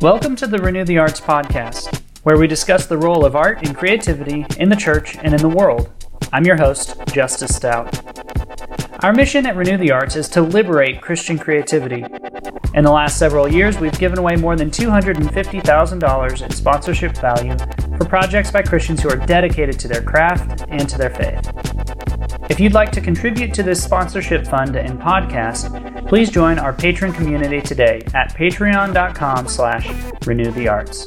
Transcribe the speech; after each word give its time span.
Welcome 0.00 0.34
to 0.36 0.46
the 0.46 0.56
Renew 0.56 0.84
the 0.84 0.96
Arts 0.96 1.20
podcast, 1.20 2.00
where 2.22 2.38
we 2.38 2.46
discuss 2.46 2.86
the 2.86 2.96
role 2.96 3.26
of 3.26 3.36
art 3.36 3.58
and 3.66 3.76
creativity 3.76 4.46
in 4.56 4.70
the 4.70 4.76
church 4.76 5.18
and 5.18 5.34
in 5.34 5.42
the 5.42 5.48
world. 5.50 5.90
I'm 6.32 6.46
your 6.46 6.56
host, 6.56 6.96
Justice 7.08 7.54
Stout. 7.54 8.00
Our 9.04 9.12
mission 9.12 9.44
at 9.44 9.56
Renew 9.56 9.76
the 9.76 9.90
Arts 9.90 10.16
is 10.16 10.26
to 10.30 10.40
liberate 10.40 11.02
Christian 11.02 11.38
creativity. 11.38 12.02
In 12.72 12.82
the 12.82 12.90
last 12.90 13.18
several 13.18 13.46
years, 13.46 13.78
we've 13.78 13.98
given 13.98 14.18
away 14.18 14.36
more 14.36 14.56
than 14.56 14.70
$250,000 14.70 16.42
in 16.42 16.50
sponsorship 16.50 17.14
value 17.18 17.58
for 17.98 18.06
projects 18.06 18.50
by 18.50 18.62
Christians 18.62 19.02
who 19.02 19.10
are 19.10 19.16
dedicated 19.26 19.78
to 19.80 19.88
their 19.88 20.02
craft 20.02 20.64
and 20.70 20.88
to 20.88 20.96
their 20.96 21.10
faith. 21.10 21.46
If 22.48 22.58
you'd 22.58 22.72
like 22.72 22.90
to 22.92 23.02
contribute 23.02 23.52
to 23.52 23.62
this 23.62 23.84
sponsorship 23.84 24.46
fund 24.46 24.76
and 24.76 24.98
podcast, 24.98 25.89
please 26.10 26.28
join 26.28 26.58
our 26.58 26.72
patron 26.72 27.12
community 27.12 27.60
today 27.60 28.02
at 28.14 28.34
patreon.com 28.34 29.46
slash 29.46 29.86
renewthearts. 30.22 31.06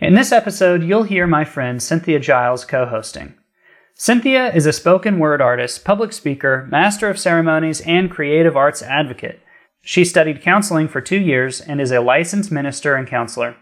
In 0.00 0.14
this 0.14 0.30
episode, 0.30 0.84
you'll 0.84 1.02
hear 1.02 1.26
my 1.26 1.44
friend 1.44 1.82
Cynthia 1.82 2.20
Giles 2.20 2.64
co 2.64 2.86
hosting. 2.86 3.34
Cynthia 3.94 4.54
is 4.54 4.66
a 4.66 4.72
spoken 4.72 5.18
word 5.18 5.40
artist, 5.40 5.84
public 5.84 6.12
speaker, 6.12 6.68
master 6.70 7.10
of 7.10 7.18
ceremonies, 7.18 7.80
and 7.80 8.12
creative 8.12 8.56
arts 8.56 8.80
advocate. 8.80 9.40
She 9.82 10.04
studied 10.04 10.40
counseling 10.40 10.86
for 10.86 11.00
two 11.00 11.18
years 11.18 11.60
and 11.60 11.80
is 11.80 11.90
a 11.90 12.00
licensed 12.00 12.52
minister 12.52 12.94
and 12.94 13.08
counselor. 13.08 13.56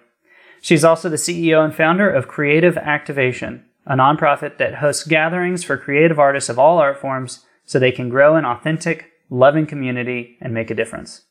She's 0.63 0.85
also 0.85 1.09
the 1.09 1.17
CEO 1.17 1.65
and 1.65 1.75
founder 1.75 2.09
of 2.09 2.29
Creative 2.29 2.79
Activation, 2.79 3.65
a 3.85 3.97
nonprofit 3.97 4.59
that 4.59 4.77
hosts 4.77 5.05
gatherings 5.05 5.65
for 5.65 5.77
creative 5.77 6.21
artists 6.21 6.49
of 6.49 6.57
all 6.57 6.79
art 6.79 7.01
forms 7.01 7.45
so 7.65 7.81
they 7.81 7.91
can 7.91 8.09
grow 8.09 8.37
an 8.37 8.45
authentic, 8.45 9.11
loving 9.29 9.67
community 9.67 10.39
and 10.41 10.55
make 10.55 10.71
a 10.71 10.75
difference. 10.75 11.23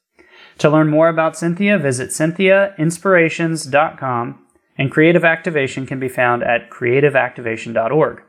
To 0.57 0.69
learn 0.69 0.89
more 0.89 1.07
about 1.07 1.38
Cynthia, 1.38 1.79
visit 1.79 2.09
cynthiainspirations.com 2.09 4.45
and 4.77 4.91
Creative 4.91 5.23
Activation 5.23 5.85
can 5.85 5.99
be 5.99 6.09
found 6.09 6.43
at 6.43 6.69
creativeactivation.org. 6.69 8.23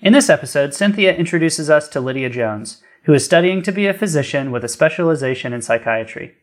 In 0.00 0.14
this 0.14 0.30
episode, 0.30 0.72
Cynthia 0.72 1.14
introduces 1.14 1.68
us 1.68 1.88
to 1.88 2.00
Lydia 2.00 2.30
Jones, 2.30 2.82
who 3.04 3.12
is 3.12 3.22
studying 3.22 3.60
to 3.62 3.72
be 3.72 3.86
a 3.86 3.92
physician 3.92 4.50
with 4.50 4.64
a 4.64 4.68
specialization 4.68 5.52
in 5.52 5.60
psychiatry. 5.60 6.36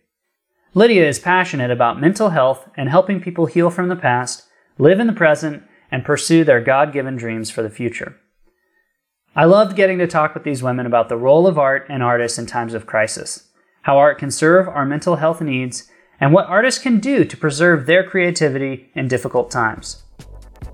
Lydia 0.73 1.07
is 1.07 1.17
passionate 1.17 1.71
about 1.71 1.99
mental 1.99 2.29
health 2.29 2.69
and 2.75 2.89
helping 2.89 3.21
people 3.21 3.45
heal 3.45 3.69
from 3.69 3.87
the 3.87 3.95
past, 3.95 4.43
live 4.77 4.99
in 4.99 5.07
the 5.07 5.13
present, 5.13 5.63
and 5.89 6.03
pursue 6.03 6.43
their 6.43 6.61
God 6.61 6.91
given 6.91 7.15
dreams 7.15 7.49
for 7.49 7.63
the 7.63 7.69
future. 7.69 8.17
I 9.35 9.45
loved 9.45 9.77
getting 9.77 9.97
to 9.99 10.07
talk 10.07 10.33
with 10.33 10.43
these 10.43 10.63
women 10.63 10.85
about 10.85 11.09
the 11.09 11.17
role 11.17 11.47
of 11.47 11.57
art 11.57 11.85
and 11.89 12.03
artists 12.03 12.37
in 12.37 12.47
times 12.47 12.73
of 12.73 12.85
crisis, 12.85 13.49
how 13.83 13.97
art 13.97 14.17
can 14.17 14.29
serve 14.29 14.67
our 14.67 14.85
mental 14.85 15.15
health 15.15 15.41
needs, 15.41 15.89
and 16.19 16.33
what 16.33 16.47
artists 16.47 16.81
can 16.81 16.99
do 16.99 17.23
to 17.23 17.37
preserve 17.37 17.85
their 17.85 18.03
creativity 18.03 18.89
in 18.95 19.07
difficult 19.07 19.49
times. 19.49 20.03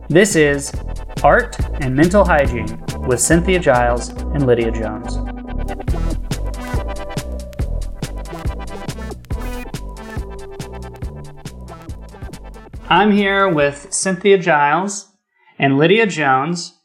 This 0.10 0.36
is 0.36 0.74
Art 1.24 1.56
and 1.82 1.96
Mental 1.96 2.26
Hygiene 2.26 2.82
with 3.06 3.20
Cynthia 3.20 3.60
Giles 3.60 4.10
and 4.10 4.48
Lydia 4.48 4.72
Jones. 4.72 5.18
I'm 12.90 13.12
here 13.12 13.48
with 13.48 13.92
Cynthia 13.94 14.38
Giles 14.38 15.08
and 15.58 15.78
Lydia 15.78 16.06
Jones, 16.06 16.78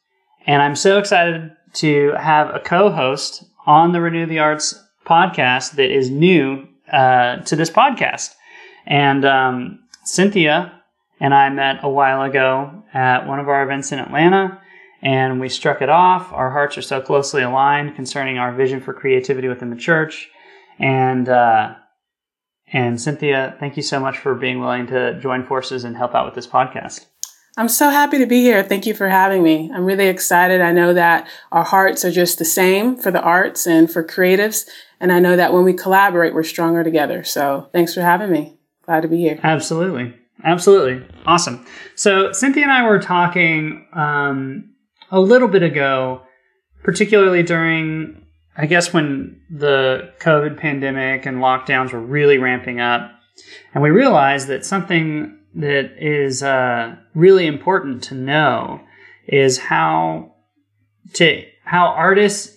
and 0.47 0.63
I'm 0.63 0.77
so 0.77 0.99
excited 0.99 1.51
to 1.75 2.13
have 2.13 2.55
a 2.55 2.61
co 2.61 2.91
host 2.91 3.45
on 3.67 3.93
the 3.93 4.01
Renew 4.01 4.25
the 4.25 4.39
Arts 4.39 4.81
podcast 5.05 5.73
that 5.73 5.91
is 5.91 6.09
new 6.09 6.67
uh, 6.93 7.39
to 7.39 7.57
this 7.57 7.69
podcast. 7.69 8.35
And 8.87 9.25
um, 9.25 9.81
Cynthia 10.05 10.73
and 11.21 11.35
I 11.35 11.51
met 11.51 11.81
a 11.83 11.89
while 11.89 12.23
ago 12.23 12.85
at 12.95 13.27
one 13.27 13.41
of 13.41 13.49
our 13.49 13.65
events 13.65 13.91
in 13.91 13.99
Atlanta, 13.99 14.61
and 15.03 15.41
we 15.41 15.49
struck 15.49 15.83
it 15.83 15.89
off. 15.89 16.33
Our 16.33 16.51
hearts 16.51 16.79
are 16.79 16.83
so 16.83 17.01
closely 17.01 17.43
aligned 17.43 17.97
concerning 17.97 18.39
our 18.39 18.55
vision 18.55 18.81
for 18.81 18.95
creativity 18.95 19.49
within 19.49 19.71
the 19.71 19.77
church. 19.77 20.31
And 20.79 21.29
uh, 21.29 21.75
and 22.73 23.01
Cynthia, 23.01 23.57
thank 23.61 23.77
you 23.77 23.83
so 23.83 23.99
much 23.99 24.19
for 24.19 24.35
being 24.35 24.61
willing 24.61 24.87
to 24.89 25.19
join 25.21 25.45
forces 25.45 25.85
and 25.85 25.97
help 25.97 26.15
out 26.15 26.27
with 26.27 26.35
this 26.35 26.47
podcast. 26.47 27.07
I'm 27.57 27.69
so 27.69 27.91
happy 27.91 28.19
to 28.19 28.27
be 28.27 28.41
here. 28.43 28.63
Thank 28.63 28.87
you 28.87 28.95
for 28.95 29.09
having 29.09 29.43
me. 29.43 29.69
I'm 29.75 29.85
really 29.85 30.07
excited. 30.07 30.61
I 30.61 30.71
know 30.71 30.95
that 30.95 31.27
our 31.51 31.65
hearts 31.65 32.05
are 32.05 32.11
just 32.13 32.39
the 32.39 32.45
same 32.45 32.97
for 32.97 33.11
the 33.11 33.21
arts 33.21 33.67
and 33.67 33.91
for 33.91 34.05
creatives. 34.05 34.69
And 35.01 35.11
I 35.11 35.19
know 35.19 35.35
that 35.35 35.53
when 35.53 35.65
we 35.65 35.73
collaborate, 35.73 36.35
we're 36.35 36.45
stronger 36.45 36.85
together. 36.85 37.25
So 37.25 37.69
thanks 37.73 37.95
for 37.95 38.01
having 38.01 38.31
me. 38.31 38.57
Glad 38.83 39.01
to 39.01 39.09
be 39.09 39.19
here. 39.19 39.41
Absolutely. 39.43 40.15
Absolutely. 40.45 41.05
Awesome. 41.27 41.67
So 41.97 42.31
Cynthia 42.31 42.63
and 42.63 42.73
I 42.73 42.89
were 42.89 43.01
talking 43.01 43.89
um, 43.93 44.71
a 45.11 45.19
little 45.19 45.49
bit 45.49 45.65
ago, 45.65 46.23
particularly 46.85 47.43
during 47.43 48.25
I 48.61 48.67
guess 48.67 48.93
when 48.93 49.41
the 49.49 50.13
COVID 50.19 50.59
pandemic 50.59 51.27
and 51.27 51.39
lockdowns 51.39 51.93
were 51.93 52.01
really 52.01 52.39
ramping 52.39 52.81
up, 52.81 53.13
and 53.73 53.83
we 53.83 53.91
realized 53.91 54.49
that 54.49 54.67
something 54.67 55.39
that 55.55 55.93
is 55.97 56.43
uh, 56.43 56.97
really 57.15 57.47
important 57.47 58.03
to 58.05 58.15
know 58.15 58.81
is 59.29 59.59
how 59.59 60.35
to 61.15 61.45
how 61.65 61.87
artists 61.87 62.57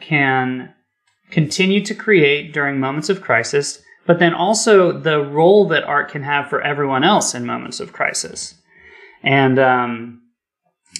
can 0.00 0.74
continue 1.30 1.84
to 1.84 1.94
create 1.94 2.52
during 2.52 2.80
moments 2.80 3.08
of 3.08 3.22
crisis, 3.22 3.80
but 4.06 4.18
then 4.18 4.34
also 4.34 4.90
the 4.90 5.20
role 5.20 5.68
that 5.68 5.84
art 5.84 6.10
can 6.10 6.22
have 6.22 6.48
for 6.48 6.62
everyone 6.62 7.04
else 7.04 7.34
in 7.34 7.46
moments 7.46 7.78
of 7.78 7.92
crisis. 7.92 8.54
And 9.22 9.58
um, 9.58 10.22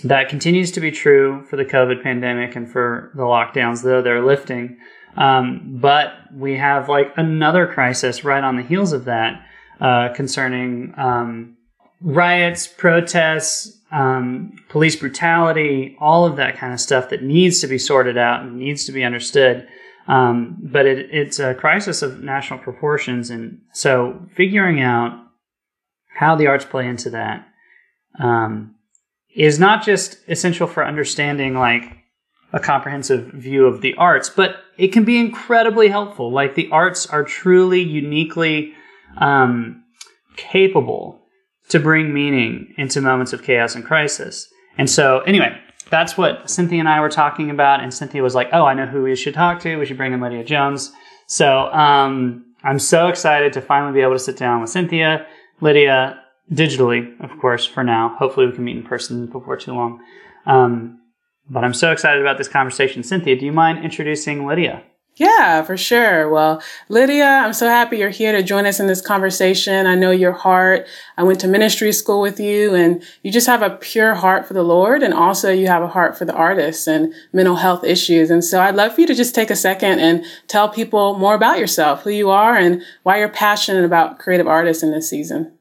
that 0.03 0.29
continues 0.29 0.73
to 0.73 0.81
be 0.81 0.91
true 0.91 1.45
for 1.49 1.57
the 1.57 1.65
COVID 1.65 2.03
pandemic 2.03 2.57
and 2.57 2.71
for 2.71 3.13
the 3.15 3.23
lockdowns, 3.23 3.83
though 3.83 4.03
they're 4.03 4.25
lifting. 4.25 4.79
Um, 5.17 5.79
but 5.81 6.13
we 6.33 6.57
have 6.57 6.89
like 6.89 7.13
another 7.17 7.67
crisis 7.67 8.25
right 8.25 8.45
on 8.45 8.57
the 8.57 8.63
heels 8.63 8.93
of 8.93 9.05
that 9.07 9.43
uh, 9.81 10.11
concerning 10.15 10.95
um, 10.97 11.57
riots, 12.01 12.67
protests, 12.67 13.77
um, 13.91 14.53
police 14.69 14.97
brutality, 14.97 15.97
all 15.99 16.27
of 16.27 16.37
that 16.37 16.57
kind 16.57 16.73
of 16.73 16.81
stuff 16.81 17.09
that 17.09 17.23
needs 17.23 17.61
to 17.61 17.67
be 17.67 17.79
sorted 17.79 18.19
out 18.19 18.43
and 18.43 18.59
needs 18.59 18.85
to 18.85 18.93
be 18.93 19.03
understood. 19.03 19.67
Um, 20.07 20.57
but 20.63 20.87
it, 20.87 21.09
it's 21.11 21.39
a 21.39 21.55
crisis 21.55 22.03
of 22.03 22.23
national 22.23 22.61
proportions. 22.61 23.31
And 23.31 23.61
so 23.73 24.27
figuring 24.35 24.81
out 24.81 25.27
how 26.15 26.35
the 26.37 26.47
arts 26.47 26.65
play 26.65 26.87
into 26.87 27.11
that 27.11 27.47
um, 28.19 28.75
is 29.39 29.59
not 29.59 29.85
just 29.85 30.19
essential 30.29 30.67
for 30.67 30.85
understanding 30.85 31.55
like 31.55 31.85
a 32.53 32.59
comprehensive 32.59 33.27
view 33.27 33.67
of 33.67 33.83
the 33.83 33.95
arts, 33.95 34.29
but 34.29 34.57
it 34.77 34.89
can 34.89 35.05
be 35.05 35.19
incredibly 35.19 35.89
helpful. 35.89 36.33
Like 36.33 36.57
the 36.57 36.69
arts 36.73 37.07
are 37.07 37.23
truly 37.23 37.81
uniquely 37.81 38.75
um, 39.19 39.85
capable 40.37 41.21
to 41.69 41.79
bring 41.79 42.13
meaning 42.13 42.75
into 42.77 43.01
moments 43.01 43.33
of 43.33 43.43
chaos 43.43 43.75
and 43.75 43.85
crisis. 43.85 44.49
And 44.77 44.91
so, 44.91 45.21
anyway, 45.21 45.57
that's 45.89 46.17
what 46.17 46.51
Cynthia 46.51 46.81
and 46.81 46.89
I 46.89 47.01
were 47.01 47.09
talking 47.09 47.51
about. 47.51 47.81
And 47.81 47.95
Cynthia 47.95 48.23
was 48.23 48.35
like, 48.35 48.49
"Oh, 48.53 48.65
I 48.65 48.75
know 48.75 48.87
who 48.87 49.03
we 49.03 49.15
should 49.15 49.35
talk 49.35 49.61
to. 49.61 49.77
We 49.77 49.87
should 49.87 49.97
bring 49.97 50.13
in 50.13 50.21
Lydia 50.21 50.45
Jones." 50.45 50.93
So 51.27 51.67
um, 51.73 52.45
I'm 52.65 52.79
so 52.79 53.09
excited 53.09 53.53
to 53.53 53.61
finally 53.61 53.93
be 53.93 54.01
able 54.01 54.15
to 54.15 54.19
sit 54.19 54.37
down 54.37 54.61
with 54.61 54.71
Cynthia. 54.71 55.27
Lydia, 55.61 56.21
digitally, 56.53 57.19
of 57.23 57.39
course, 57.41 57.65
for 57.65 57.85
now. 57.85 58.17
Hopefully, 58.19 58.47
we 58.47 58.53
can 58.53 58.65
meet 58.65 58.77
in 58.77 58.83
person 58.83 59.27
before 59.27 59.57
too 59.57 59.75
long. 59.75 60.01
Um, 60.47 61.01
but 61.51 61.65
I'm 61.65 61.75
so 61.75 61.93
excited 61.93 62.21
about 62.21 62.39
this 62.39 62.49
conversation. 62.49 63.03
Cynthia, 63.03 63.39
do 63.39 63.47
you 63.47 63.53
mind 63.53 63.85
introducing 63.85 64.47
Lydia? 64.47 64.83
Yeah, 65.19 65.63
for 65.63 65.77
sure. 65.77 66.31
Well, 66.31 66.63
Lydia, 66.89 67.25
I'm 67.25 67.53
so 67.53 67.67
happy 67.67 67.99
you're 67.99 68.09
here 68.09 68.31
to 68.31 68.43
join 68.43 68.67
us 68.67 68.79
in 68.79 68.87
this 68.87 69.01
conversation. 69.01 69.85
I 69.89 69.97
know 69.97 70.13
your 70.13 70.31
heart. 70.31 70.87
I 71.17 71.25
went 71.25 71.41
to 71.41 71.49
ministry 71.49 71.91
school 71.91 72.21
with 72.21 72.39
you 72.39 72.73
and 72.77 73.03
you 73.25 73.33
just 73.33 73.49
have 73.49 73.63
a 73.63 73.71
pure 73.71 74.15
heart 74.15 74.47
for 74.47 74.55
the 74.55 74.63
Lord. 74.63 75.03
And 75.03 75.13
also 75.13 75.51
you 75.51 75.67
have 75.67 75.83
a 75.83 75.89
heart 75.89 76.17
for 76.17 76.25
the 76.25 76.35
artists 76.35 76.87
and 76.87 77.13
mental 77.33 77.57
health 77.57 77.83
issues. 77.83 78.31
And 78.31 78.45
so 78.45 78.61
I'd 78.61 78.77
love 78.77 78.95
for 78.95 79.01
you 79.01 79.09
to 79.09 79.15
just 79.15 79.35
take 79.35 79.51
a 79.51 79.57
second 79.57 79.99
and 79.99 80.25
tell 80.47 80.69
people 80.69 81.19
more 81.19 81.35
about 81.35 81.59
yourself, 81.59 82.03
who 82.03 82.11
you 82.11 82.31
are 82.31 82.57
and 82.57 82.81
why 83.03 83.19
you're 83.19 83.29
passionate 83.29 83.85
about 83.85 84.21
creative 84.21 84.47
artists 84.47 84.85
in 84.85 84.93
this 84.93 85.11
season. 85.11 85.58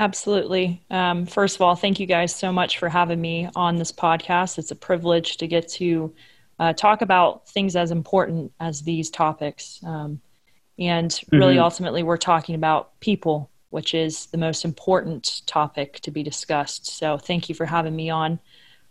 Absolutely. 0.00 0.82
Um, 0.90 1.26
first 1.26 1.56
of 1.56 1.60
all, 1.60 1.76
thank 1.76 2.00
you 2.00 2.06
guys 2.06 2.34
so 2.34 2.50
much 2.50 2.78
for 2.78 2.88
having 2.88 3.20
me 3.20 3.50
on 3.54 3.76
this 3.76 3.92
podcast. 3.92 4.56
It's 4.56 4.70
a 4.70 4.76
privilege 4.76 5.36
to 5.36 5.46
get 5.46 5.68
to 5.72 6.14
uh, 6.58 6.72
talk 6.72 7.02
about 7.02 7.46
things 7.50 7.76
as 7.76 7.90
important 7.90 8.50
as 8.60 8.80
these 8.80 9.10
topics. 9.10 9.78
Um, 9.84 10.22
and 10.78 11.20
really, 11.30 11.56
mm-hmm. 11.56 11.64
ultimately, 11.64 12.02
we're 12.02 12.16
talking 12.16 12.54
about 12.54 12.98
people, 13.00 13.50
which 13.68 13.92
is 13.92 14.26
the 14.26 14.38
most 14.38 14.64
important 14.64 15.42
topic 15.46 16.00
to 16.00 16.10
be 16.10 16.22
discussed. 16.22 16.86
So, 16.86 17.18
thank 17.18 17.50
you 17.50 17.54
for 17.54 17.66
having 17.66 17.94
me 17.94 18.08
on. 18.08 18.40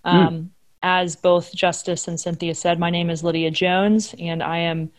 Um, 0.04 0.30
mm. 0.30 0.50
as 0.84 1.16
both 1.16 1.56
Justice 1.56 2.08
and 2.08 2.20
Cynthia 2.20 2.54
said, 2.54 2.80
my 2.80 2.92
name 2.92 3.10
is 3.10 3.24
Lydia 3.24 3.50
Jones, 3.50 4.14
and 4.20 4.44
I 4.44 4.60
am 4.60 4.92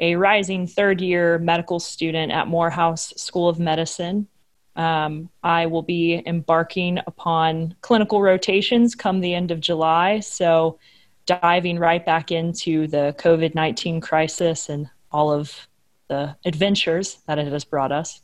a 0.00 0.16
rising 0.16 0.66
third 0.66 1.02
year 1.02 1.38
medical 1.38 1.78
student 1.78 2.32
at 2.32 2.48
Morehouse 2.48 3.12
School 3.18 3.50
of 3.50 3.60
Medicine. 3.60 4.28
Um, 4.78 5.28
I 5.42 5.66
will 5.66 5.82
be 5.82 6.22
embarking 6.24 6.98
upon 7.06 7.74
clinical 7.82 8.22
rotations 8.22 8.94
come 8.94 9.20
the 9.20 9.34
end 9.34 9.50
of 9.50 9.60
July. 9.60 10.20
So, 10.20 10.78
diving 11.26 11.78
right 11.78 12.06
back 12.06 12.32
into 12.32 12.86
the 12.86 13.14
COVID 13.18 13.54
19 13.54 14.00
crisis 14.00 14.70
and 14.70 14.88
all 15.12 15.30
of 15.30 15.68
the 16.08 16.34
adventures 16.46 17.18
that 17.26 17.38
it 17.38 17.52
has 17.52 17.64
brought 17.64 17.92
us. 17.92 18.22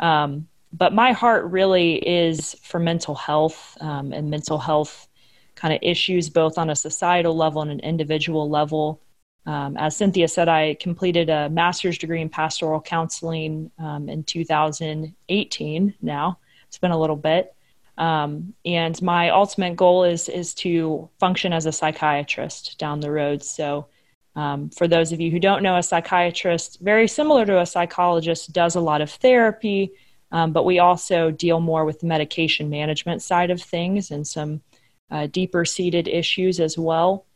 Um, 0.00 0.48
but 0.72 0.92
my 0.92 1.12
heart 1.12 1.46
really 1.46 1.96
is 1.96 2.54
for 2.62 2.78
mental 2.78 3.14
health 3.14 3.76
um, 3.80 4.12
and 4.12 4.30
mental 4.30 4.58
health 4.58 5.06
kind 5.54 5.72
of 5.72 5.80
issues, 5.82 6.28
both 6.28 6.58
on 6.58 6.70
a 6.70 6.76
societal 6.76 7.36
level 7.36 7.62
and 7.62 7.70
an 7.70 7.80
individual 7.80 8.50
level. 8.50 9.00
Um, 9.44 9.76
as 9.76 9.96
Cynthia 9.96 10.28
said, 10.28 10.48
I 10.48 10.74
completed 10.74 11.28
a 11.28 11.50
master's 11.50 11.98
degree 11.98 12.20
in 12.20 12.28
pastoral 12.28 12.80
counseling 12.80 13.70
um, 13.78 14.08
in 14.08 14.22
2018. 14.22 15.94
Now 16.00 16.38
it's 16.68 16.78
been 16.78 16.92
a 16.92 16.98
little 16.98 17.16
bit, 17.16 17.54
um, 17.98 18.54
and 18.64 19.00
my 19.02 19.30
ultimate 19.30 19.76
goal 19.76 20.04
is 20.04 20.28
is 20.28 20.54
to 20.54 21.08
function 21.18 21.52
as 21.52 21.66
a 21.66 21.72
psychiatrist 21.72 22.78
down 22.78 23.00
the 23.00 23.10
road. 23.10 23.42
So, 23.42 23.88
um, 24.36 24.70
for 24.70 24.86
those 24.86 25.12
of 25.12 25.20
you 25.20 25.30
who 25.30 25.40
don't 25.40 25.62
know, 25.62 25.76
a 25.76 25.82
psychiatrist, 25.82 26.78
very 26.80 27.08
similar 27.08 27.44
to 27.44 27.60
a 27.60 27.66
psychologist, 27.66 28.52
does 28.52 28.76
a 28.76 28.80
lot 28.80 29.00
of 29.00 29.10
therapy, 29.10 29.92
um, 30.30 30.52
but 30.52 30.64
we 30.64 30.78
also 30.78 31.30
deal 31.32 31.60
more 31.60 31.84
with 31.84 32.00
the 32.00 32.06
medication 32.06 32.70
management 32.70 33.22
side 33.22 33.50
of 33.50 33.60
things 33.60 34.12
and 34.12 34.26
some 34.26 34.62
uh, 35.10 35.26
deeper 35.26 35.64
seated 35.64 36.08
issues 36.08 36.60
as 36.60 36.78
well. 36.78 37.26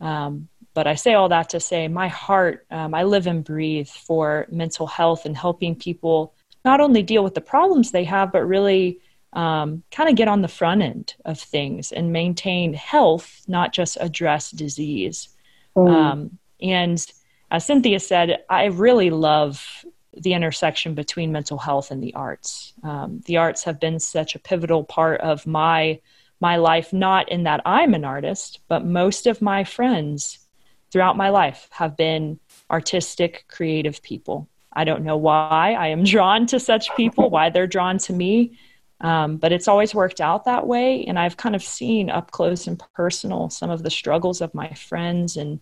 Um, 0.00 0.48
but 0.76 0.86
I 0.86 0.94
say 0.94 1.14
all 1.14 1.30
that 1.30 1.48
to 1.48 1.58
say 1.58 1.88
my 1.88 2.08
heart, 2.08 2.66
um, 2.70 2.92
I 2.92 3.04
live 3.04 3.26
and 3.26 3.42
breathe 3.42 3.88
for 3.88 4.46
mental 4.50 4.86
health 4.86 5.24
and 5.24 5.34
helping 5.34 5.74
people 5.74 6.34
not 6.66 6.82
only 6.82 7.02
deal 7.02 7.24
with 7.24 7.32
the 7.32 7.40
problems 7.40 7.90
they 7.90 8.04
have, 8.04 8.30
but 8.30 8.44
really 8.44 9.00
um, 9.32 9.82
kind 9.90 10.10
of 10.10 10.16
get 10.16 10.28
on 10.28 10.42
the 10.42 10.48
front 10.48 10.82
end 10.82 11.14
of 11.24 11.40
things 11.40 11.92
and 11.92 12.12
maintain 12.12 12.74
health, 12.74 13.40
not 13.48 13.72
just 13.72 13.96
address 14.02 14.50
disease. 14.50 15.30
Mm. 15.74 15.88
Um, 15.88 16.38
and 16.60 17.02
as 17.50 17.64
Cynthia 17.64 17.98
said, 17.98 18.44
I 18.50 18.66
really 18.66 19.08
love 19.08 19.82
the 20.12 20.34
intersection 20.34 20.94
between 20.94 21.32
mental 21.32 21.56
health 21.56 21.90
and 21.90 22.02
the 22.02 22.12
arts. 22.12 22.74
Um, 22.82 23.22
the 23.24 23.38
arts 23.38 23.64
have 23.64 23.80
been 23.80 23.98
such 23.98 24.34
a 24.34 24.40
pivotal 24.40 24.84
part 24.84 25.22
of 25.22 25.46
my 25.46 26.00
my 26.38 26.56
life, 26.56 26.92
not 26.92 27.30
in 27.30 27.44
that 27.44 27.62
I'm 27.64 27.94
an 27.94 28.04
artist, 28.04 28.60
but 28.68 28.84
most 28.84 29.26
of 29.26 29.40
my 29.40 29.64
friends 29.64 30.45
throughout 30.92 31.16
my 31.16 31.28
life 31.28 31.68
have 31.70 31.96
been 31.96 32.38
artistic, 32.70 33.44
creative 33.48 34.02
people. 34.02 34.48
I 34.72 34.84
don't 34.84 35.04
know 35.04 35.16
why 35.16 35.74
I 35.78 35.88
am 35.88 36.04
drawn 36.14 36.46
to 36.46 36.60
such 36.60 36.94
people, 36.96 37.30
why 37.30 37.50
they're 37.50 37.66
drawn 37.66 37.98
to 37.98 38.12
me, 38.12 38.58
um, 39.00 39.36
but 39.36 39.52
it's 39.52 39.68
always 39.68 39.94
worked 39.94 40.20
out 40.20 40.44
that 40.44 40.66
way. 40.66 41.04
And 41.04 41.18
I've 41.18 41.36
kind 41.36 41.54
of 41.54 41.62
seen 41.62 42.10
up 42.10 42.30
close 42.30 42.66
and 42.66 42.82
personal 42.94 43.50
some 43.50 43.70
of 43.70 43.82
the 43.82 43.90
struggles 43.90 44.40
of 44.40 44.54
my 44.54 44.72
friends, 44.72 45.36
and 45.36 45.60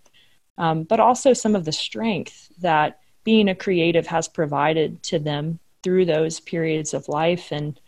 um, 0.59 0.85
but 0.85 1.01
also 1.01 1.33
some 1.33 1.57
of 1.57 1.65
the 1.65 1.73
strength 1.73 2.49
that 2.61 3.01
being 3.25 3.49
a 3.49 3.55
creative 3.55 4.07
has 4.07 4.29
provided 4.29 5.03
to 5.05 5.19
them 5.19 5.59
through 5.83 6.05
those 6.05 6.41
periods 6.41 6.95
of 6.95 7.09
life. 7.09 7.51
And 7.51 7.81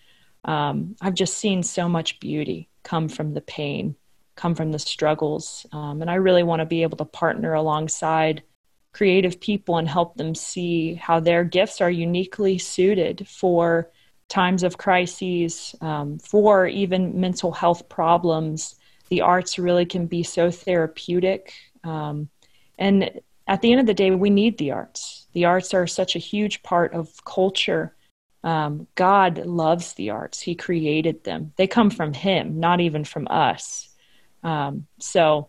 um, 0.45 0.97
I've 1.01 1.15
just 1.15 1.39
seen 1.39 1.63
so 1.63 1.89
much 1.89 2.19
beauty 2.21 2.69
come 2.83 3.09
from 3.09 3.35
the 3.35 3.41
pain 3.41 3.97
come 4.37 4.55
from 4.55 4.71
the 4.71 4.79
struggles. 4.79 5.67
Um, 5.73 6.03
and 6.03 6.11
I 6.11 6.15
really 6.15 6.43
want 6.43 6.61
to 6.61 6.67
be 6.67 6.83
able 6.83 6.99
to 6.99 7.05
partner 7.05 7.55
alongside 7.55 8.43
creative 8.93 9.41
people 9.41 9.77
and 9.77 9.89
help 9.89 10.17
them 10.17 10.35
see 10.35 10.95
how 10.95 11.21
their 11.21 11.45
gifts 11.45 11.81
are 11.81 11.91
uniquely 11.91 12.59
suited 12.59 13.27
for 13.29 13.91
times 14.29 14.63
of 14.63 14.79
crises, 14.79 15.75
um, 15.81 16.19
for 16.19 16.67
even 16.67 17.21
mental 17.21 17.53
health 17.53 17.89
problems. 17.89 18.77
The 19.09 19.21
arts 19.21 19.59
really 19.59 19.87
can 19.87 20.07
be 20.07 20.23
so 20.23 20.51
therapeutic. 20.51 21.53
Um, 21.85 22.29
and 22.79 23.21
at 23.47 23.61
the 23.61 23.71
end 23.71 23.81
of 23.81 23.87
the 23.87 23.95
day, 23.95 24.11
we 24.11 24.31
need 24.31 24.59
the 24.59 24.73
arts. 24.73 25.27
The 25.33 25.45
arts 25.45 25.75
are 25.75 25.87
such 25.87 26.17
a 26.17 26.21
huge 26.21 26.63
part 26.63 26.93
of 26.93 27.25
culture. 27.25 27.95
Um, 28.43 28.87
God 28.95 29.45
loves 29.47 29.95
the 29.95 30.11
arts, 30.11 30.41
He 30.41 30.55
created 30.55 31.25
them. 31.25 31.53
They 31.57 31.67
come 31.67 31.91
from 31.91 32.13
Him, 32.13 32.61
not 32.61 32.81
even 32.81 33.05
from 33.05 33.27
us. 33.29 33.89
Um, 34.47 34.87
so, 35.01 35.49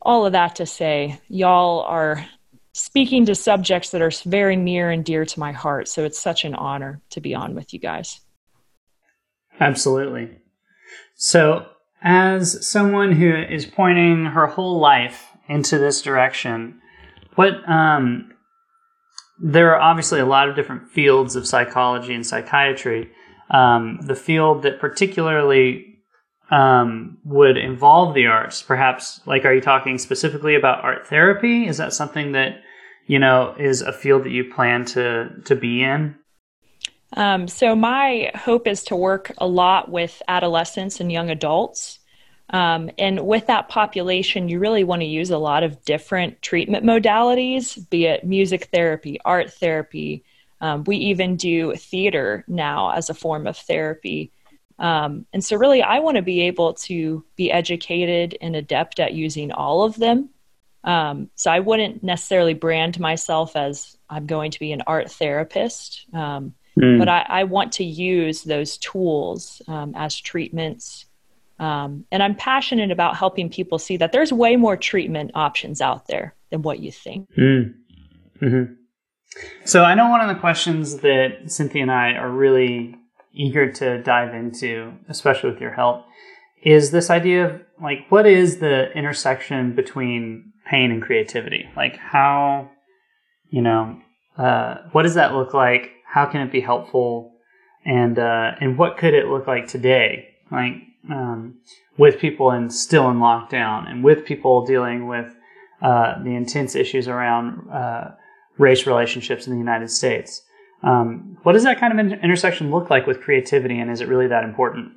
all 0.00 0.24
of 0.24 0.32
that 0.32 0.56
to 0.56 0.64
say, 0.64 1.20
y'all 1.28 1.80
are 1.80 2.24
speaking 2.72 3.26
to 3.26 3.34
subjects 3.34 3.90
that 3.90 4.00
are 4.00 4.10
very 4.24 4.56
near 4.56 4.90
and 4.90 5.04
dear 5.04 5.26
to 5.26 5.38
my 5.38 5.52
heart. 5.52 5.86
So, 5.86 6.04
it's 6.04 6.18
such 6.18 6.46
an 6.46 6.54
honor 6.54 7.02
to 7.10 7.20
be 7.20 7.34
on 7.34 7.54
with 7.54 7.74
you 7.74 7.78
guys. 7.78 8.20
Absolutely. 9.60 10.38
So, 11.14 11.66
as 12.02 12.66
someone 12.66 13.12
who 13.12 13.34
is 13.34 13.66
pointing 13.66 14.24
her 14.24 14.46
whole 14.46 14.80
life 14.80 15.26
into 15.46 15.76
this 15.76 16.00
direction, 16.00 16.80
what 17.34 17.68
um, 17.68 18.32
there 19.38 19.74
are 19.74 19.80
obviously 19.80 20.20
a 20.20 20.26
lot 20.26 20.48
of 20.48 20.56
different 20.56 20.88
fields 20.88 21.36
of 21.36 21.46
psychology 21.46 22.14
and 22.14 22.26
psychiatry. 22.26 23.10
Um, 23.50 23.98
the 24.00 24.14
field 24.14 24.62
that 24.62 24.80
particularly 24.80 25.89
um, 26.50 27.18
would 27.24 27.56
involve 27.56 28.14
the 28.14 28.26
arts. 28.26 28.62
Perhaps, 28.62 29.20
like, 29.26 29.44
are 29.44 29.54
you 29.54 29.60
talking 29.60 29.98
specifically 29.98 30.54
about 30.54 30.84
art 30.84 31.06
therapy? 31.06 31.66
Is 31.66 31.76
that 31.78 31.92
something 31.92 32.32
that 32.32 32.60
you 33.06 33.18
know 33.18 33.54
is 33.58 33.82
a 33.82 33.92
field 33.92 34.24
that 34.24 34.30
you 34.30 34.44
plan 34.52 34.84
to 34.86 35.30
to 35.44 35.54
be 35.54 35.82
in? 35.82 36.16
Um, 37.16 37.48
so 37.48 37.74
my 37.74 38.30
hope 38.34 38.66
is 38.66 38.84
to 38.84 38.96
work 38.96 39.32
a 39.38 39.46
lot 39.46 39.90
with 39.90 40.22
adolescents 40.28 41.00
and 41.00 41.10
young 41.10 41.30
adults. 41.30 41.98
Um, 42.50 42.90
and 42.98 43.26
with 43.26 43.46
that 43.46 43.68
population, 43.68 44.48
you 44.48 44.58
really 44.58 44.84
want 44.84 45.02
to 45.02 45.06
use 45.06 45.30
a 45.30 45.38
lot 45.38 45.62
of 45.62 45.84
different 45.84 46.42
treatment 46.42 46.84
modalities, 46.84 47.88
be 47.90 48.06
it 48.06 48.24
music 48.24 48.68
therapy, 48.72 49.20
art 49.24 49.52
therapy. 49.52 50.24
Um, 50.60 50.84
we 50.84 50.96
even 50.96 51.36
do 51.36 51.74
theater 51.74 52.44
now 52.48 52.90
as 52.90 53.08
a 53.08 53.14
form 53.14 53.46
of 53.46 53.56
therapy. 53.56 54.32
Um, 54.80 55.26
and 55.34 55.44
so, 55.44 55.56
really, 55.56 55.82
I 55.82 55.98
want 55.98 56.16
to 56.16 56.22
be 56.22 56.40
able 56.40 56.72
to 56.74 57.22
be 57.36 57.52
educated 57.52 58.36
and 58.40 58.56
adept 58.56 58.98
at 58.98 59.12
using 59.12 59.52
all 59.52 59.84
of 59.84 59.96
them. 59.96 60.30
Um, 60.84 61.28
so, 61.34 61.50
I 61.50 61.60
wouldn't 61.60 62.02
necessarily 62.02 62.54
brand 62.54 62.98
myself 62.98 63.56
as 63.56 63.98
I'm 64.08 64.26
going 64.26 64.50
to 64.52 64.58
be 64.58 64.72
an 64.72 64.82
art 64.86 65.10
therapist, 65.10 66.06
um, 66.14 66.54
mm. 66.78 66.98
but 66.98 67.10
I, 67.10 67.26
I, 67.28 67.44
want 67.44 67.72
to 67.72 67.84
use 67.84 68.42
those 68.42 68.78
tools 68.78 69.60
um, 69.68 69.92
as 69.94 70.16
treatments. 70.16 71.04
Um, 71.58 72.06
and 72.10 72.22
I'm 72.22 72.34
passionate 72.34 72.90
about 72.90 73.18
helping 73.18 73.50
people 73.50 73.78
see 73.78 73.98
that 73.98 74.12
there's 74.12 74.32
way 74.32 74.56
more 74.56 74.78
treatment 74.78 75.32
options 75.34 75.82
out 75.82 76.06
there 76.06 76.34
than 76.48 76.62
what 76.62 76.80
you 76.80 76.90
think. 76.90 77.28
Mm. 77.36 77.74
Mm-hmm. 78.40 78.72
So, 79.66 79.84
I 79.84 79.94
know 79.94 80.08
one 80.08 80.22
of 80.22 80.34
the 80.34 80.40
questions 80.40 81.00
that 81.00 81.50
Cynthia 81.50 81.82
and 81.82 81.92
I 81.92 82.12
are 82.12 82.30
really 82.30 82.96
eager 83.32 83.70
to 83.72 84.02
dive 84.02 84.34
into, 84.34 84.92
especially 85.08 85.50
with 85.50 85.60
your 85.60 85.72
help, 85.72 86.04
is 86.62 86.90
this 86.90 87.10
idea 87.10 87.46
of 87.46 87.60
like 87.82 88.06
what 88.10 88.26
is 88.26 88.58
the 88.58 88.92
intersection 88.92 89.74
between 89.74 90.52
pain 90.66 90.90
and 90.90 91.02
creativity? 91.02 91.68
Like 91.76 91.96
how, 91.96 92.70
you 93.48 93.62
know, 93.62 93.98
uh, 94.36 94.76
what 94.92 95.02
does 95.02 95.14
that 95.14 95.34
look 95.34 95.54
like? 95.54 95.90
How 96.06 96.26
can 96.26 96.40
it 96.42 96.52
be 96.52 96.60
helpful? 96.60 97.32
And 97.84 98.18
uh, 98.18 98.52
and 98.60 98.76
what 98.76 98.98
could 98.98 99.14
it 99.14 99.28
look 99.28 99.46
like 99.46 99.66
today? 99.66 100.28
Like 100.50 100.74
um, 101.10 101.60
with 101.96 102.18
people 102.18 102.50
in 102.50 102.68
still 102.68 103.08
in 103.10 103.18
lockdown, 103.18 103.88
and 103.90 104.04
with 104.04 104.26
people 104.26 104.66
dealing 104.66 105.06
with 105.06 105.34
uh, 105.80 106.22
the 106.22 106.34
intense 106.34 106.74
issues 106.74 107.08
around 107.08 107.70
uh, 107.70 108.10
race 108.58 108.86
relationships 108.86 109.46
in 109.46 109.52
the 109.54 109.58
United 109.58 109.90
States. 109.90 110.42
Um, 110.82 111.36
what 111.42 111.52
does 111.52 111.64
that 111.64 111.78
kind 111.78 111.98
of 111.98 112.12
intersection 112.22 112.70
look 112.70 112.90
like 112.90 113.06
with 113.06 113.20
creativity, 113.20 113.78
and 113.78 113.90
is 113.90 114.00
it 114.00 114.08
really 114.08 114.28
that 114.28 114.44
important? 114.44 114.92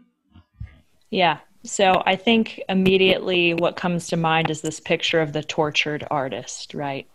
Yeah. 1.09 1.39
So 1.65 2.03
I 2.05 2.15
think 2.15 2.61
immediately 2.67 3.53
what 3.53 3.77
comes 3.77 4.07
to 4.07 4.17
mind 4.17 4.49
is 4.49 4.61
this 4.61 4.79
picture 4.79 5.21
of 5.21 5.31
the 5.31 5.43
tortured 5.43 6.05
artist, 6.11 6.73
right? 6.73 7.07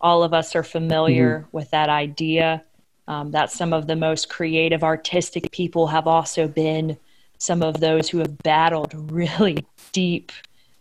All 0.00 0.22
of 0.22 0.32
us 0.32 0.54
are 0.54 0.62
familiar 0.62 1.40
mm-hmm. 1.40 1.56
with 1.56 1.70
that 1.70 1.88
idea 1.88 2.62
um, 3.08 3.32
that 3.32 3.50
some 3.50 3.72
of 3.72 3.86
the 3.86 3.96
most 3.96 4.28
creative, 4.28 4.84
artistic 4.84 5.50
people 5.52 5.86
have 5.88 6.06
also 6.06 6.48
been 6.48 6.96
some 7.38 7.62
of 7.62 7.80
those 7.80 8.08
who 8.08 8.18
have 8.18 8.38
battled 8.38 8.92
really 9.10 9.64
deep 9.92 10.32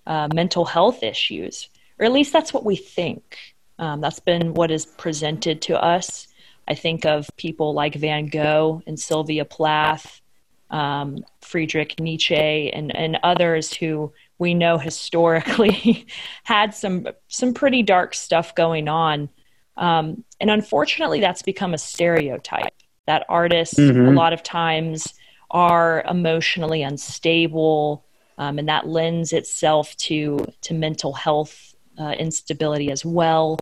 uh, 0.08 0.28
mental 0.34 0.66
health 0.66 1.04
issues, 1.04 1.70
or 2.00 2.06
at 2.06 2.12
least 2.12 2.34
that's 2.34 2.54
what 2.54 2.66
we 2.66 2.75
think. 2.75 3.38
Um, 3.78 4.02
that's 4.02 4.20
been 4.20 4.54
what 4.54 4.72
is 4.72 4.86
presented 4.86 5.62
to 5.64 5.82
us. 5.82 6.28
I 6.67 6.75
think 6.75 7.05
of 7.05 7.29
people 7.38 7.74
like 7.74 7.95
Van 7.95 8.27
Gogh 8.27 8.81
and 8.88 9.00
Sylvia 9.00 9.45
Plath, 9.45 10.22
um, 10.69 11.19
Friedrich 11.41 12.00
Nietzsche, 12.00 12.72
and, 12.72 12.95
and 12.95 13.19
others 13.24 13.74
who 13.74 14.12
we 14.38 14.53
know 14.53 14.77
historically 14.77 16.07
had 16.43 16.74
some 16.74 17.07
some 17.27 17.53
pretty 17.53 17.84
dark 17.84 18.13
stuff 18.13 18.55
going 18.55 18.88
on. 18.88 19.29
Um, 19.77 20.24
and 20.39 20.50
unfortunately, 20.50 21.19
that's 21.19 21.41
become 21.41 21.74
a 21.74 21.77
stereotype 21.77 22.74
that 23.05 23.25
artists 23.29 23.77
mm-hmm. 23.77 24.07
a 24.07 24.12
lot 24.12 24.34
of 24.34 24.41
times 24.41 25.13
are 25.51 26.03
emotionally 26.10 26.81
unstable, 26.81 28.05
um, 28.38 28.57
and 28.57 28.67
that 28.67 28.88
lends 28.88 29.34
itself 29.34 29.95
to 29.98 30.45
to 30.62 30.74
mental 30.74 31.13
health 31.13 31.75
uh, 32.00 32.15
instability 32.17 32.91
as 32.91 33.05
well. 33.05 33.60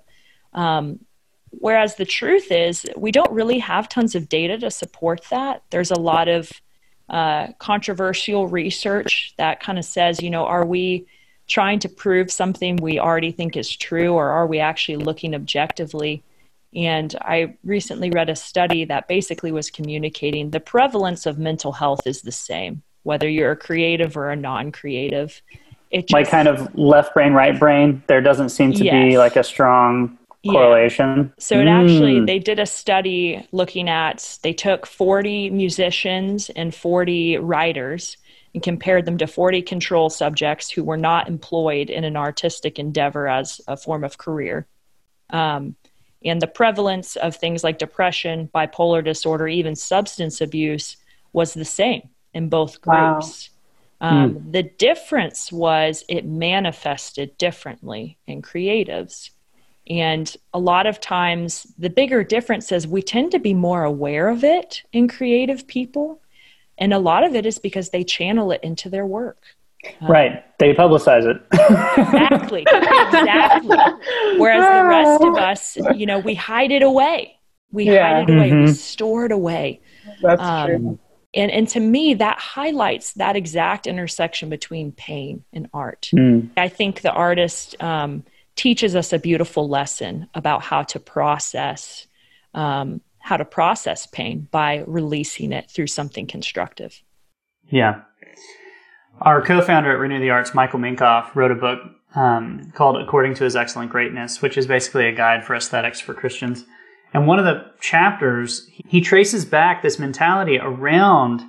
Um, 0.53 1.00
whereas 1.60 1.95
the 1.95 2.05
truth 2.05 2.51
is, 2.51 2.86
we 2.95 3.12
don't 3.12 3.31
really 3.31 3.60
have 3.60 3.89
tons 3.89 4.15
of 4.15 4.29
data 4.29 4.57
to 4.60 4.72
support 4.72 5.22
that. 5.29 5.63
There's 5.69 5.91
a 5.91 6.00
lot 6.00 6.27
of 6.27 6.51
uh, 7.10 7.48
controversial 7.60 8.48
research 8.48 9.33
that 9.38 9.62
kind 9.62 9.77
of 9.77 9.86
says, 9.86 10.22
you 10.22 10.29
know, 10.29 10.45
are 10.45 10.65
we 10.65 11.05
trying 11.48 11.79
to 11.79 11.89
prove 11.89 12.31
something 12.31 12.77
we 12.77 13.00
already 13.00 13.31
think 13.31 13.57
is 13.57 13.75
true, 13.75 14.13
or 14.13 14.29
are 14.29 14.48
we 14.48 14.60
actually 14.60 14.98
looking 14.98 15.36
objectively? 15.36 16.24
And 16.75 17.15
I 17.22 17.55
recently 17.63 18.10
read 18.10 18.29
a 18.29 18.36
study 18.36 18.86
that 18.86 19.07
basically 19.07 19.51
was 19.51 19.69
communicating 19.69 20.50
the 20.50 20.60
prevalence 20.60 21.25
of 21.25 21.38
mental 21.38 21.72
health 21.72 22.07
is 22.07 22.22
the 22.22 22.31
same, 22.31 22.81
whether 23.03 23.29
you're 23.29 23.51
a 23.51 23.57
creative 23.57 24.17
or 24.17 24.31
a 24.31 24.36
non 24.36 24.72
creative. 24.72 25.41
It 25.91 26.07
just, 26.07 26.13
like 26.13 26.29
kind 26.29 26.48
of 26.48 26.74
left 26.75 27.13
brain, 27.13 27.33
right 27.33 27.60
brain. 27.60 28.01
There 28.07 28.22
doesn't 28.22 28.50
seem 28.50 28.74
to 28.74 28.83
yes. 28.83 28.93
be 28.93 29.17
like 29.19 29.36
a 29.36 29.43
strong 29.43 30.17
correlation. 30.51 31.17
Yeah. 31.17 31.31
So 31.39 31.59
it 31.59 31.65
mm. 31.65 31.83
actually, 31.83 32.25
they 32.25 32.39
did 32.39 32.59
a 32.59 32.65
study 32.65 33.47
looking 33.51 33.89
at, 33.89 34.38
they 34.43 34.53
took 34.53 34.85
40 34.85 35.50
musicians 35.51 36.50
and 36.50 36.73
40 36.73 37.38
writers 37.38 38.17
and 38.53 38.62
compared 38.62 39.05
them 39.05 39.17
to 39.17 39.27
40 39.27 39.62
control 39.63 40.09
subjects 40.09 40.69
who 40.69 40.83
were 40.83 40.97
not 40.97 41.27
employed 41.27 41.89
in 41.89 42.03
an 42.03 42.15
artistic 42.15 42.77
endeavor 42.77 43.27
as 43.27 43.62
a 43.67 43.77
form 43.77 44.03
of 44.03 44.17
career. 44.17 44.67
Um, 45.29 45.75
and 46.25 46.41
the 46.41 46.47
prevalence 46.47 47.15
of 47.15 47.35
things 47.35 47.63
like 47.63 47.77
depression, 47.79 48.50
bipolar 48.53 49.03
disorder, 49.03 49.47
even 49.47 49.75
substance 49.75 50.39
abuse 50.39 50.97
was 51.33 51.53
the 51.53 51.65
same 51.65 52.09
in 52.33 52.50
both 52.50 52.79
groups. 52.79 53.50
Wow. 54.00 54.09
Um, 54.09 54.35
mm. 54.35 54.51
The 54.51 54.63
difference 54.63 55.51
was 55.51 56.03
it 56.07 56.25
manifested 56.25 57.38
differently 57.38 58.17
in 58.27 58.41
creatives. 58.41 59.31
And 59.90 60.34
a 60.54 60.60
lot 60.60 60.86
of 60.86 61.00
times, 61.02 61.68
the 61.78 61.90
bigger 61.90 62.24
difference 62.24 62.72
is 62.72 62.88
we 62.88 63.02
tend 63.02 63.32
to 63.32 63.40
be 63.40 63.54
more 63.54 63.84
aware 63.84 64.30
of 64.30 64.44
it 64.44 64.84
in 64.94 65.08
creative 65.08 65.68
people. 65.68 66.22
And 66.78 66.94
a 66.94 67.00
lot 67.00 67.24
of 67.24 67.36
it 67.36 67.46
is 67.46 67.60
because 67.60 67.90
they 67.90 68.04
channel 68.04 68.52
it 68.52 68.62
into 68.63 68.90
their 68.90 69.06
work. 69.06 69.44
Um, 70.02 70.10
right. 70.10 70.58
They 70.60 70.74
publicize 70.74 71.25
it. 71.25 71.42
exactly. 71.52 72.62
Exactly. 72.62 73.78
Whereas 74.38 74.63
the 74.63 74.88
rest 74.88 75.24
of 75.24 75.36
us, 75.36 75.78
you 75.98 76.06
know, 76.06 76.20
we 76.20 76.34
hide 76.36 76.72
it 76.72 76.82
away. 76.82 77.38
We 77.72 77.86
yeah. 77.86 78.20
hide 78.20 78.30
it 78.30 78.36
away. 78.36 78.50
Mm-hmm. 78.52 78.66
We 78.66 78.74
store 78.74 79.25
it 79.25 79.32
away. 79.32 79.82
That's 80.22 80.42
um, 80.42 80.68
true. 80.68 81.00
And, 81.36 81.52
and 81.52 81.68
to 81.70 81.80
me, 81.80 82.13
that 82.16 82.40
highlights 82.40 83.13
that 83.13 83.36
exact 83.36 83.88
intersection 83.88 84.50
between 84.50 84.92
pain 84.92 85.44
and 85.52 85.68
art. 85.74 86.10
Mm. 86.13 86.52
I 86.56 86.70
think 86.70 87.02
the 87.02 87.12
artist 87.12 87.82
um, 87.82 88.24
teaches 88.55 88.95
us 88.95 89.13
a 89.13 89.19
beautiful 89.19 89.67
lesson 89.67 90.27
about 90.33 90.62
how 90.62 90.83
to 90.83 91.00
process 91.00 92.07
um, 92.53 93.01
how 93.19 93.38
to 93.38 93.45
process 93.45 94.05
pain 94.05 94.48
by 94.51 94.83
releasing 94.86 95.53
it 95.53 95.72
through 95.72 95.88
something 95.88 96.27
constructive. 96.27 97.01
Yeah. 97.69 98.01
Our 99.22 99.41
co-founder 99.41 99.91
at 99.91 99.98
Renew 99.98 100.19
the 100.19 100.29
Arts, 100.29 100.53
Michael 100.53 100.79
Minkoff, 100.79 101.33
wrote 101.33 101.51
a 101.51 101.55
book 101.55 101.79
um, 102.15 102.72
called 102.75 102.98
"According 102.98 103.36
to 103.36 103.45
His 103.45 103.55
Excellent 103.55 103.91
Greatness," 103.91 104.41
which 104.41 104.57
is 104.57 104.67
basically 104.67 105.07
a 105.07 105.13
guide 105.13 105.45
for 105.45 105.55
aesthetics 105.55 106.00
for 106.00 106.13
Christians. 106.13 106.65
And 107.13 107.27
one 107.27 107.39
of 107.39 107.45
the 107.45 107.72
chapters, 107.79 108.67
he 108.88 109.00
traces 109.00 109.45
back 109.45 109.81
this 109.81 110.00
mentality 110.00 110.60
around 110.60 111.41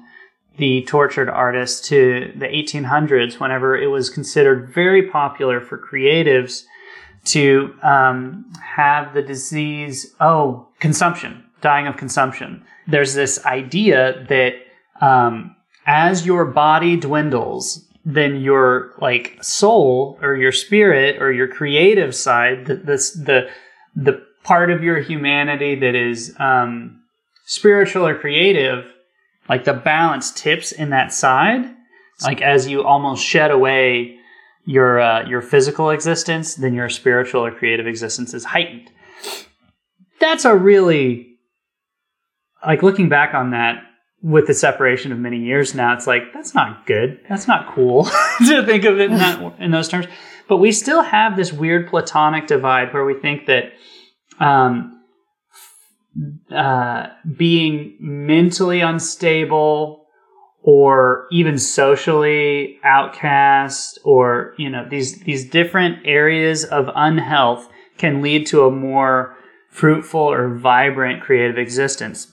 the 0.57 0.83
tortured 0.83 1.29
artist 1.29 1.87
to 1.87 2.33
the 2.37 2.47
1800s, 2.47 3.41
whenever 3.41 3.77
it 3.77 3.89
was 3.89 4.09
considered 4.11 4.73
very 4.73 5.09
popular 5.09 5.61
for 5.61 5.77
creatives 5.79 6.65
to 7.25 7.75
um, 7.83 8.45
have 8.63 9.15
the 9.15 9.23
disease, 9.23 10.15
oh, 10.21 10.69
consumption, 10.81 11.45
dying 11.61 11.87
of 11.87 11.97
consumption. 11.97 12.65
There's 12.87 13.15
this 13.15 13.45
idea 13.47 14.25
that 14.29 14.55
um, 15.01 15.57
as 15.87 16.27
your 16.27 16.45
body 16.45 16.97
dwindles, 16.97 17.85
then 18.05 18.41
your 18.41 18.93
like 19.01 19.39
soul 19.43 20.19
or 20.21 20.37
your 20.37 20.53
spirit 20.53 21.21
or 21.21 21.33
your 21.33 21.49
creative 21.49 22.15
side, 22.15 22.67
the 22.67 22.77
the 22.77 22.97
the, 23.25 23.51
the 23.97 24.27
part 24.43 24.71
of 24.71 24.83
your 24.83 25.01
humanity 25.01 25.75
that 25.75 25.95
is 25.95 26.35
um, 26.39 27.03
spiritual 27.47 28.07
or 28.07 28.19
creative, 28.19 28.85
like 29.49 29.65
the 29.65 29.73
balance 29.73 30.31
tips 30.31 30.73
in 30.73 30.91
that 30.91 31.13
side. 31.13 31.65
Like 32.23 32.43
as 32.43 32.69
you 32.69 32.85
almost 32.85 33.25
shed 33.25 33.51
away 33.51 34.19
your 34.65 35.01
uh, 35.01 35.27
your 35.27 35.43
physical 35.43 35.91
existence, 35.91 36.55
then 36.55 36.75
your 36.75 36.89
spiritual 36.89 37.45
or 37.45 37.53
creative 37.53 37.87
existence 37.87 38.35
is 38.35 38.45
heightened. 38.45 38.91
That's 40.21 40.45
a 40.45 40.57
really 40.57 41.39
like 42.67 42.83
looking 42.83 43.09
back 43.09 43.35
on 43.35 43.51
that 43.51 43.83
with 44.23 44.47
the 44.47 44.55
separation 44.55 45.13
of 45.13 45.19
many 45.19 45.39
years 45.39 45.75
now. 45.75 45.93
It's 45.93 46.07
like 46.07 46.33
that's 46.33 46.55
not 46.55 46.87
good. 46.87 47.21
That's 47.29 47.47
not 47.47 47.75
cool 47.75 48.05
to 48.47 48.65
think 48.65 48.85
of 48.85 48.99
it 48.99 49.11
in 49.11 49.19
that 49.19 49.61
in 49.61 49.71
those 49.71 49.89
terms. 49.89 50.07
But 50.49 50.59
we 50.59 50.73
still 50.73 51.03
have 51.03 51.37
this 51.37 51.53
weird 51.53 51.89
platonic 51.89 52.47
divide 52.47 52.93
where 52.93 53.05
we 53.05 53.19
think 53.19 53.47
that 53.47 53.73
um, 54.39 55.03
uh, 56.55 57.09
being 57.37 57.97
mentally 57.99 58.81
unstable 58.81 60.04
or 60.67 61.27
even 61.31 61.59
socially 61.59 62.79
outcast 62.85 63.99
or 64.03 64.55
you 64.57 64.69
know 64.69 64.87
these 64.89 65.21
these 65.21 65.49
different 65.49 65.99
areas 66.07 66.65
of 66.65 66.91
unhealth 66.97 67.69
can 67.99 68.23
lead 68.23 68.47
to 68.47 68.65
a 68.65 68.71
more 68.71 69.37
fruitful 69.71 70.21
or 70.21 70.49
vibrant 70.57 71.23
creative 71.23 71.59
existence 71.59 72.33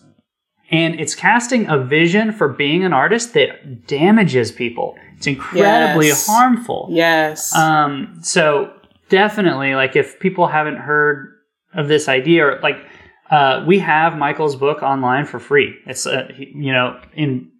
and 0.71 0.97
it's 0.99 1.13
casting 1.13 1.67
a 1.67 1.77
vision 1.77 2.31
for 2.31 2.47
being 2.47 2.85
an 2.85 2.93
artist 2.93 3.33
that 3.33 3.85
damages 3.85 4.49
people 4.49 4.95
it's 5.17 5.27
incredibly 5.27 6.07
yes. 6.07 6.25
harmful 6.25 6.87
yes 6.89 7.53
um 7.53 8.17
so 8.21 8.71
definitely 9.09 9.75
like 9.75 9.97
if 9.97 10.19
people 10.21 10.47
haven't 10.47 10.77
heard 10.77 11.35
of 11.73 11.89
this 11.89 12.07
idea 12.07 12.45
or 12.45 12.59
like 12.61 12.77
uh, 13.29 13.63
we 13.65 13.79
have 13.79 14.17
Michael's 14.17 14.57
book 14.57 14.83
online 14.83 15.25
for 15.25 15.39
free. 15.39 15.73
It's 15.85 16.05
uh, 16.05 16.27
you 16.37 16.73
know 16.73 16.99
in 17.13 17.50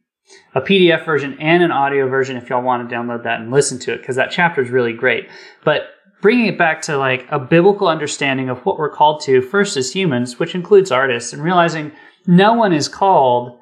a 0.54 0.62
PDF 0.62 1.06
version 1.06 1.38
and 1.40 1.64
an 1.64 1.72
audio 1.72 2.08
version 2.08 2.38
if 2.38 2.50
y'all 2.50 2.62
want 2.62 2.88
to 2.88 2.96
download 2.96 3.24
that 3.24 3.40
and 3.40 3.52
listen 3.52 3.80
to 3.80 3.94
it 3.94 3.98
because 3.98 4.16
that 4.16 4.32
chapter 4.32 4.62
is 4.62 4.70
really 4.70 4.94
great. 4.94 5.30
But 5.64 5.84
bringing 6.22 6.46
it 6.46 6.58
back 6.58 6.82
to 6.84 6.98
like 6.98 7.26
a 7.30 7.40
biblical 7.40 7.88
understanding 7.88 8.50
of 8.50 8.60
what 8.60 8.78
we're 8.78 8.90
called 8.90 9.22
to 9.22 9.42
first 9.42 9.76
as 9.78 9.92
humans, 9.92 10.40
which 10.40 10.56
includes 10.56 10.92
artists, 10.92 11.34
and 11.34 11.44
realizing 11.44 11.92
no 12.28 12.54
one 12.54 12.74
is 12.74 12.88
called 12.88 13.58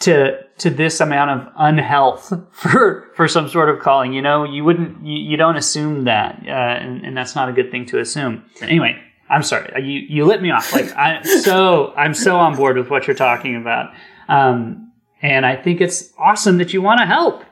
to 0.00 0.42
to 0.58 0.70
this 0.70 1.00
amount 1.00 1.30
of 1.30 1.52
unhealth 1.56 2.32
for 2.52 3.10
for 3.14 3.28
some 3.28 3.48
sort 3.48 3.70
of 3.70 3.80
calling. 3.80 4.12
You 4.12 4.22
know, 4.22 4.44
you 4.44 4.64
wouldn't 4.64 5.06
you, 5.06 5.16
you 5.16 5.36
don't 5.36 5.56
assume 5.56 6.04
that, 6.04 6.42
uh, 6.46 6.50
and, 6.50 7.04
and 7.04 7.16
that's 7.16 7.34
not 7.34 7.48
a 7.48 7.52
good 7.52 7.70
thing 7.70 7.86
to 7.86 7.98
assume. 7.98 8.44
Anyway, 8.60 9.00
I'm 9.30 9.42
sorry, 9.42 9.70
you 9.82 10.00
you 10.08 10.24
lit 10.24 10.42
me 10.42 10.50
off. 10.50 10.72
Like 10.72 10.92
I 10.96 11.22
so 11.22 11.94
I'm 11.96 12.14
so 12.14 12.36
on 12.36 12.56
board 12.56 12.76
with 12.76 12.90
what 12.90 13.06
you're 13.06 13.16
talking 13.16 13.56
about. 13.56 13.92
Um, 14.28 14.85
and 15.22 15.46
I 15.46 15.56
think 15.56 15.80
it's 15.80 16.12
awesome 16.18 16.58
that 16.58 16.72
you 16.72 16.82
want 16.82 17.00
to 17.00 17.06
help. 17.06 17.44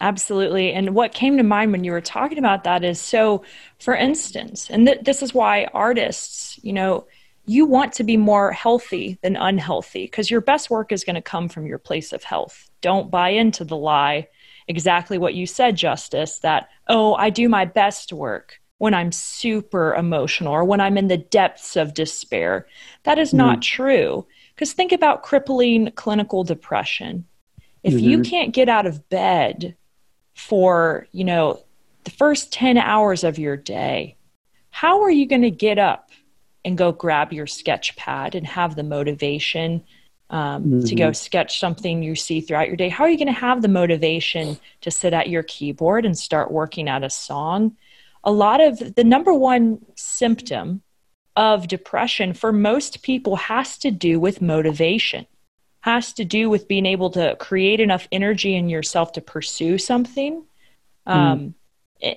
Absolutely. 0.00 0.72
And 0.72 0.94
what 0.94 1.14
came 1.14 1.36
to 1.36 1.44
mind 1.44 1.70
when 1.70 1.84
you 1.84 1.92
were 1.92 2.00
talking 2.00 2.38
about 2.38 2.64
that 2.64 2.82
is 2.82 3.00
so, 3.00 3.44
for 3.78 3.94
instance, 3.94 4.68
and 4.68 4.86
th- 4.86 5.04
this 5.04 5.22
is 5.22 5.32
why 5.32 5.68
artists, 5.72 6.58
you 6.62 6.72
know, 6.72 7.06
you 7.44 7.66
want 7.66 7.92
to 7.94 8.04
be 8.04 8.16
more 8.16 8.50
healthy 8.52 9.18
than 9.22 9.36
unhealthy 9.36 10.04
because 10.04 10.30
your 10.30 10.40
best 10.40 10.70
work 10.70 10.90
is 10.90 11.04
going 11.04 11.14
to 11.14 11.22
come 11.22 11.48
from 11.48 11.66
your 11.66 11.78
place 11.78 12.12
of 12.12 12.24
health. 12.24 12.68
Don't 12.80 13.10
buy 13.10 13.30
into 13.30 13.64
the 13.64 13.76
lie, 13.76 14.28
exactly 14.66 15.18
what 15.18 15.34
you 15.34 15.46
said, 15.46 15.76
Justice, 15.76 16.38
that, 16.40 16.68
oh, 16.88 17.14
I 17.14 17.30
do 17.30 17.48
my 17.48 17.64
best 17.64 18.12
work 18.12 18.60
when 18.78 18.94
I'm 18.94 19.12
super 19.12 19.94
emotional 19.94 20.52
or 20.52 20.64
when 20.64 20.80
I'm 20.80 20.98
in 20.98 21.06
the 21.06 21.16
depths 21.16 21.76
of 21.76 21.94
despair. 21.94 22.66
That 23.04 23.18
is 23.18 23.32
mm. 23.32 23.38
not 23.38 23.62
true. 23.62 24.26
Because 24.54 24.72
think 24.72 24.92
about 24.92 25.22
crippling 25.22 25.92
clinical 25.92 26.44
depression. 26.44 27.26
If 27.82 27.94
mm-hmm. 27.94 28.04
you 28.04 28.22
can't 28.22 28.54
get 28.54 28.68
out 28.68 28.86
of 28.86 29.08
bed 29.08 29.76
for, 30.34 31.06
you 31.12 31.24
know, 31.24 31.64
the 32.04 32.10
first 32.10 32.52
10 32.52 32.78
hours 32.78 33.24
of 33.24 33.38
your 33.38 33.56
day, 33.56 34.16
how 34.70 35.02
are 35.02 35.10
you 35.10 35.26
going 35.26 35.42
to 35.42 35.50
get 35.50 35.78
up 35.78 36.10
and 36.64 36.78
go 36.78 36.92
grab 36.92 37.32
your 37.32 37.46
sketch 37.46 37.96
pad 37.96 38.34
and 38.34 38.46
have 38.46 38.76
the 38.76 38.82
motivation 38.82 39.84
um, 40.30 40.64
mm-hmm. 40.64 40.80
to 40.84 40.94
go 40.94 41.06
mm-hmm. 41.06 41.14
sketch 41.14 41.58
something 41.58 42.02
you 42.02 42.14
see 42.14 42.40
throughout 42.40 42.68
your 42.68 42.76
day? 42.76 42.88
How 42.88 43.04
are 43.04 43.10
you 43.10 43.18
going 43.18 43.32
to 43.32 43.40
have 43.40 43.62
the 43.62 43.68
motivation 43.68 44.58
to 44.80 44.90
sit 44.90 45.12
at 45.12 45.28
your 45.28 45.42
keyboard 45.42 46.06
and 46.06 46.18
start 46.18 46.50
working 46.50 46.88
at 46.88 47.04
a 47.04 47.10
song? 47.10 47.76
A 48.24 48.32
lot 48.32 48.60
of 48.60 48.94
the 48.94 49.04
number 49.04 49.34
one 49.34 49.84
symptom 49.96 50.82
of 51.36 51.68
depression 51.68 52.34
for 52.34 52.52
most 52.52 53.02
people 53.02 53.36
has 53.36 53.78
to 53.78 53.90
do 53.90 54.20
with 54.20 54.42
motivation, 54.42 55.26
has 55.80 56.12
to 56.14 56.24
do 56.24 56.50
with 56.50 56.68
being 56.68 56.86
able 56.86 57.10
to 57.10 57.36
create 57.36 57.80
enough 57.80 58.06
energy 58.12 58.54
in 58.54 58.68
yourself 58.68 59.12
to 59.12 59.20
pursue 59.20 59.78
something. 59.78 60.44
Mm. 61.06 61.12
Um, 61.12 61.54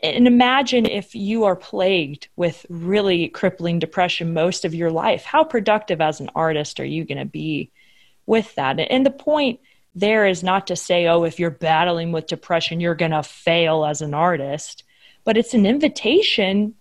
and 0.03 0.27
imagine 0.27 0.85
if 0.85 1.13
you 1.13 1.43
are 1.43 1.55
plagued 1.55 2.27
with 2.35 2.65
really 2.69 3.27
crippling 3.27 3.79
depression 3.79 4.33
most 4.33 4.65
of 4.65 4.73
your 4.73 4.89
life. 4.89 5.23
How 5.23 5.43
productive 5.43 6.01
as 6.01 6.19
an 6.19 6.29
artist 6.35 6.79
are 6.79 6.85
you 6.85 7.05
going 7.05 7.19
to 7.19 7.25
be? 7.25 7.71
with 8.25 8.53
that. 8.55 8.79
And 8.79 9.05
the 9.05 9.11
point 9.11 9.59
there 9.93 10.25
is 10.25 10.43
not 10.43 10.67
to 10.67 10.75
say, 10.75 11.07
oh, 11.07 11.23
if 11.23 11.39
you're 11.39 11.49
battling 11.49 12.11
with 12.11 12.27
depression, 12.27 12.79
you're 12.79 12.95
going 12.95 13.11
to 13.11 13.23
fail 13.23 13.85
as 13.85 14.01
an 14.01 14.13
artist, 14.13 14.83
but 15.23 15.37
it's 15.37 15.53
an 15.53 15.65
invitation 15.65 16.75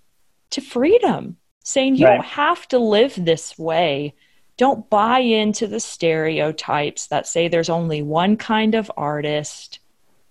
to 0.51 0.61
freedom, 0.61 1.37
saying 1.65 1.97
you 1.97 2.07
right. 2.07 2.17
don't 2.17 2.27
have 2.27 2.69
to 2.69 2.79
live 2.79 3.15
this 3.17 3.59
way. 3.59 4.15
Don't 4.57 4.89
buy 4.89 5.19
into 5.19 5.67
the 5.67 5.81
stereotypes 5.81 7.09
that 7.09 7.27
say 7.27 7.49
there's 7.49 7.71
only 7.71 8.03
one 8.03 8.37
kind 8.37 8.77
of 8.77 8.93
artist. 8.97 9.81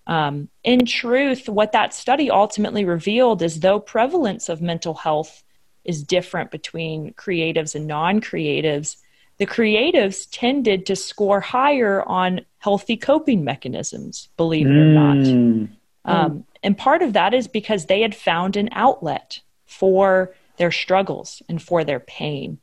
Um, 0.07 0.47
in 0.63 0.85
truth, 0.85 1.49
what 1.49 1.73
that 1.73 1.93
study 1.93 2.31
ultimately 2.31 2.85
revealed 2.85 3.41
is 3.41 3.59
though 3.59 3.79
prevalence 3.79 4.47
of 4.47 4.61
mental 4.61 4.93
health 4.93 5.43
is 5.83 6.03
different 6.03 6.51
between 6.51 7.13
creatives 7.13 7.75
and 7.75 7.87
non 7.87 8.21
creatives, 8.21 8.97
the 9.39 9.47
creatives 9.47 10.27
tended 10.31 10.85
to 10.85 10.95
score 10.95 11.41
higher 11.41 12.03
on 12.03 12.41
healthy 12.59 12.95
coping 12.95 13.43
mechanisms, 13.43 14.29
believe 14.37 14.67
it 14.67 14.69
or 14.69 14.85
not. 14.85 15.17
Mm. 15.17 15.69
Um, 16.05 16.45
and 16.61 16.77
part 16.77 17.01
of 17.01 17.13
that 17.13 17.33
is 17.33 17.47
because 17.47 17.87
they 17.87 18.01
had 18.01 18.15
found 18.15 18.55
an 18.55 18.69
outlet 18.71 19.41
for 19.65 20.33
their 20.57 20.71
struggles 20.71 21.41
and 21.49 21.61
for 21.61 21.83
their 21.83 21.99
pain. 21.99 22.59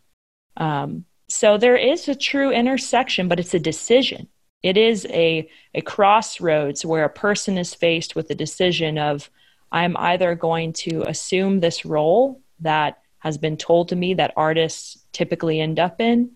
Um, 0.57 1.05
so 1.29 1.59
there 1.59 1.77
is 1.77 2.09
a 2.09 2.15
true 2.15 2.51
intersection, 2.51 3.29
but 3.29 3.41
it's 3.41 3.55
a 3.55 3.61
decision. 3.61 4.29
It 4.63 4.77
is 4.77 5.07
a, 5.07 5.49
a 5.75 5.81
crossroads 5.81 6.85
where 6.85 7.05
a 7.05 7.11
person 7.11 7.57
is 7.57 7.75
faced 7.75 8.15
with 8.15 8.29
the 8.29 8.35
decision 8.35 8.99
of, 8.99 9.31
I'm 9.73 9.97
either 9.97 10.35
going 10.35 10.73
to 10.75 11.03
assume 11.07 11.61
this 11.61 11.85
role 11.85 12.43
that 12.61 12.99
has 13.21 13.39
been 13.39 13.57
told 13.57 13.89
to 13.89 13.97
me 13.97 14.15
that 14.15 14.33
artists 14.37 14.99
typically 15.13 15.61
end 15.61 15.79
up 15.79 16.01
in, 16.01 16.33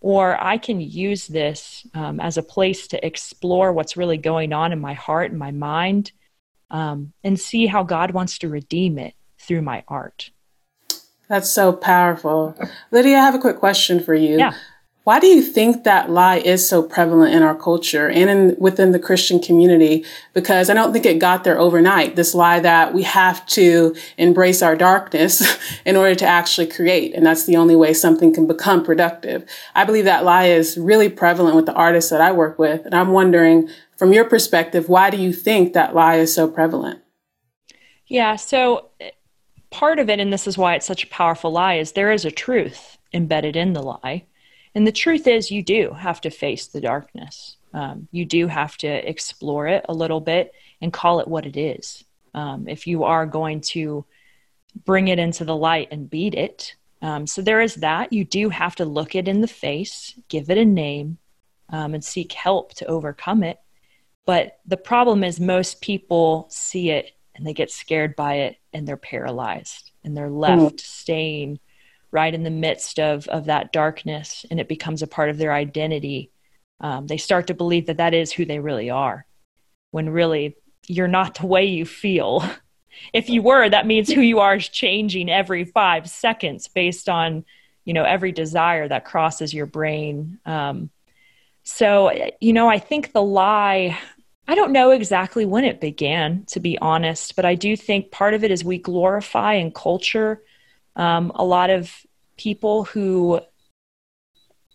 or 0.00 0.42
I 0.42 0.58
can 0.58 0.80
use 0.80 1.26
this 1.26 1.86
um, 1.94 2.20
as 2.20 2.36
a 2.36 2.42
place 2.42 2.88
to 2.88 3.06
explore 3.06 3.72
what's 3.72 3.96
really 3.96 4.16
going 4.16 4.52
on 4.52 4.72
in 4.72 4.80
my 4.80 4.94
heart 4.94 5.30
and 5.30 5.38
my 5.38 5.50
mind 5.50 6.12
um, 6.70 7.12
and 7.24 7.38
see 7.38 7.66
how 7.66 7.82
God 7.82 8.12
wants 8.12 8.38
to 8.38 8.48
redeem 8.48 8.98
it 8.98 9.14
through 9.38 9.62
my 9.62 9.84
art. 9.88 10.30
That's 11.28 11.50
so 11.50 11.72
powerful. 11.72 12.56
Lydia, 12.90 13.18
I 13.18 13.20
have 13.20 13.34
a 13.34 13.38
quick 13.38 13.58
question 13.58 14.00
for 14.00 14.14
you. 14.14 14.38
Yeah. 14.38 14.54
Why 15.08 15.20
do 15.20 15.26
you 15.26 15.40
think 15.40 15.84
that 15.84 16.10
lie 16.10 16.36
is 16.36 16.68
so 16.68 16.82
prevalent 16.82 17.34
in 17.34 17.42
our 17.42 17.54
culture 17.54 18.10
and 18.10 18.28
in, 18.28 18.56
within 18.58 18.92
the 18.92 18.98
Christian 18.98 19.40
community? 19.40 20.04
Because 20.34 20.68
I 20.68 20.74
don't 20.74 20.92
think 20.92 21.06
it 21.06 21.18
got 21.18 21.44
there 21.44 21.58
overnight. 21.58 22.14
This 22.14 22.34
lie 22.34 22.60
that 22.60 22.92
we 22.92 23.04
have 23.04 23.46
to 23.46 23.96
embrace 24.18 24.60
our 24.60 24.76
darkness 24.76 25.56
in 25.86 25.96
order 25.96 26.14
to 26.16 26.26
actually 26.26 26.66
create. 26.66 27.14
And 27.14 27.24
that's 27.24 27.46
the 27.46 27.56
only 27.56 27.74
way 27.74 27.94
something 27.94 28.34
can 28.34 28.46
become 28.46 28.84
productive. 28.84 29.48
I 29.74 29.84
believe 29.84 30.04
that 30.04 30.24
lie 30.24 30.48
is 30.48 30.76
really 30.76 31.08
prevalent 31.08 31.56
with 31.56 31.64
the 31.64 31.72
artists 31.72 32.10
that 32.10 32.20
I 32.20 32.32
work 32.32 32.58
with. 32.58 32.84
And 32.84 32.94
I'm 32.94 33.12
wondering, 33.12 33.70
from 33.96 34.12
your 34.12 34.26
perspective, 34.26 34.90
why 34.90 35.08
do 35.08 35.16
you 35.16 35.32
think 35.32 35.72
that 35.72 35.94
lie 35.94 36.16
is 36.16 36.34
so 36.34 36.48
prevalent? 36.48 37.00
Yeah. 38.08 38.36
So 38.36 38.90
part 39.70 39.98
of 39.98 40.08
it, 40.08 40.20
and 40.20 40.32
this 40.32 40.46
is 40.46 40.58
why 40.58 40.74
it's 40.74 40.86
such 40.86 41.04
a 41.04 41.08
powerful 41.08 41.52
lie, 41.52 41.74
is 41.74 41.92
there 41.92 42.12
is 42.12 42.24
a 42.24 42.30
truth 42.30 42.98
embedded 43.12 43.56
in 43.56 43.72
the 43.72 43.82
lie. 43.82 44.24
And 44.74 44.86
the 44.86 44.92
truth 44.92 45.26
is, 45.26 45.50
you 45.50 45.62
do 45.62 45.92
have 45.92 46.20
to 46.22 46.30
face 46.30 46.66
the 46.66 46.80
darkness. 46.80 47.56
Um, 47.74 48.08
you 48.12 48.24
do 48.24 48.46
have 48.46 48.76
to 48.78 48.88
explore 48.88 49.66
it 49.66 49.84
a 49.88 49.94
little 49.94 50.20
bit 50.20 50.52
and 50.80 50.92
call 50.92 51.20
it 51.20 51.28
what 51.28 51.46
it 51.46 51.56
is. 51.56 52.04
Um, 52.34 52.68
if 52.68 52.86
you 52.86 53.04
are 53.04 53.26
going 53.26 53.60
to 53.62 54.04
bring 54.84 55.08
it 55.08 55.18
into 55.18 55.44
the 55.44 55.56
light 55.56 55.88
and 55.90 56.10
beat 56.10 56.34
it. 56.34 56.74
Um, 57.02 57.26
so 57.26 57.42
there 57.42 57.60
is 57.60 57.76
that. 57.76 58.12
You 58.12 58.24
do 58.24 58.48
have 58.48 58.76
to 58.76 58.84
look 58.84 59.14
it 59.14 59.28
in 59.28 59.40
the 59.40 59.48
face, 59.48 60.18
give 60.28 60.50
it 60.50 60.58
a 60.58 60.64
name, 60.64 61.18
um, 61.70 61.94
and 61.94 62.04
seek 62.04 62.32
help 62.32 62.74
to 62.74 62.86
overcome 62.86 63.42
it. 63.42 63.58
But 64.26 64.58
the 64.66 64.76
problem 64.76 65.24
is, 65.24 65.40
most 65.40 65.80
people 65.80 66.46
see 66.50 66.90
it 66.90 67.12
and 67.38 67.46
they 67.46 67.54
get 67.54 67.70
scared 67.70 68.14
by 68.14 68.34
it 68.34 68.56
and 68.72 68.86
they're 68.86 68.96
paralyzed 68.96 69.92
and 70.04 70.16
they're 70.16 70.30
left 70.30 70.76
mm. 70.76 70.80
staying 70.80 71.58
right 72.10 72.34
in 72.34 72.42
the 72.42 72.50
midst 72.50 72.98
of 72.98 73.26
of 73.28 73.46
that 73.46 73.72
darkness 73.72 74.44
and 74.50 74.60
it 74.60 74.68
becomes 74.68 75.02
a 75.02 75.06
part 75.06 75.30
of 75.30 75.38
their 75.38 75.52
identity. 75.52 76.30
Um, 76.80 77.06
they 77.06 77.16
start 77.16 77.46
to 77.46 77.54
believe 77.54 77.86
that 77.86 77.96
that 77.96 78.14
is 78.14 78.32
who 78.32 78.44
they 78.44 78.58
really 78.58 78.90
are 78.90 79.26
when 79.90 80.10
really 80.10 80.56
you're 80.86 81.08
not 81.08 81.36
the 81.36 81.46
way 81.46 81.64
you 81.64 81.86
feel. 81.86 82.44
If 83.12 83.30
you 83.30 83.42
were 83.42 83.68
that 83.68 83.86
means 83.86 84.10
who 84.10 84.20
you 84.22 84.40
are 84.40 84.56
is 84.56 84.68
changing 84.68 85.30
every 85.30 85.64
five 85.64 86.10
seconds 86.10 86.66
based 86.66 87.08
on 87.08 87.44
you 87.84 87.94
know 87.94 88.02
every 88.02 88.32
desire 88.32 88.88
that 88.88 89.04
crosses 89.04 89.54
your 89.54 89.66
brain. 89.66 90.40
Um, 90.44 90.90
so 91.68 92.10
you 92.40 92.54
know 92.54 92.66
i 92.66 92.78
think 92.78 93.12
the 93.12 93.22
lie 93.22 93.98
i 94.48 94.54
don't 94.54 94.72
know 94.72 94.90
exactly 94.90 95.44
when 95.44 95.64
it 95.64 95.80
began 95.80 96.44
to 96.46 96.58
be 96.58 96.76
honest 96.78 97.36
but 97.36 97.44
i 97.44 97.54
do 97.54 97.76
think 97.76 98.10
part 98.10 98.34
of 98.34 98.42
it 98.42 98.50
is 98.50 98.64
we 98.64 98.78
glorify 98.78 99.54
in 99.54 99.70
culture 99.70 100.42
um, 100.98 101.30
a 101.36 101.44
lot 101.44 101.70
of 101.70 102.04
people 102.36 102.84
who, 102.84 103.40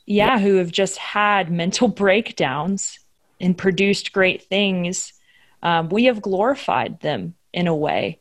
yeah, 0.05 0.39
who 0.39 0.55
have 0.55 0.71
just 0.71 0.97
had 0.97 1.51
mental 1.51 1.87
breakdowns 2.03 2.99
and 3.41 3.57
produced 3.57 4.13
great 4.13 4.43
things, 4.43 5.13
um, 5.61 5.89
we 5.89 6.05
have 6.05 6.21
glorified 6.21 6.99
them 7.01 7.35
in 7.53 7.67
a 7.67 7.75
way. 7.75 8.19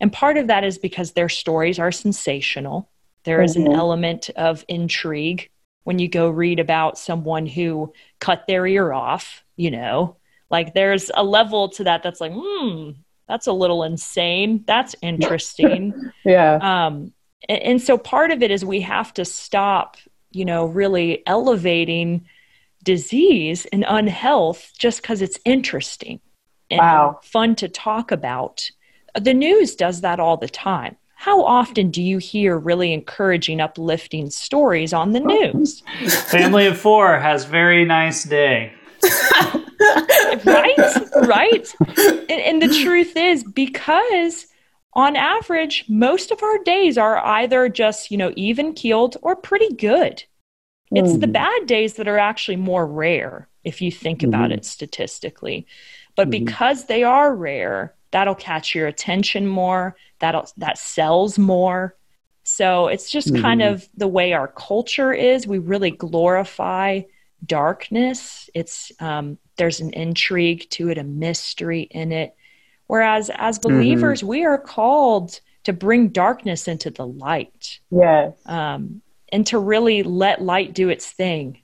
And 0.00 0.12
part 0.12 0.36
of 0.36 0.46
that 0.48 0.64
is 0.64 0.78
because 0.78 1.12
their 1.12 1.28
stories 1.28 1.78
are 1.78 1.92
sensational. 1.92 2.90
There 3.24 3.42
is 3.42 3.56
mm-hmm. 3.56 3.66
an 3.66 3.72
element 3.72 4.30
of 4.30 4.64
intrigue 4.66 5.50
when 5.84 5.98
you 5.98 6.08
go 6.08 6.28
read 6.28 6.58
about 6.58 6.98
someone 6.98 7.46
who 7.46 7.92
cut 8.18 8.46
their 8.46 8.66
ear 8.66 8.92
off, 8.92 9.44
you 9.56 9.70
know, 9.70 10.16
like 10.52 10.74
there's 10.74 11.10
a 11.14 11.24
level 11.24 11.70
to 11.70 11.84
that 11.84 12.02
that's 12.02 12.20
like, 12.20 12.32
hmm, 12.34 12.90
that's 13.26 13.46
a 13.46 13.52
little 13.52 13.82
insane. 13.82 14.62
That's 14.66 14.94
interesting. 15.00 15.94
yeah. 16.24 16.58
Um, 16.60 17.12
and, 17.48 17.62
and 17.62 17.82
so 17.82 17.96
part 17.96 18.30
of 18.30 18.42
it 18.42 18.50
is 18.50 18.64
we 18.64 18.82
have 18.82 19.14
to 19.14 19.24
stop, 19.24 19.96
you 20.30 20.44
know, 20.44 20.66
really 20.66 21.26
elevating 21.26 22.26
disease 22.84 23.66
and 23.72 23.84
unhealth 23.88 24.70
just 24.78 25.00
because 25.00 25.22
it's 25.22 25.38
interesting 25.46 26.20
and 26.70 26.78
wow. 26.78 27.20
fun 27.22 27.54
to 27.56 27.68
talk 27.68 28.10
about. 28.12 28.70
The 29.18 29.34
news 29.34 29.74
does 29.74 30.02
that 30.02 30.20
all 30.20 30.36
the 30.36 30.48
time. 30.48 30.96
How 31.14 31.44
often 31.44 31.90
do 31.90 32.02
you 32.02 32.18
hear 32.18 32.58
really 32.58 32.92
encouraging, 32.92 33.60
uplifting 33.60 34.28
stories 34.28 34.92
on 34.92 35.12
the 35.12 35.20
news? 35.20 35.80
Family 36.26 36.66
of 36.66 36.76
four 36.76 37.18
has 37.20 37.44
very 37.44 37.84
nice 37.84 38.24
day. 38.24 38.72
right? 40.44 40.76
Right? 41.26 41.74
And, 41.98 42.30
and 42.30 42.62
the 42.62 42.78
truth 42.82 43.16
is, 43.16 43.44
because 43.44 44.46
on 44.94 45.16
average, 45.16 45.84
most 45.88 46.30
of 46.30 46.42
our 46.42 46.58
days 46.64 46.98
are 46.98 47.18
either 47.18 47.68
just, 47.68 48.10
you 48.10 48.16
know, 48.16 48.32
even 48.36 48.74
keeled 48.74 49.16
or 49.22 49.34
pretty 49.34 49.74
good. 49.74 50.24
Mm. 50.92 51.02
It's 51.02 51.18
the 51.18 51.26
mm. 51.26 51.32
bad 51.32 51.66
days 51.66 51.94
that 51.94 52.08
are 52.08 52.18
actually 52.18 52.56
more 52.56 52.86
rare 52.86 53.48
if 53.64 53.80
you 53.80 53.90
think 53.90 54.20
mm-hmm. 54.20 54.28
about 54.28 54.52
it 54.52 54.64
statistically. 54.64 55.66
But 56.16 56.28
mm-hmm. 56.28 56.44
because 56.44 56.86
they 56.86 57.04
are 57.04 57.34
rare, 57.34 57.94
that'll 58.10 58.34
catch 58.34 58.74
your 58.74 58.86
attention 58.86 59.46
more, 59.46 59.96
that'll 60.18 60.46
that 60.58 60.78
sells 60.78 61.38
more. 61.38 61.96
So 62.44 62.88
it's 62.88 63.10
just 63.10 63.28
mm-hmm. 63.28 63.42
kind 63.42 63.62
of 63.62 63.88
the 63.96 64.08
way 64.08 64.32
our 64.32 64.48
culture 64.48 65.12
is. 65.12 65.46
We 65.46 65.58
really 65.58 65.92
glorify 65.92 67.02
darkness. 67.44 68.48
It's 68.54 68.92
um, 69.00 69.38
there's 69.56 69.80
an 69.80 69.92
intrigue 69.92 70.68
to 70.70 70.88
it, 70.88 70.98
a 70.98 71.04
mystery 71.04 71.82
in 71.82 72.12
it. 72.12 72.34
Whereas 72.86 73.30
as 73.34 73.58
mm-hmm. 73.58 73.76
believers, 73.76 74.20
mm-hmm. 74.20 74.28
we 74.28 74.44
are 74.44 74.58
called 74.58 75.40
to 75.64 75.72
bring 75.72 76.08
darkness 76.08 76.68
into 76.68 76.90
the 76.90 77.06
light. 77.06 77.80
Yes. 77.90 78.34
Um, 78.46 79.02
and 79.30 79.46
to 79.46 79.58
really 79.58 80.02
let 80.02 80.42
light 80.42 80.74
do 80.74 80.90
its 80.90 81.10
thing 81.10 81.62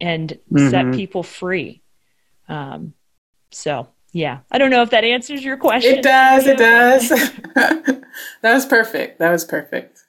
and 0.00 0.30
mm-hmm. 0.52 0.70
set 0.70 0.92
people 0.92 1.22
free. 1.22 1.82
Um, 2.48 2.94
so, 3.50 3.88
yeah, 4.12 4.40
I 4.50 4.58
don't 4.58 4.70
know 4.70 4.82
if 4.82 4.90
that 4.90 5.04
answers 5.04 5.44
your 5.44 5.56
question. 5.56 5.98
It 5.98 6.02
does. 6.02 6.46
It 6.46 6.58
does. 6.58 7.08
that 7.54 8.04
was 8.42 8.66
perfect. 8.66 9.20
That 9.20 9.30
was 9.30 9.44
perfect. 9.44 10.00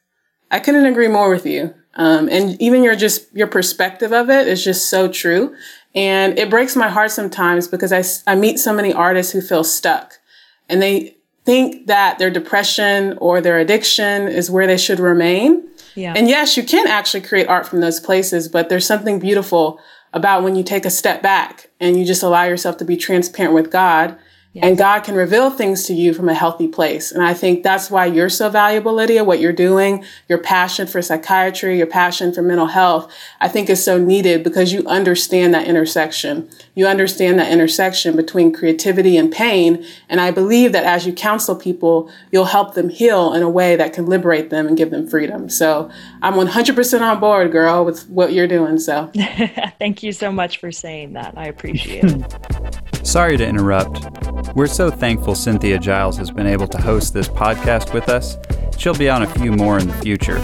I 0.50 0.60
couldn't 0.60 0.86
agree 0.86 1.08
more 1.08 1.30
with 1.30 1.46
you. 1.46 1.74
Um, 1.96 2.28
and 2.30 2.62
even 2.62 2.84
your 2.84 2.96
just 2.96 3.34
your 3.34 3.48
perspective 3.48 4.12
of 4.12 4.30
it 4.30 4.48
is 4.48 4.64
just 4.64 4.90
so 4.90 5.08
true. 5.08 5.56
And 5.94 6.38
it 6.38 6.50
breaks 6.50 6.76
my 6.76 6.90
heart 6.90 7.12
sometimes 7.12 7.68
because 7.68 7.94
I, 7.94 8.04
I 8.32 8.36
meet 8.36 8.60
so 8.60 8.74
many 8.74 8.92
artists 8.92 9.32
who 9.32 9.42
feel 9.42 9.64
stuck 9.64 10.20
and 10.68 10.82
they 10.82 11.16
think 11.46 11.88
that 11.88 12.20
their 12.20 12.32
depression 12.32 13.18
or 13.20 13.40
their 13.40 13.60
addiction 13.60 14.28
is 14.28 14.52
where 14.52 14.68
they 14.68 14.78
should 14.78 15.00
remain. 15.00 15.64
Yeah. 15.94 16.14
And 16.16 16.28
yes, 16.28 16.58
you 16.58 16.64
can 16.64 16.88
actually 16.88 17.22
create 17.22 17.48
art 17.48 17.68
from 17.68 17.80
those 17.80 18.00
places, 18.00 18.50
but 18.50 18.68
there's 18.68 18.86
something 18.86 19.20
beautiful 19.20 19.80
about 20.12 20.44
when 20.44 20.56
you 20.56 20.64
take 20.64 20.86
a 20.86 20.90
step 20.90 21.22
back 21.22 21.70
and 21.80 21.98
you 21.98 22.06
just 22.06 22.24
allow 22.24 22.44
yourself 22.44 22.78
to 22.78 22.86
be 22.86 22.98
transparent 22.98 23.54
with 23.54 23.72
God 23.72 24.18
Yes. 24.56 24.64
And 24.64 24.78
God 24.78 25.02
can 25.02 25.16
reveal 25.16 25.52
things 25.52 25.84
to 25.88 25.94
you 25.94 26.14
from 26.14 26.30
a 26.30 26.34
healthy 26.34 26.70
place. 26.70 27.12
And 27.12 27.22
I 27.22 27.34
think 27.34 27.62
that's 27.62 27.92
why 27.92 28.06
you're 28.06 28.30
so 28.30 28.50
valuable, 28.50 28.94
Lydia, 28.94 29.26
what 29.26 29.42
you're 29.42 29.52
doing, 29.52 30.06
your 30.30 30.38
passion 30.38 30.88
for 30.88 31.02
psychiatry, 31.02 31.78
your 31.78 31.88
passion 31.88 32.32
for 32.32 32.42
mental 32.42 32.68
health, 32.68 33.12
I 33.42 33.50
think 33.50 33.70
is 33.70 33.84
so 33.84 33.98
needed 33.98 34.46
because 34.46 34.72
you 34.72 34.88
understand 34.88 35.54
that 35.54 35.68
intersection. 35.68 36.50
You 36.74 36.88
understand 36.88 37.38
that 37.38 37.52
intersection 37.52 38.16
between 38.16 38.54
creativity 38.54 39.18
and 39.18 39.30
pain. 39.30 39.86
And 40.08 40.22
I 40.22 40.32
believe 40.32 40.72
that 40.72 40.86
as 40.86 41.06
you 41.06 41.12
counsel 41.12 41.58
people, 41.58 42.10
you'll 42.32 42.46
help 42.46 42.76
them 42.76 42.88
heal 42.88 43.34
in 43.34 43.44
a 43.44 43.50
way 43.50 43.76
that 43.76 43.92
can 43.92 44.06
liberate 44.06 44.52
them 44.52 44.68
and 44.68 44.78
give 44.78 44.90
them 44.90 45.06
freedom. 45.06 45.50
So 45.50 45.92
I'm 46.22 46.36
100% 46.36 47.02
on 47.02 47.20
board, 47.20 47.52
girl, 47.52 47.84
with 47.84 48.08
what 48.08 48.32
you're 48.32 48.48
doing. 48.48 48.80
So 48.80 49.12
thank 49.80 50.02
you 50.02 50.14
so 50.14 50.32
much 50.32 50.62
for 50.62 50.72
saying 50.72 51.12
that. 51.12 51.34
I 51.38 51.48
appreciate 51.48 52.06
it. 52.06 52.86
Sorry 53.06 53.38
to 53.38 53.48
interrupt. 53.48 54.04
We're 54.56 54.68
so 54.68 54.90
thankful 54.90 55.36
Cynthia 55.36 55.78
Giles 55.78 56.18
has 56.18 56.32
been 56.32 56.48
able 56.48 56.66
to 56.68 56.82
host 56.82 57.14
this 57.14 57.28
podcast 57.28 57.94
with 57.94 58.10
us. 58.10 58.40
She'll 58.78 58.96
be 58.96 59.10
on 59.10 59.22
a 59.22 59.28
few 59.28 59.52
more 59.52 59.78
in 59.78 59.88
the 59.88 59.94
future. 59.94 60.40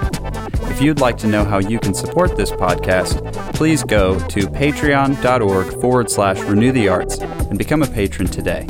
If 0.84 0.88
you'd 0.88 1.00
like 1.00 1.18
to 1.20 1.28
know 1.28 1.46
how 1.46 1.60
you 1.60 1.80
can 1.80 1.94
support 1.94 2.36
this 2.36 2.52
podcast, 2.52 3.54
please 3.54 3.86
go 3.86 4.20
to 4.28 4.42
patreon.org 4.42 5.80
forward 5.80 6.12
slash 6.12 6.42
renew 6.42 6.74
the 6.74 6.90
arts 6.90 7.20
and 7.20 7.58
become 7.58 7.82
a 7.82 7.88
patron 7.88 8.28
today. 8.28 8.68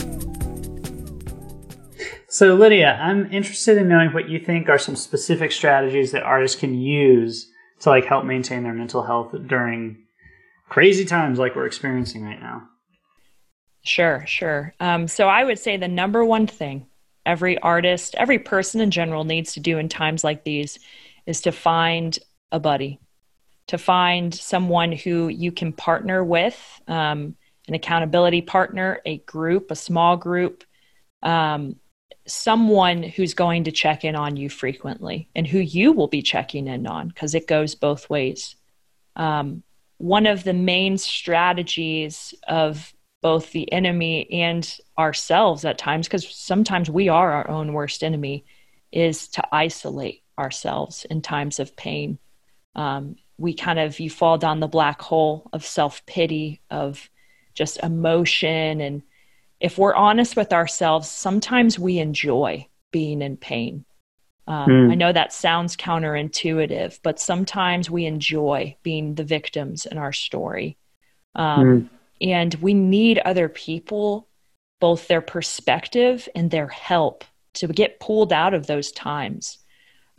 So, 2.27 2.53
Lydia, 2.53 2.99
I'm 3.01 3.31
interested 3.33 3.79
in 3.79 3.87
knowing 3.87 4.13
what 4.13 4.29
you 4.29 4.37
think 4.37 4.69
are 4.69 4.77
some 4.77 4.95
specific 4.95 5.51
strategies 5.51 6.11
that 6.11 6.21
artists 6.21 6.59
can 6.59 6.79
use 6.79 7.49
to 7.79 7.89
like 7.89 8.05
help 8.05 8.25
maintain 8.25 8.61
their 8.61 8.73
mental 8.73 9.01
health 9.01 9.33
during 9.47 9.97
crazy 10.69 11.05
times 11.05 11.39
like 11.39 11.55
we're 11.55 11.65
experiencing 11.65 12.23
right 12.23 12.39
now. 12.39 12.61
Sure, 13.81 14.23
sure. 14.27 14.75
Um, 14.79 15.07
so, 15.07 15.29
I 15.29 15.43
would 15.43 15.57
say 15.57 15.77
the 15.77 15.87
number 15.87 16.23
one 16.23 16.45
thing 16.45 16.85
every 17.25 17.57
artist, 17.57 18.13
every 18.19 18.37
person 18.37 18.81
in 18.81 18.91
general 18.91 19.23
needs 19.23 19.53
to 19.53 19.59
do 19.59 19.79
in 19.79 19.89
times 19.89 20.23
like 20.23 20.43
these 20.43 20.77
is 21.25 21.41
to 21.41 21.51
find 21.51 22.17
a 22.51 22.59
buddy, 22.59 22.99
to 23.67 23.77
find 23.77 24.33
someone 24.33 24.91
who 24.91 25.27
you 25.27 25.51
can 25.51 25.73
partner 25.73 26.23
with, 26.23 26.81
um, 26.87 27.35
an 27.67 27.73
accountability 27.73 28.41
partner, 28.41 28.99
a 29.05 29.17
group, 29.19 29.71
a 29.71 29.75
small 29.75 30.17
group, 30.17 30.63
um, 31.21 31.77
someone 32.25 33.03
who's 33.03 33.33
going 33.33 33.65
to 33.65 33.71
check 33.71 34.03
in 34.03 34.15
on 34.15 34.37
you 34.37 34.49
frequently 34.49 35.29
and 35.35 35.47
who 35.47 35.59
you 35.59 35.91
will 35.91 36.07
be 36.07 36.21
checking 36.21 36.67
in 36.67 36.87
on 36.87 37.07
because 37.07 37.35
it 37.35 37.47
goes 37.47 37.75
both 37.75 38.09
ways. 38.09 38.55
Um, 39.15 39.63
one 39.97 40.25
of 40.25 40.43
the 40.43 40.53
main 40.53 40.97
strategies 40.97 42.33
of 42.47 42.93
both 43.21 43.51
the 43.51 43.71
enemy 43.71 44.29
and 44.31 44.77
ourselves 44.97 45.63
at 45.63 45.77
times, 45.77 46.07
because 46.07 46.27
sometimes 46.27 46.89
we 46.89 47.07
are 47.07 47.31
our 47.31 47.49
own 47.49 47.71
worst 47.71 48.03
enemy, 48.03 48.45
is 48.91 49.29
to 49.29 49.43
isolate 49.55 50.22
ourselves 50.37 51.05
in 51.09 51.21
times 51.21 51.59
of 51.59 51.75
pain. 51.75 52.17
Um, 52.75 53.15
we 53.37 53.53
kind 53.53 53.79
of, 53.79 53.99
you 53.99 54.09
fall 54.09 54.37
down 54.37 54.59
the 54.59 54.67
black 54.67 55.01
hole 55.01 55.49
of 55.53 55.65
self 55.65 56.05
pity, 56.05 56.61
of 56.69 57.09
just 57.53 57.77
emotion. 57.83 58.81
And 58.81 59.03
if 59.59 59.77
we're 59.77 59.95
honest 59.95 60.35
with 60.35 60.53
ourselves, 60.53 61.09
sometimes 61.09 61.77
we 61.77 61.99
enjoy 61.99 62.67
being 62.91 63.21
in 63.21 63.37
pain. 63.37 63.85
Um, 64.47 64.67
mm. 64.67 64.91
I 64.91 64.95
know 64.95 65.13
that 65.13 65.33
sounds 65.33 65.77
counterintuitive, 65.77 66.99
but 67.01 67.19
sometimes 67.19 67.89
we 67.89 68.05
enjoy 68.05 68.75
being 68.83 69.15
the 69.15 69.23
victims 69.23 69.85
in 69.85 69.97
our 69.97 70.11
story. 70.11 70.77
Um, 71.35 71.65
mm. 71.65 71.89
And 72.21 72.53
we 72.55 72.73
need 72.73 73.19
other 73.19 73.49
people, 73.49 74.27
both 74.79 75.07
their 75.07 75.21
perspective 75.21 76.27
and 76.35 76.51
their 76.51 76.67
help 76.67 77.23
to 77.55 77.67
get 77.67 77.99
pulled 77.99 78.33
out 78.33 78.53
of 78.53 78.67
those 78.67 78.91
times. 78.91 79.59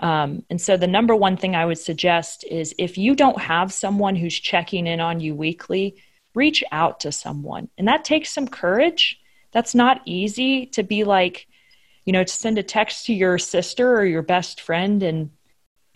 Um, 0.01 0.45
and 0.51 0.61
so, 0.61 0.77
the 0.77 0.87
number 0.87 1.15
one 1.15 1.37
thing 1.37 1.55
I 1.55 1.67
would 1.67 1.79
suggest 1.79 2.45
is 2.45 2.75
if 2.79 2.99
you 2.99 3.15
don't 3.15 3.41
have 3.41 3.73
someone 3.73 4.17
who's 4.17 4.39
checking 4.39 4.87
in 4.87 5.01
on 5.01 5.21
you 5.21 5.35
weekly, 5.35 5.97
reach 6.35 6.65
out 6.73 7.01
to 7.01 7.13
someone. 7.13 7.69
And 7.79 7.87
that 7.89 8.05
takes 8.05 8.35
some 8.35 8.49
courage. 8.49 9.21
That's 9.53 9.75
not 9.75 10.01
easy 10.05 10.67
to 10.67 10.83
be 10.83 11.05
like, 11.05 11.47
you 12.05 12.13
know, 12.13 12.25
to 12.25 12.33
send 12.33 12.59
a 12.59 12.63
text 12.63 13.07
to 13.07 13.15
your 13.15 13.39
sister 13.39 13.95
or 13.95 14.05
your 14.05 14.23
best 14.23 14.61
friend 14.61 15.03
and 15.03 15.31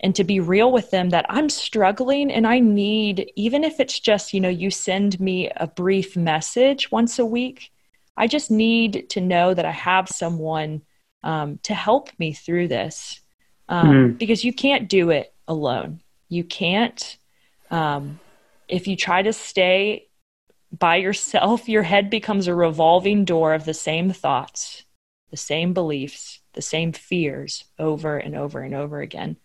and 0.01 0.15
to 0.15 0.23
be 0.23 0.39
real 0.39 0.71
with 0.71 0.91
them 0.91 1.09
that 1.09 1.25
I'm 1.27 1.49
struggling 1.49 2.31
and 2.31 2.47
I 2.47 2.59
need, 2.59 3.33
even 3.35 3.65
if 3.65 3.81
it's 3.81 3.99
just, 3.99 4.33
you 4.33 4.39
know, 4.39 4.47
you 4.47 4.71
send 4.71 5.19
me 5.19 5.51
a 5.53 5.67
brief 5.67 6.15
message 6.15 6.89
once 6.89 7.19
a 7.19 7.25
week, 7.25 7.71
I 8.15 8.27
just 8.27 8.49
need 8.49 9.09
to 9.09 9.19
know 9.19 9.53
that 9.53 9.65
I 9.65 9.71
have 9.71 10.07
someone 10.07 10.83
um, 11.21 11.59
to 11.63 11.73
help 11.73 12.11
me 12.17 12.31
through 12.31 12.69
this 12.69 13.19
um, 13.69 13.87
mm-hmm. 13.87 14.13
because 14.13 14.43
you 14.43 14.51
can't 14.51 14.89
do 14.89 15.11
it 15.11 15.33
alone. 15.47 16.01
You 16.27 16.43
can't. 16.43 17.17
Um, 17.71 18.19
if 18.67 18.87
you 18.87 18.97
try 18.97 19.21
to 19.21 19.31
stay 19.31 20.07
by 20.77 20.97
yourself, 20.97 21.69
your 21.69 21.83
head 21.83 22.09
becomes 22.09 22.47
a 22.47 22.53
revolving 22.53 23.25
door 23.25 23.53
of 23.53 23.65
the 23.65 23.73
same 23.73 24.11
thoughts, 24.11 24.83
the 25.31 25.37
same 25.37 25.73
beliefs, 25.73 26.39
the 26.53 26.61
same 26.61 26.91
fears 26.91 27.63
over 27.77 28.17
and 28.17 28.35
over 28.35 28.59
and 28.59 28.73
over 28.75 28.99
again. 28.99 29.37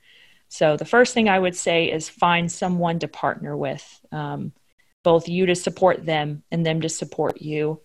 So, 0.49 0.77
the 0.77 0.85
first 0.85 1.15
thing 1.15 1.29
I 1.29 1.39
would 1.39 1.57
say 1.57 1.91
is 1.91 2.09
find 2.09 2.51
someone 2.51 2.99
to 3.01 3.09
partner 3.09 3.57
with, 3.57 3.85
um, 4.13 4.53
both 5.03 5.29
you 5.29 5.47
to 5.47 5.55
support 5.55 6.05
them 6.05 6.43
and 6.51 6.65
them 6.65 6.81
to 6.83 6.89
support 6.89 7.43
you. 7.43 7.81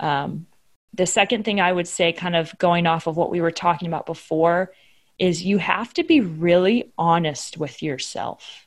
Um, 0.00 0.46
the 0.92 1.06
second 1.06 1.44
thing 1.44 1.60
I 1.60 1.72
would 1.72 1.88
say, 1.88 2.12
kind 2.12 2.36
of 2.36 2.56
going 2.58 2.86
off 2.86 3.06
of 3.06 3.16
what 3.16 3.30
we 3.30 3.40
were 3.40 3.50
talking 3.50 3.88
about 3.88 4.06
before, 4.06 4.72
is 5.18 5.42
you 5.42 5.58
have 5.58 5.94
to 5.94 6.04
be 6.04 6.20
really 6.20 6.92
honest 6.98 7.56
with 7.56 7.82
yourself 7.82 8.66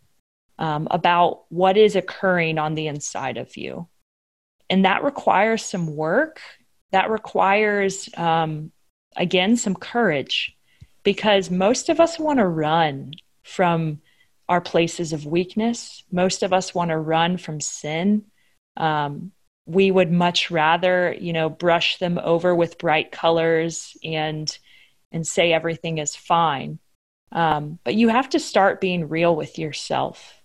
um, 0.59 0.87
about 0.91 1.43
what 1.49 1.77
is 1.77 1.95
occurring 1.95 2.57
on 2.57 2.75
the 2.75 2.87
inside 2.87 3.37
of 3.37 3.57
you. 3.57 3.87
And 4.69 4.85
that 4.85 5.03
requires 5.03 5.63
some 5.63 5.95
work. 5.95 6.41
That 6.91 7.09
requires, 7.09 8.09
um, 8.15 8.71
again, 9.15 9.57
some 9.57 9.75
courage 9.75 10.55
because 11.03 11.49
most 11.51 11.89
of 11.89 11.99
us 11.99 12.19
want 12.19 12.39
to 12.39 12.47
run 12.47 13.13
from 13.43 14.01
our 14.49 14.61
places 14.61 15.13
of 15.13 15.25
weakness. 15.25 16.03
Most 16.11 16.43
of 16.43 16.53
us 16.53 16.73
want 16.73 16.89
to 16.89 16.97
run 16.97 17.37
from 17.37 17.59
sin. 17.59 18.23
Um, 18.75 19.31
we 19.65 19.91
would 19.91 20.11
much 20.11 20.49
rather, 20.49 21.13
you 21.19 21.33
know, 21.33 21.49
brush 21.49 21.97
them 21.97 22.19
over 22.21 22.55
with 22.55 22.77
bright 22.77 23.11
colors 23.11 23.97
and 24.03 24.57
and 25.11 25.25
say 25.25 25.53
everything 25.53 25.97
is 25.97 26.15
fine. 26.15 26.79
Um, 27.31 27.79
but 27.83 27.95
you 27.95 28.09
have 28.09 28.29
to 28.29 28.39
start 28.39 28.81
being 28.81 29.09
real 29.09 29.35
with 29.35 29.57
yourself. 29.57 30.41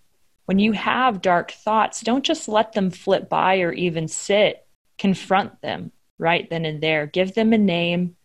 When 0.47 0.59
you 0.59 0.73
have 0.73 1.23
dark 1.23 1.53
thoughts, 1.53 2.01
don't 2.01 2.25
just 2.25 2.49
let 2.49 2.73
them 2.73 2.91
flip 2.91 3.29
by 3.29 3.61
or 3.61 3.73
even 3.73 4.09
sit. 4.09 4.67
Confront 4.99 5.61
them 5.63 5.93
right 6.19 6.49
then 6.51 6.65
and 6.65 6.83
there. 6.83 7.07
Give 7.07 7.35
them 7.35 7.53
a 7.53 7.59
name. 7.59 8.17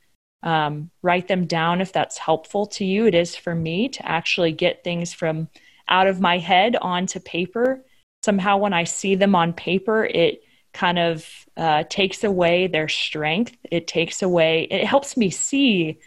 Um, 0.44 0.92
write 1.02 1.28
them 1.28 1.46
down 1.46 1.82
if 1.82 1.92
that's 1.92 2.18
helpful 2.18 2.68
to 2.68 2.86
you. 2.86 3.06
It 3.06 3.16
is 3.16 3.36
for 3.36 3.54
me 3.54 3.90
to 3.90 4.08
actually 4.08 4.52
get 4.52 4.84
things 4.84 5.14
from 5.14 5.50
out 5.88 6.08
of 6.08 6.20
my 6.20 6.38
head 6.38 6.76
onto 6.76 7.20
paper. 7.20 7.84
Somehow, 8.24 8.58
when 8.58 8.74
I 8.74 8.84
see 8.84 9.16
them 9.16 9.36
on 9.36 9.54
paper, 9.54 10.06
it 10.06 10.44
kind 10.74 11.00
of 11.00 11.28
uh, 11.56 11.84
takes 11.90 12.24
away 12.24 12.68
their 12.68 12.88
strength. 12.88 13.56
It 13.72 13.88
takes 13.88 14.22
away, 14.22 14.68
it 14.70 14.86
helps 14.86 15.18
me 15.18 15.30
see 15.30 16.00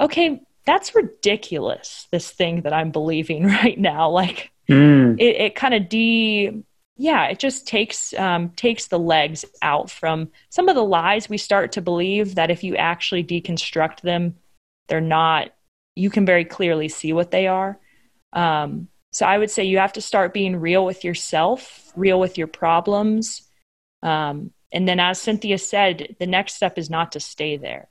okay, 0.00 0.42
that's 0.64 0.94
ridiculous, 0.94 2.06
this 2.10 2.30
thing 2.30 2.62
that 2.62 2.72
I'm 2.72 2.90
believing 2.90 3.46
right 3.46 3.78
now. 3.78 4.10
Like 4.10 4.50
mm. 4.68 5.18
it, 5.18 5.36
it 5.36 5.54
kind 5.54 5.74
of 5.74 5.88
de 5.88 6.62
yeah, 6.96 7.26
it 7.26 7.38
just 7.38 7.66
takes 7.66 8.12
um, 8.14 8.50
takes 8.50 8.86
the 8.86 8.98
legs 8.98 9.44
out 9.62 9.90
from 9.90 10.30
some 10.50 10.68
of 10.68 10.76
the 10.76 10.84
lies 10.84 11.28
we 11.28 11.38
start 11.38 11.72
to 11.72 11.80
believe 11.80 12.34
that 12.34 12.50
if 12.50 12.62
you 12.62 12.76
actually 12.76 13.24
deconstruct 13.24 14.02
them, 14.02 14.36
they're 14.88 15.00
not. 15.00 15.52
You 15.96 16.10
can 16.10 16.24
very 16.24 16.44
clearly 16.44 16.88
see 16.88 17.12
what 17.12 17.30
they 17.30 17.46
are. 17.46 17.78
Um, 18.32 18.88
so 19.10 19.26
I 19.26 19.36
would 19.36 19.50
say 19.50 19.64
you 19.64 19.78
have 19.78 19.94
to 19.94 20.00
start 20.00 20.32
being 20.32 20.56
real 20.56 20.84
with 20.84 21.04
yourself, 21.04 21.92
real 21.96 22.18
with 22.18 22.38
your 22.38 22.46
problems. 22.46 23.42
Um, 24.02 24.52
and 24.72 24.88
then, 24.88 25.00
as 25.00 25.20
Cynthia 25.20 25.58
said, 25.58 26.16
the 26.18 26.26
next 26.26 26.54
step 26.54 26.78
is 26.78 26.88
not 26.88 27.12
to 27.12 27.20
stay 27.20 27.56
there. 27.56 27.88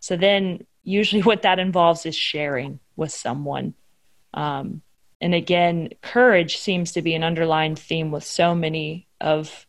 So 0.00 0.16
then, 0.16 0.66
usually, 0.88 1.22
what 1.22 1.42
that 1.42 1.58
involves 1.58 2.06
is 2.06 2.16
sharing 2.16 2.80
with 2.96 3.12
someone. 3.12 3.74
Um, 4.34 4.82
and 5.20 5.34
again, 5.34 5.90
courage 6.02 6.58
seems 6.58 6.92
to 6.92 7.02
be 7.02 7.14
an 7.14 7.24
underlying 7.24 7.76
theme 7.76 8.10
with 8.10 8.24
so 8.24 8.54
many 8.54 9.08
of 9.20 9.66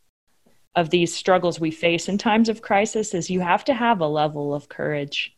of 0.75 0.91
these 0.91 1.13
struggles 1.13 1.59
we 1.59 1.71
face 1.71 2.07
in 2.07 2.17
times 2.17 2.47
of 2.47 2.61
crisis 2.61 3.13
is 3.13 3.29
you 3.29 3.39
have 3.39 3.65
to 3.65 3.73
have 3.73 3.99
a 3.99 4.07
level 4.07 4.53
of 4.53 4.69
courage 4.69 5.35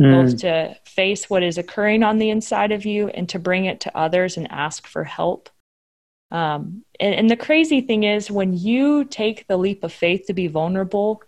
mm. 0.00 0.10
both 0.10 0.38
to 0.38 0.76
face 0.84 1.30
what 1.30 1.42
is 1.42 1.56
occurring 1.56 2.02
on 2.02 2.18
the 2.18 2.30
inside 2.30 2.70
of 2.70 2.84
you 2.84 3.08
and 3.08 3.28
to 3.28 3.38
bring 3.38 3.64
it 3.64 3.80
to 3.80 3.96
others 3.96 4.36
and 4.36 4.50
ask 4.52 4.86
for 4.86 5.02
help 5.02 5.48
um, 6.30 6.84
and, 7.00 7.14
and 7.14 7.30
the 7.30 7.36
crazy 7.36 7.80
thing 7.80 8.04
is 8.04 8.30
when 8.30 8.52
you 8.52 9.04
take 9.04 9.46
the 9.46 9.56
leap 9.56 9.82
of 9.82 9.92
faith 9.92 10.26
to 10.26 10.34
be 10.34 10.46
vulnerable 10.46 11.22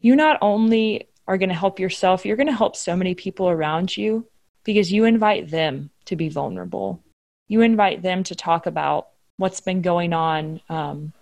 you 0.00 0.16
not 0.16 0.38
only 0.40 1.06
are 1.26 1.38
going 1.38 1.48
to 1.48 1.54
help 1.54 1.78
yourself 1.78 2.24
you're 2.24 2.36
going 2.36 2.46
to 2.46 2.52
help 2.52 2.76
so 2.76 2.96
many 2.96 3.14
people 3.14 3.48
around 3.48 3.96
you 3.96 4.26
because 4.64 4.92
you 4.92 5.04
invite 5.04 5.50
them 5.50 5.90
to 6.04 6.16
be 6.16 6.28
vulnerable 6.28 7.02
you 7.48 7.60
invite 7.60 8.02
them 8.02 8.22
to 8.24 8.34
talk 8.34 8.66
about 8.66 9.08
what's 9.36 9.60
been 9.60 9.82
going 9.82 10.12
on 10.12 10.60
um, 10.68 11.12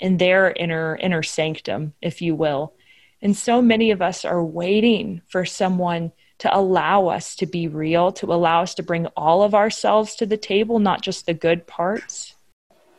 in 0.00 0.16
their 0.16 0.50
inner 0.50 0.96
inner 0.96 1.22
sanctum, 1.22 1.92
if 2.00 2.22
you 2.22 2.34
will. 2.34 2.72
And 3.20 3.36
so 3.36 3.60
many 3.60 3.90
of 3.90 4.00
us 4.00 4.24
are 4.24 4.42
waiting 4.42 5.22
for 5.28 5.44
someone 5.44 6.12
to 6.38 6.56
allow 6.56 7.08
us 7.08 7.34
to 7.36 7.46
be 7.46 7.66
real, 7.66 8.12
to 8.12 8.32
allow 8.32 8.62
us 8.62 8.74
to 8.76 8.82
bring 8.82 9.06
all 9.08 9.42
of 9.42 9.54
ourselves 9.54 10.14
to 10.16 10.26
the 10.26 10.36
table, 10.36 10.78
not 10.78 11.02
just 11.02 11.26
the 11.26 11.34
good 11.34 11.66
parts. 11.66 12.34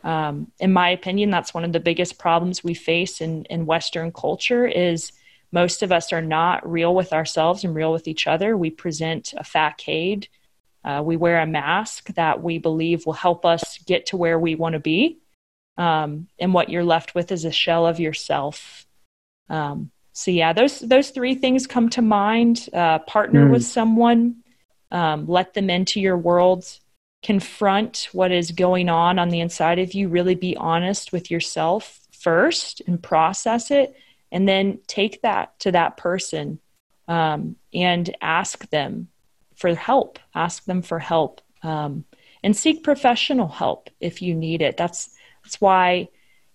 Um, 0.04 0.52
in 0.60 0.72
my 0.72 0.90
opinion, 0.90 1.30
that's 1.30 1.54
one 1.54 1.64
of 1.64 1.72
the 1.72 1.80
biggest 1.80 2.18
problems 2.18 2.62
we 2.62 2.74
face 2.74 3.22
in, 3.22 3.46
in 3.46 3.64
Western 3.64 4.12
culture 4.12 4.66
is 4.66 5.12
most 5.52 5.82
of 5.82 5.92
us 5.92 6.12
are 6.12 6.22
not 6.22 6.68
real 6.68 6.94
with 6.94 7.12
ourselves 7.12 7.64
and 7.64 7.74
real 7.74 7.92
with 7.92 8.06
each 8.06 8.26
other. 8.26 8.56
We 8.56 8.70
present 8.70 9.34
a 9.36 9.44
facade. 9.44 10.28
Uh, 10.84 11.02
we 11.04 11.16
wear 11.16 11.40
a 11.40 11.46
mask 11.46 12.06
that 12.14 12.42
we 12.42 12.58
believe 12.58 13.04
will 13.04 13.12
help 13.12 13.44
us 13.44 13.78
get 13.78 14.06
to 14.06 14.16
where 14.16 14.38
we 14.38 14.54
want 14.54 14.72
to 14.74 14.80
be 14.80 15.20
um, 15.80 16.28
and 16.38 16.52
what 16.52 16.68
you're 16.68 16.84
left 16.84 17.14
with 17.14 17.32
is 17.32 17.46
a 17.46 17.50
shell 17.50 17.86
of 17.86 17.98
yourself. 17.98 18.86
Um, 19.48 19.90
so 20.12 20.30
yeah, 20.30 20.52
those 20.52 20.80
those 20.80 21.08
three 21.08 21.34
things 21.34 21.66
come 21.66 21.88
to 21.90 22.02
mind. 22.02 22.68
Uh, 22.72 22.98
partner 22.98 23.46
mm. 23.46 23.52
with 23.52 23.64
someone, 23.64 24.42
um, 24.90 25.26
let 25.26 25.54
them 25.54 25.70
into 25.70 25.98
your 25.98 26.18
world, 26.18 26.66
confront 27.22 28.10
what 28.12 28.30
is 28.30 28.52
going 28.52 28.90
on 28.90 29.18
on 29.18 29.30
the 29.30 29.40
inside 29.40 29.78
of 29.78 29.94
you. 29.94 30.08
Really 30.08 30.34
be 30.34 30.54
honest 30.54 31.12
with 31.12 31.30
yourself 31.30 31.98
first 32.12 32.82
and 32.86 33.02
process 33.02 33.70
it, 33.70 33.96
and 34.32 34.48
then 34.48 34.78
take 34.86 35.22
that 35.22 35.58
to 35.60 35.72
that 35.72 35.96
person 35.96 36.60
um, 37.08 37.56
and 37.74 38.14
ask 38.20 38.68
them 38.70 39.08
for 39.56 39.74
help. 39.74 40.18
Ask 40.34 40.64
them 40.64 40.82
for 40.82 40.98
help 40.98 41.40
um, 41.62 42.04
and 42.42 42.56
seek 42.56 42.82
professional 42.82 43.48
help 43.48 43.90
if 44.00 44.22
you 44.22 44.34
need 44.34 44.62
it. 44.62 44.76
That's 44.76 45.10
that's 45.42 45.60
why, 45.60 46.08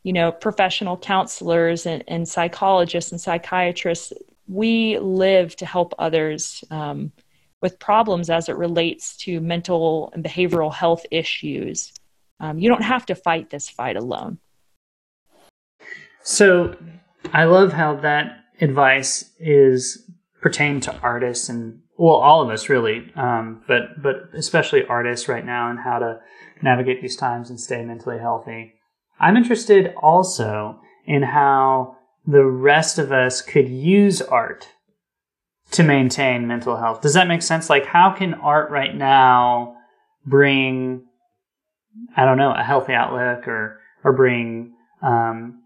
you 0.04 0.14
know, 0.14 0.32
professional 0.32 0.98
counselors 0.98 1.86
and, 1.86 2.04
and 2.08 2.28
psychologists 2.28 3.12
and 3.12 3.20
psychiatrists, 3.20 4.14
we 4.48 5.00
live 5.00 5.56
to 5.58 5.66
help 5.66 5.94
others 5.98 6.64
um, 6.70 7.12
with 7.62 7.80
problems 7.80 8.30
as 8.30 8.48
it 8.48 8.56
relates 8.58 9.18
to 9.18 9.42
mental 9.42 10.12
and 10.14 10.24
behavioral 10.24 10.74
health 10.74 11.06
issues. 11.10 11.92
Um, 12.40 12.60
you 12.60 12.70
don't 12.70 12.84
have 12.84 13.06
to 13.08 13.16
fight 13.16 13.50
this 13.50 13.70
fight 13.70 13.96
alone. 13.96 14.38
So 16.22 16.76
I 17.34 17.46
love 17.46 17.74
how 17.74 17.96
that 17.98 18.44
advice 18.62 19.32
is 19.40 20.10
pertained 20.42 20.84
to 20.84 20.98
artists 21.00 21.50
and 21.50 21.82
well, 21.98 22.16
all 22.16 22.42
of 22.42 22.50
us 22.50 22.68
really, 22.68 23.12
um, 23.16 23.64
but 23.68 24.02
but 24.02 24.30
especially 24.34 24.86
artists 24.86 25.30
right 25.30 25.46
now 25.46 25.70
and 25.70 25.80
how 25.80 26.00
to 26.00 26.20
navigate 26.62 27.02
these 27.02 27.16
times 27.16 27.50
and 27.50 27.60
stay 27.60 27.84
mentally 27.84 28.20
healthy. 28.20 28.74
I'm 29.20 29.38
interested 29.38 29.94
also 30.02 30.80
in 31.06 31.24
how 31.24 31.96
the 32.28 32.44
rest 32.44 33.00
of 33.00 33.12
us 33.12 33.42
could 33.42 33.70
use 33.70 34.22
art 34.22 34.68
to 35.72 35.84
maintain 35.84 36.48
mental 36.48 36.78
health. 36.78 37.02
Does 37.02 37.14
that 37.14 37.28
make 37.28 37.42
sense? 37.42 37.70
Like, 37.70 37.86
how 37.86 38.12
can 38.12 38.34
art 38.36 38.70
right 38.72 38.94
now 38.94 39.78
bring, 40.26 41.06
I 42.18 42.26
don't 42.26 42.38
know, 42.38 42.54
a 42.54 42.64
healthy 42.64 42.94
outlook 42.94 43.48
or 43.48 43.80
or 44.04 44.12
bring 44.12 44.74
um, 45.02 45.62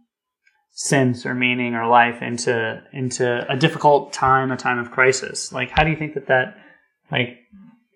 sense 0.79 1.25
or 1.25 1.35
meaning 1.35 1.75
or 1.75 1.85
life 1.87 2.21
into 2.21 2.81
into 2.93 3.45
a 3.51 3.57
difficult 3.57 4.13
time, 4.13 4.49
a 4.49 4.55
time 4.55 4.79
of 4.79 4.91
crisis? 4.91 5.51
Like, 5.51 5.69
how 5.69 5.83
do 5.83 5.89
you 5.89 5.97
think 5.97 6.13
that 6.13 6.27
that 6.27 6.55
like 7.11 7.37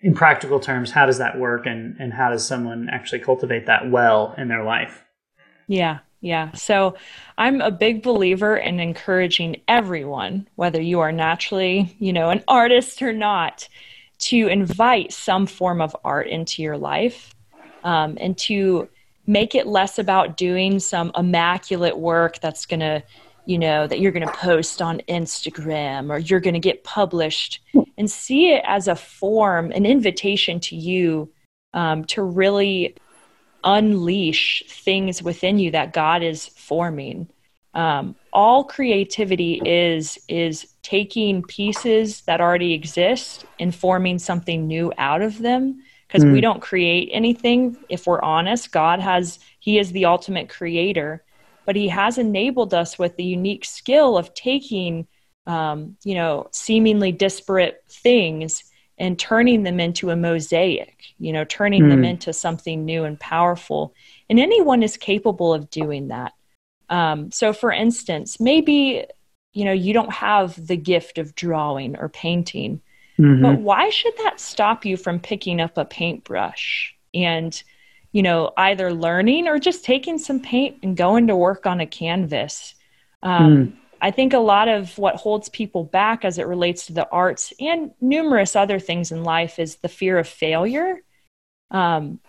in 0.01 0.13
practical 0.13 0.59
terms, 0.59 0.91
how 0.91 1.05
does 1.05 1.19
that 1.19 1.39
work, 1.39 1.65
and 1.65 1.95
and 1.97 2.11
how 2.11 2.29
does 2.29 2.45
someone 2.45 2.89
actually 2.91 3.19
cultivate 3.19 3.67
that 3.67 3.89
well 3.89 4.35
in 4.37 4.49
their 4.49 4.65
life? 4.65 5.01
Yeah, 5.67 5.99
yeah. 6.19 6.51
So 6.51 6.97
I'm 7.37 7.61
a 7.61 7.71
big 7.71 8.03
believer 8.03 8.57
in 8.57 8.81
encouraging 8.81 9.61
everyone, 9.69 10.49
whether 10.55 10.81
you 10.81 10.99
are 10.99 11.13
naturally, 11.13 11.95
you 11.99 12.11
know, 12.11 12.31
an 12.31 12.43
artist 12.49 13.01
or 13.01 13.13
not, 13.13 13.69
to 14.19 14.47
invite 14.47 15.13
some 15.13 15.45
form 15.45 15.79
of 15.79 15.95
art 16.03 16.27
into 16.27 16.61
your 16.61 16.77
life 16.77 17.33
um, 17.85 18.17
and 18.19 18.37
to 18.39 18.89
make 19.25 19.55
it 19.55 19.67
less 19.67 19.99
about 19.99 20.37
doing 20.37 20.79
some 20.79 21.11
immaculate 21.15 21.97
work 21.97 22.39
that's 22.39 22.65
going 22.65 22.79
to, 22.79 23.03
you 23.45 23.57
know, 23.57 23.87
that 23.87 23.99
you're 23.99 24.11
going 24.11 24.27
to 24.27 24.33
post 24.33 24.81
on 24.81 25.01
Instagram 25.07 26.09
or 26.09 26.17
you're 26.17 26.39
going 26.39 26.53
to 26.53 26.59
get 26.59 26.83
published 26.83 27.61
and 27.97 28.09
see 28.09 28.51
it 28.51 28.63
as 28.65 28.87
a 28.87 28.95
form, 28.95 29.71
an 29.71 29.85
invitation 29.85 30.59
to 30.59 30.75
you 30.75 31.31
um, 31.73 32.03
to 32.05 32.21
really 32.21 32.95
unleash 33.63 34.63
things 34.67 35.23
within 35.23 35.57
you 35.57 35.71
that 35.71 35.93
God 35.93 36.21
is 36.21 36.47
forming. 36.47 37.29
Um, 37.73 38.15
all 38.31 38.63
creativity 38.65 39.61
is 39.65 40.19
is 40.27 40.67
taking 40.83 41.41
pieces 41.43 42.21
that 42.21 42.41
already 42.41 42.73
exist 42.73 43.45
and 43.59 43.73
forming 43.73 44.19
something 44.19 44.67
new 44.67 44.93
out 44.97 45.21
of 45.21 45.39
them 45.39 45.81
because 46.13 46.25
mm. 46.25 46.33
we 46.33 46.41
don't 46.41 46.61
create 46.61 47.09
anything 47.11 47.75
if 47.89 48.05
we're 48.05 48.21
honest 48.21 48.71
god 48.71 48.99
has 48.99 49.39
he 49.59 49.79
is 49.79 49.91
the 49.91 50.05
ultimate 50.05 50.49
creator 50.49 51.23
but 51.65 51.75
he 51.75 51.87
has 51.87 52.17
enabled 52.17 52.73
us 52.73 52.99
with 52.99 53.15
the 53.17 53.23
unique 53.23 53.65
skill 53.65 54.17
of 54.17 54.33
taking 54.33 55.07
um, 55.47 55.97
you 56.03 56.15
know 56.15 56.47
seemingly 56.51 57.11
disparate 57.11 57.83
things 57.89 58.63
and 58.97 59.17
turning 59.17 59.63
them 59.63 59.79
into 59.79 60.11
a 60.11 60.15
mosaic, 60.15 61.13
you 61.17 61.33
know, 61.33 61.43
turning 61.45 61.83
mm. 61.83 61.89
them 61.89 61.99
hmm. 61.99 62.05
into 62.05 62.31
something 62.31 62.85
new 62.85 63.03
and 63.03 63.19
powerful. 63.19 63.93
And 64.29 64.39
anyone 64.39 64.83
is 64.83 64.97
capable 64.97 65.53
of 65.53 65.69
doing 65.69 66.09
that. 66.09 66.33
Um, 66.89 67.31
so, 67.31 67.53
for 67.53 67.71
instance, 67.71 68.39
maybe, 68.39 69.05
you 69.53 69.65
know, 69.65 69.71
you 69.71 69.93
don't 69.93 70.13
have 70.13 70.67
the 70.67 70.77
gift 70.77 71.17
of 71.17 71.33
drawing 71.33 71.97
or 71.97 72.07
painting, 72.07 72.81
mm-hmm. 73.19 73.41
but 73.41 73.59
why 73.59 73.89
should 73.89 74.13
that 74.23 74.39
stop 74.39 74.85
you 74.85 74.97
from 74.97 75.19
picking 75.19 75.59
up 75.61 75.77
a 75.77 75.85
paintbrush 75.85 76.95
and, 77.13 77.63
you 78.11 78.21
know, 78.21 78.51
either 78.57 78.93
learning 78.93 79.47
or 79.47 79.59
just 79.59 79.85
taking 79.85 80.17
some 80.17 80.39
paint 80.39 80.77
and 80.83 80.97
going 80.97 81.27
to 81.27 81.35
work 81.35 81.65
on 81.65 81.79
a 81.79 81.85
canvas? 81.85 82.75
Um, 83.21 83.55
mm. 83.55 83.73
I 84.01 84.11
think 84.11 84.33
a 84.33 84.39
lot 84.39 84.67
of 84.67 84.97
what 84.97 85.15
holds 85.15 85.47
people 85.47 85.85
back 85.85 86.25
as 86.25 86.37
it 86.37 86.45
relates 86.45 86.87
to 86.87 86.93
the 86.93 87.09
arts 87.09 87.53
and 87.59 87.91
numerous 88.01 88.53
other 88.53 88.77
things 88.77 89.13
in 89.13 89.23
life 89.23 89.59
is 89.59 89.77
the 89.77 89.87
fear 89.87 90.17
of 90.17 90.27
failure. 90.27 91.01
Um, 91.71 92.19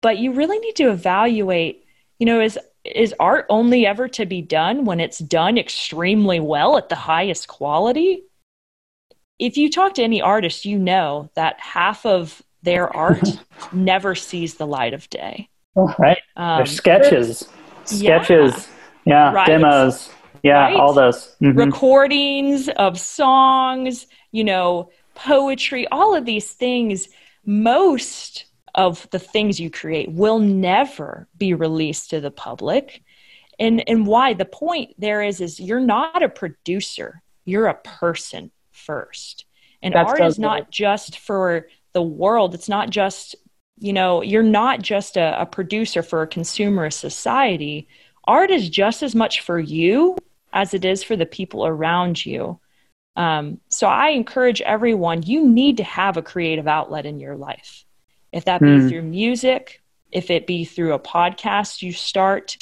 but 0.00 0.18
you 0.18 0.32
really 0.32 0.60
need 0.60 0.76
to 0.76 0.90
evaluate, 0.90 1.84
you 2.18 2.26
know, 2.26 2.40
is 2.40 2.58
is 2.84 3.14
art 3.18 3.46
only 3.48 3.86
ever 3.86 4.08
to 4.08 4.26
be 4.26 4.42
done 4.42 4.84
when 4.84 5.00
it's 5.00 5.18
done 5.18 5.58
extremely 5.58 6.40
well 6.40 6.76
at 6.76 6.88
the 6.88 6.96
highest 6.96 7.48
quality? 7.48 8.22
If 9.38 9.56
you 9.56 9.70
talk 9.70 9.94
to 9.94 10.02
any 10.02 10.20
artist, 10.20 10.64
you 10.64 10.78
know 10.78 11.30
that 11.34 11.58
half 11.60 12.06
of 12.06 12.42
their 12.62 12.94
art 12.94 13.28
never 13.72 14.14
sees 14.14 14.54
the 14.54 14.66
light 14.66 14.94
of 14.94 15.08
day. 15.10 15.48
Right. 15.74 16.18
Um, 16.36 16.58
There's 16.58 16.76
sketches, 16.76 17.48
sketches, 17.84 18.68
yeah, 19.04 19.30
yeah 19.30 19.32
right. 19.32 19.46
demos 19.46 20.10
yeah, 20.42 20.64
right? 20.64 20.76
all 20.76 20.92
those 20.92 21.36
mm-hmm. 21.40 21.56
recordings 21.56 22.68
of 22.70 22.98
songs, 22.98 24.06
you 24.32 24.44
know, 24.44 24.90
poetry, 25.14 25.86
all 25.88 26.14
of 26.14 26.24
these 26.24 26.52
things. 26.52 27.08
Most 27.44 28.46
of 28.74 29.08
the 29.10 29.18
things 29.18 29.60
you 29.60 29.70
create 29.70 30.10
will 30.10 30.38
never 30.38 31.28
be 31.36 31.54
released 31.54 32.10
to 32.10 32.20
the 32.20 32.30
public. 32.30 33.02
And 33.58 33.88
and 33.88 34.06
why? 34.06 34.34
The 34.34 34.44
point 34.44 34.94
there 34.98 35.22
is 35.22 35.40
is 35.40 35.60
you're 35.60 35.80
not 35.80 36.22
a 36.22 36.28
producer. 36.28 37.22
You're 37.44 37.66
a 37.66 37.74
person 37.74 38.50
first. 38.82 39.44
And 39.82 39.94
That's 39.94 40.10
art 40.10 40.20
is 40.20 40.38
not 40.38 40.70
just 40.70 41.18
for 41.18 41.68
the 41.92 42.02
world. 42.02 42.54
It's 42.54 42.68
not 42.68 42.90
just 42.90 43.36
you 43.82 43.92
know, 43.92 44.22
you're 44.22 44.44
not 44.44 44.80
just 44.80 45.16
a, 45.16 45.40
a 45.40 45.44
producer 45.44 46.02
for 46.04 46.22
a 46.22 46.28
consumerist 46.28 46.94
society. 46.94 47.88
Art 48.24 48.50
is 48.52 48.68
just 48.68 49.02
as 49.02 49.14
much 49.14 49.40
for 49.40 49.58
you 49.58 50.16
as 50.52 50.72
it 50.72 50.84
is 50.84 51.02
for 51.02 51.16
the 51.16 51.26
people 51.26 51.66
around 51.66 52.24
you. 52.24 52.60
Um, 53.16 53.60
so 53.68 53.88
I 53.88 54.10
encourage 54.10 54.60
everyone, 54.62 55.24
you 55.24 55.46
need 55.46 55.78
to 55.78 55.84
have 55.84 56.16
a 56.16 56.22
creative 56.22 56.68
outlet 56.68 57.06
in 57.06 57.18
your 57.18 57.36
life. 57.36 57.84
If 58.30 58.44
that 58.44 58.60
be 58.60 58.66
mm. 58.66 58.88
through 58.88 59.02
music, 59.02 59.82
if 60.12 60.30
it 60.30 60.46
be 60.46 60.64
through 60.64 60.92
a 60.92 61.00
podcast 61.00 61.82
you 61.82 61.92
start, 61.92 62.56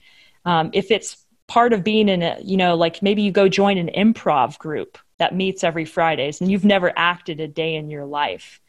um, 0.47 0.71
if 0.73 0.91
it's 0.91 1.25
part 1.47 1.73
of 1.73 1.85
being 1.85 2.09
in 2.09 2.23
a, 2.23 2.39
you 2.43 2.57
know, 2.57 2.77
like 2.77 3.03
maybe 3.03 3.23
you 3.23 3.31
go 3.31 3.49
join 3.49 3.77
an 3.77 3.91
improv 3.95 4.59
group 4.59 4.97
that 5.21 5.35
meets 5.35 5.63
every 5.63 5.85
Fridays 5.85 6.41
and 6.41 6.51
you've 6.51 6.65
never 6.65 6.93
acted 6.97 7.41
a 7.41 7.47
day 7.47 7.77
in 7.77 7.91
your 7.91 8.07
life. 8.07 8.61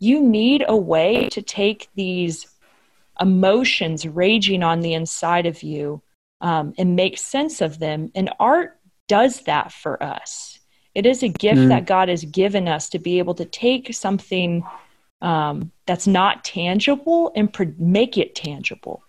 You 0.00 0.20
need 0.20 0.64
a 0.66 0.76
way 0.76 1.28
to 1.28 1.40
take 1.40 1.88
these 1.94 2.46
emotions 3.20 4.04
raging 4.04 4.64
on 4.64 4.80
the 4.80 4.94
inside 4.94 5.46
of 5.46 5.62
you 5.62 6.02
um, 6.40 6.74
and 6.76 6.96
make 6.96 7.16
sense 7.16 7.60
of 7.60 7.78
them. 7.78 8.10
And 8.16 8.30
art 8.40 8.80
does 9.06 9.42
that 9.42 9.70
for 9.70 10.02
us. 10.02 10.58
It 10.92 11.06
is 11.06 11.22
a 11.22 11.28
gift 11.28 11.60
mm. 11.60 11.68
that 11.68 11.86
God 11.86 12.08
has 12.08 12.24
given 12.24 12.66
us 12.66 12.88
to 12.90 12.98
be 12.98 13.20
able 13.20 13.34
to 13.36 13.44
take 13.44 13.94
something 13.94 14.64
um, 15.20 15.70
that's 15.86 16.08
not 16.08 16.44
tangible 16.44 17.30
and 17.36 17.50
pro- 17.52 17.72
make 17.78 18.18
it 18.18 18.34
tangible. 18.34 19.04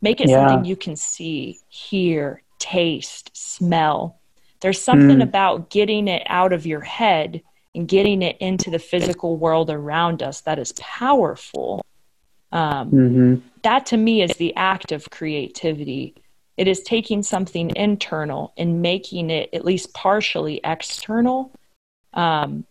Make 0.00 0.20
it 0.20 0.28
yeah. 0.28 0.48
something 0.48 0.64
you 0.64 0.74
can 0.74 0.96
see, 0.96 1.60
hear, 1.68 2.42
taste, 2.58 3.30
smell. 3.32 4.18
There's 4.62 4.80
something 4.80 5.18
mm. 5.18 5.22
about 5.22 5.70
getting 5.70 6.08
it 6.08 6.22
out 6.26 6.52
of 6.52 6.64
your 6.66 6.80
head 6.80 7.42
and 7.74 7.88
getting 7.88 8.22
it 8.22 8.36
into 8.38 8.70
the 8.70 8.78
physical 8.78 9.36
world 9.36 9.70
around 9.70 10.22
us 10.22 10.42
that 10.42 10.58
is 10.58 10.72
powerful. 10.78 11.84
Um, 12.52 12.90
mm-hmm. 12.90 13.34
That 13.62 13.86
to 13.86 13.96
me 13.96 14.22
is 14.22 14.36
the 14.36 14.54
act 14.54 14.92
of 14.92 15.10
creativity. 15.10 16.14
It 16.56 16.68
is 16.68 16.82
taking 16.82 17.22
something 17.22 17.72
internal 17.74 18.52
and 18.56 18.82
making 18.82 19.30
it 19.30 19.50
at 19.52 19.64
least 19.64 19.94
partially 19.94 20.60
external. 20.62 21.50
Um, 22.14 22.64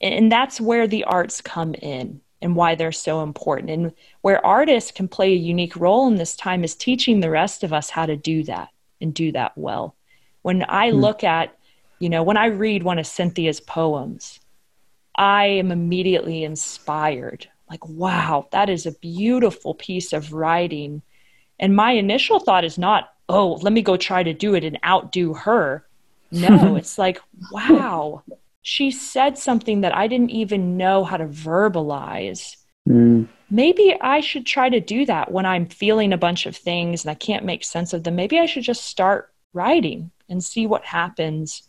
and 0.00 0.32
that's 0.32 0.60
where 0.60 0.86
the 0.86 1.04
arts 1.04 1.40
come 1.40 1.74
in 1.74 2.20
and 2.40 2.56
why 2.56 2.76
they're 2.76 2.92
so 2.92 3.22
important. 3.22 3.70
And 3.70 3.92
where 4.20 4.44
artists 4.44 4.90
can 4.90 5.08
play 5.08 5.32
a 5.32 5.36
unique 5.36 5.76
role 5.76 6.06
in 6.06 6.16
this 6.16 6.36
time 6.36 6.64
is 6.64 6.74
teaching 6.74 7.20
the 7.20 7.30
rest 7.30 7.62
of 7.62 7.72
us 7.72 7.90
how 7.90 8.06
to 8.06 8.16
do 8.16 8.42
that 8.44 8.68
and 9.00 9.12
do 9.12 9.32
that 9.32 9.52
well. 9.56 9.96
When 10.44 10.62
I 10.62 10.90
mm. 10.90 11.00
look 11.00 11.24
at, 11.24 11.58
you 11.98 12.08
know, 12.08 12.22
when 12.22 12.36
I 12.36 12.46
read 12.46 12.84
one 12.84 12.98
of 12.98 13.06
Cynthia's 13.06 13.60
poems, 13.60 14.38
I 15.16 15.46
am 15.46 15.72
immediately 15.72 16.44
inspired. 16.44 17.48
Like, 17.68 17.86
wow, 17.88 18.46
that 18.52 18.70
is 18.70 18.86
a 18.86 18.92
beautiful 18.92 19.74
piece 19.74 20.12
of 20.12 20.32
writing 20.32 21.02
and 21.58 21.76
my 21.76 21.92
initial 21.92 22.40
thought 22.40 22.64
is 22.64 22.78
not, 22.78 23.12
oh, 23.28 23.54
let 23.62 23.72
me 23.72 23.82
go 23.82 23.96
try 23.96 24.22
to 24.22 24.32
do 24.32 24.54
it 24.54 24.64
and 24.64 24.78
outdo 24.84 25.34
her. 25.34 25.86
No, 26.30 26.76
it's 26.76 26.98
like, 26.98 27.20
wow, 27.50 28.22
she 28.62 28.90
said 28.90 29.38
something 29.38 29.82
that 29.82 29.96
I 29.96 30.06
didn't 30.06 30.30
even 30.30 30.76
know 30.76 31.04
how 31.04 31.16
to 31.16 31.26
verbalize. 31.26 32.56
Mm. 32.88 33.28
Maybe 33.50 33.96
I 34.00 34.20
should 34.20 34.46
try 34.46 34.68
to 34.68 34.80
do 34.80 35.06
that 35.06 35.30
when 35.30 35.46
I'm 35.46 35.66
feeling 35.66 36.12
a 36.12 36.18
bunch 36.18 36.46
of 36.46 36.56
things 36.56 37.04
and 37.04 37.10
I 37.10 37.14
can't 37.14 37.44
make 37.44 37.64
sense 37.64 37.92
of 37.92 38.02
them. 38.02 38.16
Maybe 38.16 38.38
I 38.38 38.46
should 38.46 38.64
just 38.64 38.84
start 38.84 39.32
writing 39.52 40.10
and 40.28 40.42
see 40.42 40.66
what 40.66 40.84
happens. 40.84 41.68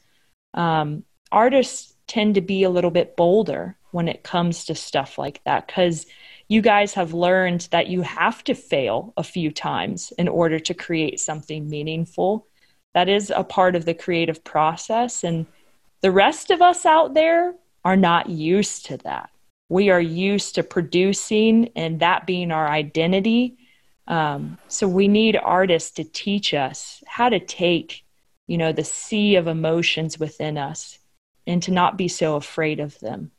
Um, 0.53 1.03
artists 1.31 1.93
tend 2.07 2.35
to 2.35 2.41
be 2.41 2.63
a 2.63 2.69
little 2.69 2.91
bit 2.91 3.15
bolder 3.15 3.77
when 3.91 4.07
it 4.07 4.23
comes 4.23 4.65
to 4.65 4.75
stuff 4.75 5.17
like 5.17 5.41
that 5.45 5.67
because 5.67 6.05
you 6.47 6.61
guys 6.61 6.93
have 6.93 7.13
learned 7.13 7.67
that 7.71 7.87
you 7.87 8.01
have 8.01 8.43
to 8.43 8.53
fail 8.53 9.13
a 9.17 9.23
few 9.23 9.51
times 9.51 10.13
in 10.17 10.27
order 10.27 10.59
to 10.59 10.73
create 10.73 11.19
something 11.19 11.69
meaningful. 11.69 12.47
That 12.93 13.09
is 13.09 13.31
a 13.35 13.43
part 13.43 13.75
of 13.75 13.85
the 13.85 13.93
creative 13.93 14.43
process. 14.43 15.23
And 15.23 15.45
the 16.01 16.11
rest 16.11 16.51
of 16.51 16.61
us 16.61 16.85
out 16.85 17.13
there 17.13 17.55
are 17.83 17.97
not 17.97 18.29
used 18.29 18.85
to 18.87 18.97
that. 18.97 19.29
We 19.69 19.89
are 19.89 20.01
used 20.01 20.55
to 20.55 20.63
producing 20.63 21.69
and 21.75 21.99
that 21.99 22.27
being 22.27 22.51
our 22.51 22.67
identity. 22.67 23.57
Um, 24.07 24.59
so 24.67 24.87
we 24.87 25.07
need 25.07 25.35
artists 25.35 25.91
to 25.91 26.03
teach 26.03 26.53
us 26.53 27.03
how 27.07 27.29
to 27.29 27.39
take, 27.39 28.04
you 28.47 28.57
know, 28.57 28.71
the 28.71 28.83
sea 28.83 29.35
of 29.35 29.47
emotions 29.47 30.19
within 30.19 30.57
us 30.57 30.99
and 31.47 31.61
to 31.63 31.71
not 31.71 31.97
be 31.97 32.07
so 32.07 32.35
afraid 32.35 32.79
of 32.79 32.99
them. 32.99 33.31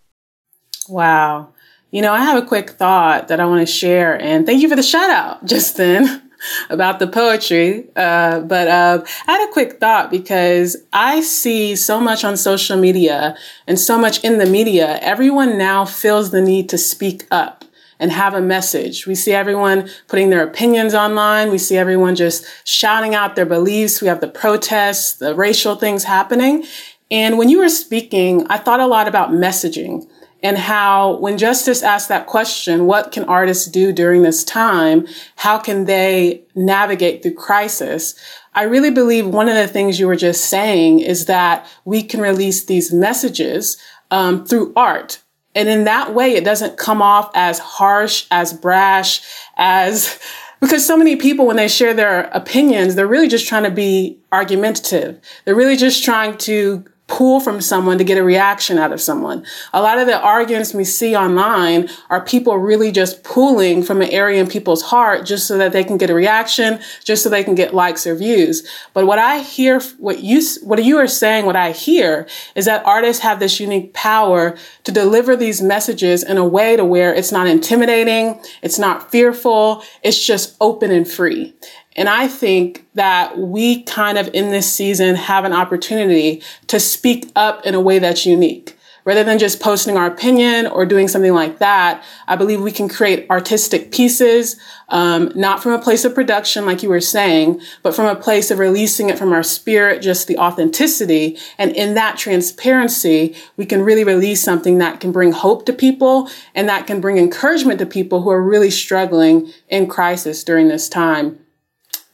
Wow. 0.88 1.52
You 1.90 2.02
know, 2.02 2.12
I 2.12 2.20
have 2.20 2.42
a 2.42 2.46
quick 2.46 2.70
thought 2.70 3.28
that 3.28 3.40
I 3.40 3.46
want 3.46 3.66
to 3.66 3.72
share, 3.72 4.20
and 4.20 4.44
thank 4.44 4.60
you 4.60 4.68
for 4.68 4.76
the 4.76 4.82
shout 4.82 5.10
out 5.10 5.44
just 5.46 5.76
then 5.76 6.22
about 6.68 6.98
the 6.98 7.06
poetry. 7.06 7.88
Uh, 7.96 8.40
but 8.40 8.68
uh, 8.68 9.04
I 9.26 9.32
had 9.32 9.48
a 9.48 9.52
quick 9.52 9.80
thought 9.80 10.10
because 10.10 10.76
I 10.92 11.20
see 11.20 11.76
so 11.76 12.00
much 12.00 12.24
on 12.24 12.36
social 12.36 12.76
media 12.76 13.36
and 13.66 13.78
so 13.78 13.98
much 13.98 14.22
in 14.22 14.38
the 14.38 14.46
media. 14.46 14.98
Everyone 15.00 15.56
now 15.56 15.84
feels 15.84 16.30
the 16.30 16.42
need 16.42 16.68
to 16.70 16.78
speak 16.78 17.26
up 17.30 17.64
and 17.98 18.12
have 18.12 18.34
a 18.34 18.40
message. 18.40 19.06
We 19.06 19.14
see 19.14 19.32
everyone 19.32 19.88
putting 20.08 20.30
their 20.30 20.42
opinions 20.42 20.94
online. 20.94 21.50
We 21.50 21.58
see 21.58 21.76
everyone 21.76 22.14
just 22.14 22.46
shouting 22.64 23.14
out 23.14 23.36
their 23.36 23.46
beliefs. 23.46 24.00
We 24.00 24.08
have 24.08 24.20
the 24.20 24.28
protests, 24.28 25.14
the 25.14 25.34
racial 25.34 25.76
things 25.76 26.04
happening. 26.04 26.64
And 27.10 27.38
when 27.38 27.48
you 27.48 27.58
were 27.58 27.68
speaking, 27.68 28.46
I 28.48 28.58
thought 28.58 28.80
a 28.80 28.86
lot 28.86 29.08
about 29.08 29.30
messaging 29.30 30.06
and 30.42 30.58
how 30.58 31.16
when 31.16 31.38
justice 31.38 31.82
asked 31.82 32.08
that 32.08 32.26
question 32.26 32.86
what 32.86 33.10
can 33.12 33.24
artists 33.24 33.66
do 33.66 33.92
during 33.92 34.22
this 34.22 34.44
time 34.44 35.06
how 35.36 35.58
can 35.58 35.86
they 35.86 36.42
navigate 36.54 37.22
through 37.22 37.34
crisis 37.34 38.14
i 38.54 38.62
really 38.62 38.90
believe 38.90 39.26
one 39.26 39.48
of 39.48 39.54
the 39.54 39.66
things 39.66 39.98
you 39.98 40.06
were 40.06 40.16
just 40.16 40.44
saying 40.44 41.00
is 41.00 41.26
that 41.26 41.66
we 41.84 42.02
can 42.02 42.20
release 42.20 42.64
these 42.64 42.92
messages 42.92 43.76
um, 44.10 44.44
through 44.44 44.72
art 44.76 45.22
and 45.56 45.68
in 45.68 45.84
that 45.84 46.14
way 46.14 46.34
it 46.34 46.44
doesn't 46.44 46.78
come 46.78 47.02
off 47.02 47.30
as 47.34 47.58
harsh 47.58 48.26
as 48.30 48.52
brash 48.52 49.20
as 49.56 50.20
because 50.60 50.86
so 50.86 50.96
many 50.96 51.16
people 51.16 51.46
when 51.46 51.56
they 51.56 51.68
share 51.68 51.94
their 51.94 52.24
opinions 52.32 52.94
they're 52.94 53.08
really 53.08 53.28
just 53.28 53.48
trying 53.48 53.64
to 53.64 53.70
be 53.70 54.18
argumentative. 54.36 55.20
They're 55.44 55.54
really 55.54 55.76
just 55.76 56.04
trying 56.04 56.36
to 56.38 56.84
pull 57.08 57.38
from 57.38 57.60
someone 57.60 57.98
to 57.98 58.04
get 58.04 58.18
a 58.18 58.22
reaction 58.22 58.78
out 58.78 58.92
of 58.92 59.00
someone. 59.00 59.44
A 59.72 59.80
lot 59.80 59.98
of 59.98 60.06
the 60.06 60.20
arguments 60.20 60.74
we 60.74 60.84
see 60.84 61.14
online 61.14 61.88
are 62.10 62.24
people 62.24 62.58
really 62.58 62.90
just 62.90 63.22
pulling 63.22 63.84
from 63.84 64.02
an 64.02 64.10
area 64.10 64.40
in 64.40 64.48
people's 64.48 64.82
heart 64.82 65.24
just 65.24 65.46
so 65.46 65.56
that 65.56 65.72
they 65.72 65.84
can 65.84 65.98
get 65.98 66.10
a 66.10 66.14
reaction, 66.14 66.80
just 67.04 67.22
so 67.22 67.28
they 67.28 67.44
can 67.44 67.54
get 67.54 67.74
likes 67.74 68.06
or 68.06 68.16
views. 68.16 68.66
But 68.92 69.06
what 69.06 69.20
I 69.20 69.38
hear, 69.38 69.80
what 69.98 70.20
you, 70.20 70.42
what 70.62 70.82
you 70.84 70.98
are 70.98 71.06
saying, 71.06 71.46
what 71.46 71.56
I 71.56 71.70
hear 71.70 72.26
is 72.56 72.64
that 72.64 72.84
artists 72.84 73.22
have 73.22 73.38
this 73.38 73.60
unique 73.60 73.94
power 73.94 74.56
to 74.82 74.92
deliver 74.92 75.36
these 75.36 75.62
messages 75.62 76.24
in 76.24 76.38
a 76.38 76.46
way 76.46 76.76
to 76.76 76.84
where 76.84 77.14
it's 77.14 77.30
not 77.30 77.46
intimidating, 77.46 78.40
it's 78.62 78.78
not 78.78 79.12
fearful, 79.12 79.84
it's 80.02 80.24
just 80.24 80.56
open 80.60 80.90
and 80.90 81.06
free. 81.06 81.54
And 81.96 82.08
I 82.08 82.28
think 82.28 82.86
that 82.94 83.38
we 83.38 83.82
kind 83.82 84.18
of 84.18 84.28
in 84.34 84.50
this 84.50 84.70
season 84.70 85.16
have 85.16 85.44
an 85.44 85.52
opportunity 85.52 86.42
to 86.68 86.78
speak 86.78 87.32
up 87.34 87.64
in 87.66 87.74
a 87.74 87.80
way 87.80 87.98
that's 87.98 88.26
unique. 88.26 88.76
Rather 89.06 89.22
than 89.22 89.38
just 89.38 89.60
posting 89.60 89.96
our 89.96 90.06
opinion 90.06 90.66
or 90.66 90.84
doing 90.84 91.06
something 91.06 91.32
like 91.32 91.58
that, 91.60 92.02
I 92.26 92.34
believe 92.34 92.60
we 92.60 92.72
can 92.72 92.88
create 92.88 93.30
artistic 93.30 93.92
pieces, 93.92 94.56
um, 94.88 95.30
not 95.36 95.62
from 95.62 95.72
a 95.72 95.78
place 95.78 96.04
of 96.04 96.12
production, 96.12 96.66
like 96.66 96.82
you 96.82 96.88
were 96.88 97.00
saying, 97.00 97.60
but 97.84 97.94
from 97.94 98.06
a 98.06 98.20
place 98.20 98.50
of 98.50 98.58
releasing 98.58 99.08
it 99.08 99.16
from 99.16 99.32
our 99.32 99.44
spirit, 99.44 100.02
just 100.02 100.26
the 100.26 100.36
authenticity. 100.38 101.38
And 101.56 101.70
in 101.70 101.94
that 101.94 102.18
transparency, 102.18 103.36
we 103.56 103.64
can 103.64 103.82
really 103.82 104.02
release 104.02 104.42
something 104.42 104.78
that 104.78 104.98
can 104.98 105.12
bring 105.12 105.30
hope 105.30 105.66
to 105.66 105.72
people 105.72 106.28
and 106.52 106.68
that 106.68 106.88
can 106.88 107.00
bring 107.00 107.16
encouragement 107.16 107.78
to 107.78 107.86
people 107.86 108.22
who 108.22 108.30
are 108.30 108.42
really 108.42 108.70
struggling 108.70 109.52
in 109.68 109.86
crisis 109.86 110.42
during 110.42 110.66
this 110.66 110.88
time. 110.88 111.45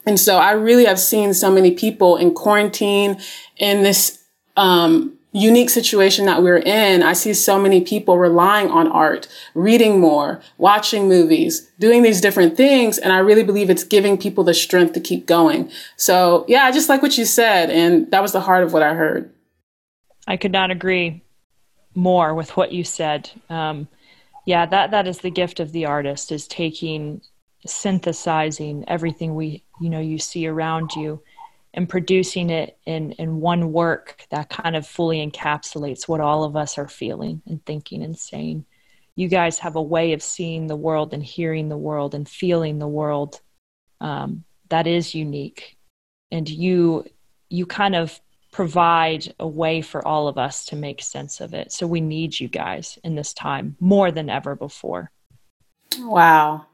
And 0.07 0.19
so 0.19 0.38
I 0.38 0.53
really 0.53 0.85
have 0.85 0.99
seen 0.99 1.35
so 1.35 1.50
many 1.50 1.71
people 1.73 2.17
in 2.17 2.35
quarantine 2.35 3.21
in 3.57 3.83
this 3.83 4.25
um, 4.57 5.19
unique 5.33 5.71
situation 5.71 6.27
that 6.27 6.42
we're 6.42 6.59
in. 6.59 7.03
I 7.03 7.15
see 7.15 7.33
so 7.33 7.59
many 7.59 7.81
people 7.81 8.19
relying 8.19 8.71
on 8.71 8.87
art, 8.88 9.29
reading 9.55 9.98
more, 9.98 10.42
watching 10.59 11.09
movies, 11.09 11.71
doing 11.79 12.03
these 12.03 12.21
different 12.21 12.57
things. 12.57 12.98
And 12.98 13.13
I 13.13 13.19
really 13.19 13.42
believe 13.42 13.71
it's 13.71 13.85
giving 13.85 14.19
people 14.19 14.44
the 14.44 14.55
strength 14.55 14.92
to 14.92 15.00
keep 15.00 15.27
going. 15.27 15.71
So 15.96 16.44
yeah, 16.48 16.65
I 16.65 16.73
just 16.73 16.88
like 16.88 17.00
what 17.00 17.17
you 17.17 17.25
said. 17.25 17.71
And 17.71 18.11
that 18.11 18.23
was 18.23 18.33
the 18.33 18.42
heart 18.42 18.63
of 18.63 18.73
what 18.73 18.83
I 18.83 18.94
heard. 18.94 19.33
I 20.27 20.37
could 20.37 20.53
not 20.53 20.71
agree 20.71 21.23
more 21.94 22.35
with 22.35 22.57
what 22.57 22.73
you 22.73 22.85
said. 22.85 23.31
Um, 23.48 23.88
yeah, 24.44 24.67
that, 24.67 24.90
that 24.90 25.09
is 25.09 25.19
the 25.19 25.31
gift 25.31 25.61
of 25.61 25.73
the 25.73 25.87
artist 25.87 26.31
is 26.31 26.46
taking 26.46 27.23
synthesizing 27.67 28.85
everything 28.88 29.35
we 29.35 29.63
you 29.81 29.88
know 29.88 30.00
you 30.00 30.19
see 30.19 30.46
around 30.46 30.90
you 30.96 31.23
and 31.75 31.88
producing 31.88 32.50
it 32.50 32.79
in 32.87 33.13
in 33.13 33.40
one 33.40 33.73
work 33.73 34.27
that 34.31 34.50
kind 34.50 34.77
of 34.77 34.87
fully 34.87 35.25
encapsulates 35.27 36.06
what 36.06 36.21
all 36.21 36.44
of 36.44 36.56
us 36.56 36.79
are 36.79 36.88
feeling 36.88 37.42
and 37.46 37.65
thinking 37.65 38.02
and 38.02 38.19
saying. 38.19 38.65
You 39.15 39.29
guys 39.29 39.58
have 39.58 39.77
a 39.77 39.83
way 39.83 40.15
of 40.15 40.23
seeing 40.23 40.67
the 40.67 40.77
world 40.77 41.13
and 41.13 41.23
hearing 41.23 41.69
the 41.69 41.77
world 41.77 42.15
and 42.15 42.27
feeling 42.27 42.79
the 42.79 42.88
world 42.88 43.40
um, 44.00 44.44
that 44.71 44.87
is 44.87 45.15
unique. 45.15 45.77
And 46.31 46.48
you 46.48 47.04
you 47.48 47.67
kind 47.67 47.94
of 47.94 48.19
provide 48.52 49.35
a 49.40 49.46
way 49.46 49.81
for 49.81 50.06
all 50.06 50.29
of 50.29 50.37
us 50.37 50.67
to 50.67 50.77
make 50.77 51.02
sense 51.02 51.40
of 51.40 51.54
it. 51.54 51.73
So 51.73 51.87
we 51.87 52.02
need 52.02 52.38
you 52.38 52.48
guys 52.48 52.98
in 53.02 53.15
this 53.15 53.33
time 53.33 53.77
more 53.81 54.10
than 54.10 54.29
ever 54.29 54.54
before. 54.54 55.10
Wow 55.98 56.67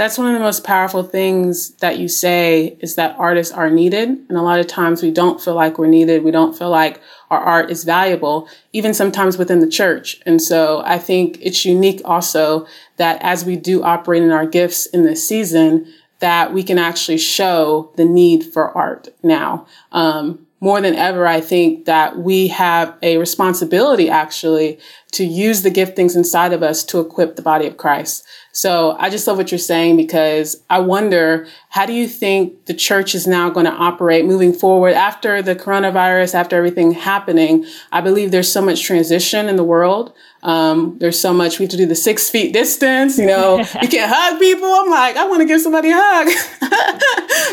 that's 0.00 0.16
one 0.16 0.28
of 0.28 0.32
the 0.32 0.40
most 0.40 0.64
powerful 0.64 1.02
things 1.02 1.72
that 1.72 1.98
you 1.98 2.08
say 2.08 2.74
is 2.80 2.94
that 2.94 3.14
artists 3.18 3.52
are 3.52 3.68
needed. 3.68 4.08
And 4.08 4.38
a 4.38 4.40
lot 4.40 4.58
of 4.58 4.66
times 4.66 5.02
we 5.02 5.10
don't 5.10 5.42
feel 5.42 5.54
like 5.54 5.76
we're 5.76 5.88
needed. 5.88 6.24
We 6.24 6.30
don't 6.30 6.56
feel 6.56 6.70
like 6.70 7.02
our 7.28 7.38
art 7.38 7.70
is 7.70 7.84
valuable, 7.84 8.48
even 8.72 8.94
sometimes 8.94 9.36
within 9.36 9.60
the 9.60 9.68
church. 9.68 10.18
And 10.24 10.40
so 10.40 10.80
I 10.86 10.96
think 10.96 11.36
it's 11.42 11.66
unique 11.66 12.00
also 12.02 12.66
that 12.96 13.20
as 13.20 13.44
we 13.44 13.56
do 13.56 13.82
operate 13.82 14.22
in 14.22 14.30
our 14.30 14.46
gifts 14.46 14.86
in 14.86 15.02
this 15.02 15.28
season, 15.28 15.92
that 16.20 16.54
we 16.54 16.62
can 16.62 16.78
actually 16.78 17.18
show 17.18 17.92
the 17.96 18.06
need 18.06 18.42
for 18.42 18.74
art 18.74 19.08
now. 19.22 19.66
Um, 19.92 20.46
more 20.60 20.80
than 20.80 20.94
ever, 20.94 21.26
I 21.26 21.40
think 21.40 21.86
that 21.86 22.18
we 22.18 22.48
have 22.48 22.96
a 23.02 23.16
responsibility 23.16 24.10
actually 24.10 24.78
to 25.12 25.24
use 25.24 25.62
the 25.62 25.70
giftings 25.70 26.14
inside 26.14 26.52
of 26.52 26.62
us 26.62 26.84
to 26.84 27.00
equip 27.00 27.36
the 27.36 27.42
body 27.42 27.66
of 27.66 27.78
Christ. 27.78 28.26
So 28.52 28.96
I 28.98 29.10
just 29.10 29.26
love 29.26 29.36
what 29.36 29.52
you're 29.52 29.58
saying 29.58 29.96
because 29.96 30.62
I 30.68 30.80
wonder, 30.80 31.46
how 31.68 31.86
do 31.86 31.92
you 31.92 32.08
think 32.08 32.66
the 32.66 32.74
church 32.74 33.14
is 33.14 33.26
now 33.26 33.48
going 33.48 33.66
to 33.66 33.72
operate 33.72 34.24
moving 34.24 34.52
forward 34.52 34.94
after 34.94 35.40
the 35.40 35.54
coronavirus, 35.54 36.34
after 36.34 36.56
everything 36.56 36.92
happening? 36.92 37.64
I 37.92 38.00
believe 38.00 38.30
there's 38.30 38.50
so 38.50 38.62
much 38.62 38.82
transition 38.82 39.48
in 39.48 39.56
the 39.56 39.64
world. 39.64 40.12
Um, 40.42 40.96
there's 40.98 41.20
so 41.20 41.34
much 41.34 41.58
we 41.58 41.64
have 41.64 41.70
to 41.70 41.76
do 41.76 41.86
the 41.86 41.94
six 41.94 42.30
feet 42.30 42.52
distance. 42.52 43.18
You 43.18 43.26
know, 43.26 43.58
you 43.82 43.88
can't 43.88 44.10
hug 44.12 44.38
people. 44.38 44.68
I'm 44.72 44.90
like, 44.90 45.16
I 45.16 45.26
want 45.28 45.40
to 45.40 45.46
give 45.46 45.60
somebody 45.60 45.90
a 45.90 45.96
hug. 45.96 46.28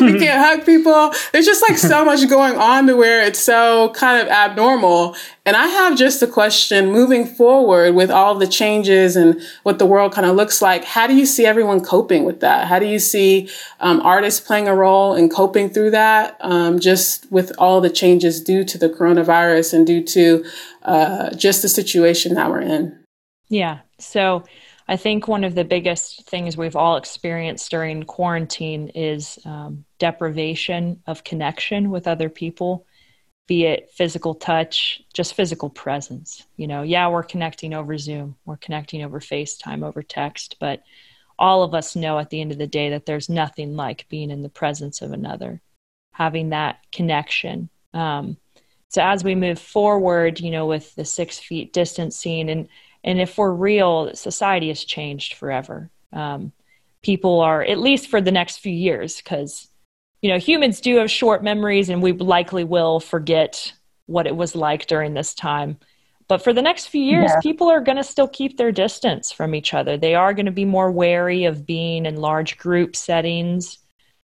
we 0.00 0.18
can't 0.18 0.44
hug 0.44 0.66
people. 0.66 1.12
There's 1.32 1.46
just 1.46 1.62
like 1.68 1.78
so 1.78 2.04
much 2.04 2.28
going 2.28 2.56
on 2.56 2.86
to 2.86 2.96
where 2.96 3.22
it's 3.24 3.40
so 3.40 3.90
kind 3.94 4.22
of 4.22 4.28
abnormal. 4.28 5.16
And 5.44 5.56
I 5.56 5.66
have 5.66 5.96
just 5.96 6.22
a 6.22 6.26
question 6.26 6.92
moving 6.92 7.26
forward 7.26 7.94
with 7.94 8.10
all 8.10 8.34
the 8.34 8.46
changes 8.46 9.16
and 9.16 9.40
what 9.62 9.78
the 9.78 9.86
world 9.86 10.12
kind 10.12 10.26
of 10.26 10.36
looks 10.36 10.60
like. 10.60 10.84
How 10.84 11.06
do 11.06 11.16
you 11.16 11.24
see 11.24 11.46
everyone 11.46 11.80
coping 11.80 12.24
with 12.24 12.40
that? 12.40 12.68
How 12.68 12.78
do 12.78 12.84
you 12.84 12.98
see 12.98 13.48
um, 13.80 14.00
artists 14.02 14.40
playing 14.40 14.68
a 14.68 14.74
role 14.74 15.14
in 15.14 15.30
coping 15.30 15.70
through 15.70 15.92
that, 15.92 16.36
um, 16.40 16.78
just 16.78 17.32
with 17.32 17.50
all 17.56 17.80
the 17.80 17.88
changes 17.88 18.42
due 18.42 18.62
to 18.64 18.76
the 18.76 18.90
coronavirus 18.90 19.72
and 19.72 19.86
due 19.86 20.02
to 20.04 20.44
uh, 20.82 21.34
just 21.34 21.62
the 21.62 21.68
situation 21.68 22.34
that 22.34 22.50
we're 22.50 22.60
in? 22.60 23.04
Yeah. 23.48 23.80
So 23.98 24.44
I 24.86 24.96
think 24.96 25.28
one 25.28 25.44
of 25.44 25.54
the 25.54 25.64
biggest 25.64 26.26
things 26.26 26.56
we've 26.56 26.76
all 26.76 26.96
experienced 26.96 27.70
during 27.70 28.04
quarantine 28.04 28.88
is 28.94 29.38
um, 29.44 29.84
deprivation 29.98 31.02
of 31.06 31.24
connection 31.24 31.90
with 31.90 32.06
other 32.06 32.28
people 32.28 32.86
be 33.48 33.64
it 33.64 33.90
physical 33.90 34.34
touch, 34.34 35.02
just 35.14 35.34
physical 35.34 35.70
presence. 35.70 36.46
You 36.56 36.68
know, 36.68 36.82
yeah, 36.82 37.08
we're 37.08 37.24
connecting 37.24 37.74
over 37.74 37.98
Zoom, 37.98 38.36
we're 38.44 38.58
connecting 38.58 39.02
over 39.02 39.18
FaceTime, 39.18 39.82
over 39.82 40.02
text, 40.02 40.56
but 40.60 40.82
all 41.38 41.62
of 41.62 41.74
us 41.74 41.96
know 41.96 42.18
at 42.18 42.30
the 42.30 42.40
end 42.40 42.52
of 42.52 42.58
the 42.58 42.66
day 42.66 42.90
that 42.90 43.06
there's 43.06 43.28
nothing 43.28 43.74
like 43.74 44.06
being 44.08 44.30
in 44.30 44.42
the 44.42 44.48
presence 44.48 45.02
of 45.02 45.12
another, 45.12 45.62
having 46.12 46.50
that 46.50 46.80
connection. 46.92 47.70
Um, 47.94 48.36
so 48.88 49.02
as 49.02 49.22
we 49.22 49.34
move 49.34 49.58
forward, 49.58 50.40
you 50.40 50.50
know, 50.50 50.66
with 50.66 50.94
the 50.94 51.04
six 51.04 51.38
feet 51.38 51.72
distancing, 51.72 52.50
and 52.50 52.68
and 53.04 53.20
if 53.20 53.38
we're 53.38 53.52
real, 53.52 54.14
society 54.14 54.68
has 54.68 54.84
changed 54.84 55.34
forever. 55.34 55.90
Um, 56.12 56.52
people 57.02 57.40
are 57.40 57.62
at 57.62 57.78
least 57.78 58.08
for 58.08 58.20
the 58.20 58.32
next 58.32 58.58
few 58.58 58.72
years 58.72 59.18
because 59.18 59.68
you 60.22 60.30
know, 60.30 60.38
humans 60.38 60.80
do 60.80 60.96
have 60.96 61.10
short 61.10 61.44
memories 61.44 61.88
and 61.88 62.02
we 62.02 62.12
likely 62.12 62.64
will 62.64 63.00
forget 63.00 63.72
what 64.06 64.26
it 64.26 64.34
was 64.34 64.56
like 64.56 64.86
during 64.86 65.14
this 65.14 65.34
time. 65.34 65.78
But 66.26 66.42
for 66.42 66.52
the 66.52 66.62
next 66.62 66.88
few 66.88 67.02
years, 67.02 67.30
yeah. 67.32 67.40
people 67.40 67.68
are 67.68 67.80
going 67.80 67.96
to 67.96 68.04
still 68.04 68.28
keep 68.28 68.56
their 68.56 68.72
distance 68.72 69.32
from 69.32 69.54
each 69.54 69.72
other. 69.72 69.96
They 69.96 70.14
are 70.14 70.34
going 70.34 70.46
to 70.46 70.52
be 70.52 70.64
more 70.64 70.90
wary 70.90 71.44
of 71.44 71.64
being 71.64 72.04
in 72.04 72.16
large 72.16 72.58
group 72.58 72.96
settings. 72.96 73.78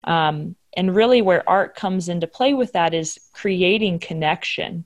Um, 0.03 0.55
and 0.77 0.95
really, 0.95 1.23
where 1.23 1.47
art 1.49 1.75
comes 1.75 2.07
into 2.07 2.27
play 2.27 2.53
with 2.53 2.73
that 2.73 2.93
is 2.93 3.19
creating 3.33 3.97
connection. 3.97 4.85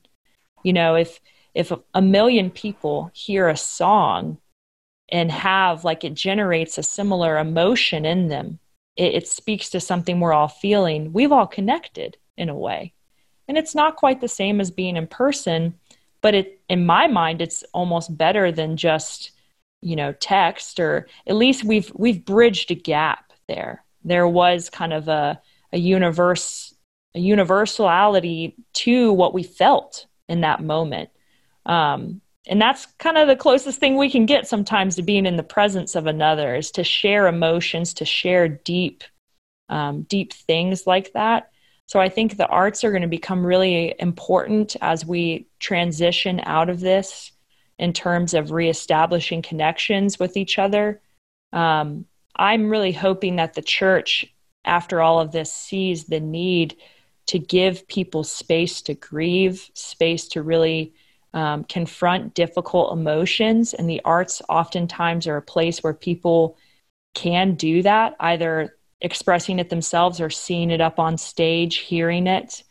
You 0.63 0.71
know, 0.71 0.95
if 0.95 1.19
if 1.53 1.73
a 1.93 2.01
million 2.01 2.49
people 2.49 3.11
hear 3.13 3.49
a 3.49 3.57
song 3.57 4.37
and 5.09 5.29
have 5.29 5.83
like 5.83 6.05
it 6.05 6.13
generates 6.13 6.77
a 6.77 6.83
similar 6.83 7.37
emotion 7.37 8.05
in 8.05 8.29
them, 8.29 8.59
it, 8.95 9.15
it 9.15 9.27
speaks 9.27 9.69
to 9.71 9.81
something 9.81 10.21
we're 10.21 10.31
all 10.31 10.47
feeling, 10.47 11.11
we've 11.11 11.33
all 11.33 11.45
connected 11.45 12.17
in 12.37 12.47
a 12.47 12.57
way. 12.57 12.93
And 13.49 13.57
it's 13.57 13.75
not 13.75 13.97
quite 13.97 14.21
the 14.21 14.29
same 14.29 14.61
as 14.61 14.71
being 14.71 14.95
in 14.95 15.07
person, 15.07 15.73
but 16.21 16.33
it 16.33 16.61
in 16.69 16.85
my 16.85 17.07
mind 17.07 17.41
it's 17.41 17.65
almost 17.73 18.17
better 18.17 18.49
than 18.49 18.77
just, 18.77 19.31
you 19.81 19.97
know, 19.97 20.13
text 20.13 20.79
or 20.79 21.09
at 21.27 21.35
least 21.35 21.65
we've 21.65 21.91
we've 21.93 22.23
bridged 22.23 22.71
a 22.71 22.75
gap 22.75 23.33
there. 23.49 23.83
There 24.05 24.27
was 24.27 24.69
kind 24.69 24.93
of 24.93 25.09
a 25.09 25.41
a 25.73 25.77
universe 25.77 26.73
a 27.13 27.19
universality 27.19 28.55
to 28.73 29.11
what 29.11 29.33
we 29.33 29.43
felt 29.43 30.05
in 30.29 30.41
that 30.41 30.63
moment. 30.63 31.09
Um, 31.65 32.21
and 32.47 32.61
that's 32.61 32.87
kind 32.97 33.17
of 33.17 33.27
the 33.27 33.35
closest 33.35 33.79
thing 33.79 33.97
we 33.97 34.09
can 34.09 34.25
get 34.25 34.47
sometimes 34.47 34.95
to 34.95 35.03
being 35.03 35.25
in 35.25 35.37
the 35.37 35.43
presence 35.43 35.95
of 35.95 36.07
another 36.07 36.55
is 36.55 36.71
to 36.71 36.83
share 36.83 37.27
emotions 37.27 37.93
to 37.95 38.05
share 38.05 38.47
deep 38.47 39.03
um, 39.69 40.03
deep 40.03 40.33
things 40.33 40.85
like 40.87 41.13
that 41.13 41.51
so 41.85 41.99
i 41.99 42.09
think 42.09 42.35
the 42.35 42.47
arts 42.47 42.83
are 42.83 42.89
going 42.89 43.03
to 43.03 43.07
become 43.07 43.45
really 43.45 43.93
important 43.99 44.75
as 44.81 45.05
we 45.05 45.47
transition 45.59 46.41
out 46.43 46.69
of 46.69 46.79
this 46.79 47.31
in 47.77 47.93
terms 47.93 48.33
of 48.33 48.51
reestablishing 48.51 49.41
connections 49.41 50.19
with 50.19 50.35
each 50.35 50.57
other 50.57 50.99
um, 51.53 52.05
i'm 52.35 52.69
really 52.69 52.91
hoping 52.91 53.37
that 53.37 53.53
the 53.53 53.61
church 53.61 54.30
after 54.65 55.01
all 55.01 55.19
of 55.19 55.31
this 55.31 55.51
sees 55.51 56.05
the 56.05 56.19
need 56.19 56.75
to 57.27 57.39
give 57.39 57.87
people 57.87 58.23
space 58.23 58.81
to 58.81 58.93
grieve 58.93 59.69
space 59.73 60.27
to 60.29 60.41
really 60.41 60.93
um, 61.33 61.63
confront 61.63 62.33
difficult 62.33 62.91
emotions. 62.91 63.73
And 63.73 63.89
the 63.89 64.01
arts 64.03 64.41
oftentimes 64.49 65.27
are 65.27 65.37
a 65.37 65.41
place 65.41 65.79
where 65.79 65.93
people 65.93 66.57
can 67.13 67.55
do 67.55 67.83
that, 67.83 68.15
either 68.19 68.75
expressing 69.01 69.59
it 69.59 69.69
themselves 69.69 70.21
or 70.21 70.29
seeing 70.29 70.71
it 70.71 70.81
up 70.81 70.99
on 70.99 71.17
stage, 71.17 71.77
hearing 71.77 72.27
it. 72.27 72.63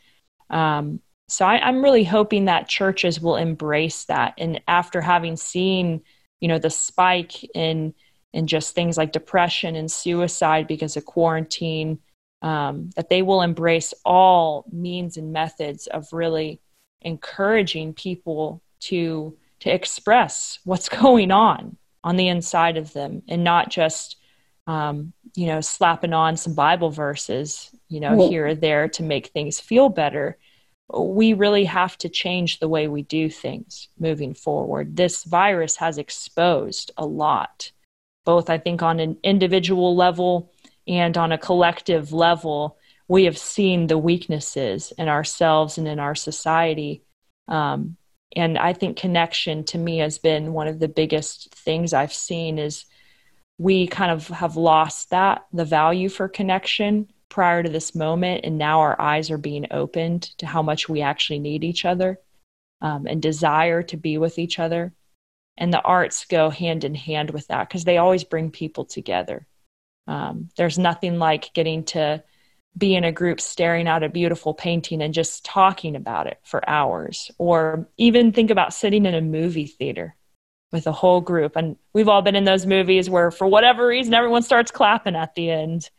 Um, 0.49 0.99
so 1.27 1.45
I, 1.45 1.59
I'm 1.59 1.83
really 1.83 2.03
hoping 2.03 2.45
that 2.45 2.67
churches 2.67 3.19
will 3.19 3.37
embrace 3.37 4.05
that. 4.05 4.33
And 4.37 4.61
after 4.67 5.01
having 5.01 5.37
seen, 5.37 6.01
you 6.39 6.47
know, 6.47 6.59
the 6.59 6.69
spike 6.69 7.43
in 7.55 7.93
in 8.33 8.47
just 8.47 8.73
things 8.73 8.97
like 8.97 9.11
depression 9.11 9.75
and 9.75 9.91
suicide 9.91 10.67
because 10.67 10.95
of 10.97 11.05
quarantine, 11.05 11.99
um, 12.41 12.89
that 12.95 13.09
they 13.09 13.21
will 13.21 13.41
embrace 13.41 13.93
all 14.03 14.65
means 14.71 15.17
and 15.17 15.31
methods 15.31 15.87
of 15.87 16.11
really 16.11 16.59
encouraging 17.01 17.93
people 17.93 18.61
to 18.79 19.37
to 19.59 19.69
express 19.73 20.59
what's 20.63 20.89
going 21.01 21.31
on 21.31 21.77
on 22.03 22.15
the 22.15 22.27
inside 22.27 22.77
of 22.77 22.93
them 22.93 23.21
and 23.27 23.43
not 23.43 23.69
just 23.69 24.17
um, 24.67 25.13
you 25.35 25.47
know 25.47 25.61
slapping 25.61 26.13
on 26.13 26.37
some 26.37 26.53
bible 26.53 26.89
verses 26.89 27.71
you 27.91 27.99
know 27.99 28.29
here 28.29 28.47
or 28.47 28.55
there 28.55 28.87
to 28.87 29.03
make 29.03 29.27
things 29.27 29.59
feel 29.59 29.89
better. 29.89 30.37
We 30.93 31.33
really 31.33 31.65
have 31.65 31.97
to 31.99 32.09
change 32.09 32.59
the 32.59 32.67
way 32.67 32.87
we 32.87 33.03
do 33.03 33.29
things 33.29 33.89
moving 33.99 34.33
forward. 34.33 34.95
This 34.95 35.23
virus 35.23 35.75
has 35.77 35.97
exposed 35.97 36.91
a 36.97 37.05
lot 37.05 37.71
both 38.25 38.49
i 38.49 38.57
think 38.57 38.81
on 38.81 38.99
an 38.99 39.17
individual 39.23 39.95
level 39.95 40.51
and 40.87 41.17
on 41.17 41.31
a 41.31 41.37
collective 41.37 42.11
level 42.11 42.77
we 43.11 43.25
have 43.25 43.37
seen 43.37 43.87
the 43.87 43.97
weaknesses 43.97 44.93
in 44.97 45.09
ourselves 45.09 45.77
and 45.77 45.85
in 45.85 45.99
our 45.99 46.15
society. 46.15 47.03
Um, 47.49 47.97
and 48.37 48.57
I 48.57 48.71
think 48.71 48.95
connection 48.95 49.65
to 49.65 49.77
me 49.77 49.97
has 49.97 50.17
been 50.17 50.53
one 50.53 50.69
of 50.69 50.79
the 50.79 50.87
biggest 50.87 51.53
things 51.53 51.91
I've 51.91 52.13
seen 52.13 52.57
is 52.57 52.85
we 53.57 53.85
kind 53.85 54.11
of 54.11 54.29
have 54.29 54.55
lost 54.55 55.09
that, 55.09 55.45
the 55.51 55.65
value 55.65 56.07
for 56.07 56.29
connection 56.29 57.11
prior 57.27 57.61
to 57.61 57.69
this 57.69 57.93
moment. 57.93 58.45
And 58.45 58.57
now 58.57 58.79
our 58.79 58.99
eyes 59.01 59.29
are 59.29 59.37
being 59.37 59.67
opened 59.71 60.21
to 60.37 60.45
how 60.45 60.61
much 60.61 60.87
we 60.87 61.01
actually 61.01 61.39
need 61.39 61.65
each 61.65 61.83
other 61.83 62.17
um, 62.79 63.07
and 63.07 63.21
desire 63.21 63.83
to 63.83 63.97
be 63.97 64.17
with 64.17 64.39
each 64.39 64.57
other. 64.57 64.93
And 65.61 65.71
the 65.71 65.81
arts 65.83 66.25
go 66.25 66.49
hand 66.49 66.83
in 66.83 66.95
hand 66.95 67.29
with 67.29 67.45
that 67.49 67.69
because 67.69 67.83
they 67.83 67.99
always 67.99 68.23
bring 68.23 68.49
people 68.49 68.83
together. 68.83 69.45
Um, 70.07 70.49
there's 70.57 70.79
nothing 70.79 71.19
like 71.19 71.53
getting 71.53 71.83
to 71.85 72.23
be 72.75 72.95
in 72.95 73.03
a 73.03 73.11
group 73.11 73.39
staring 73.39 73.87
at 73.87 74.01
a 74.01 74.09
beautiful 74.09 74.55
painting 74.55 75.03
and 75.03 75.13
just 75.13 75.45
talking 75.45 75.95
about 75.95 76.25
it 76.25 76.39
for 76.41 76.67
hours 76.67 77.29
or 77.37 77.87
even 77.97 78.31
think 78.31 78.49
about 78.49 78.73
sitting 78.73 79.05
in 79.05 79.13
a 79.13 79.21
movie 79.21 79.67
theater 79.67 80.15
with 80.71 80.87
a 80.87 80.91
whole 80.91 81.21
group. 81.21 81.55
And 81.55 81.75
we've 81.93 82.09
all 82.09 82.23
been 82.23 82.35
in 82.35 82.43
those 82.43 82.65
movies 82.65 83.07
where, 83.07 83.29
for 83.29 83.45
whatever 83.45 83.85
reason, 83.85 84.15
everyone 84.15 84.41
starts 84.41 84.71
clapping 84.71 85.15
at 85.15 85.35
the 85.35 85.51
end. 85.51 85.91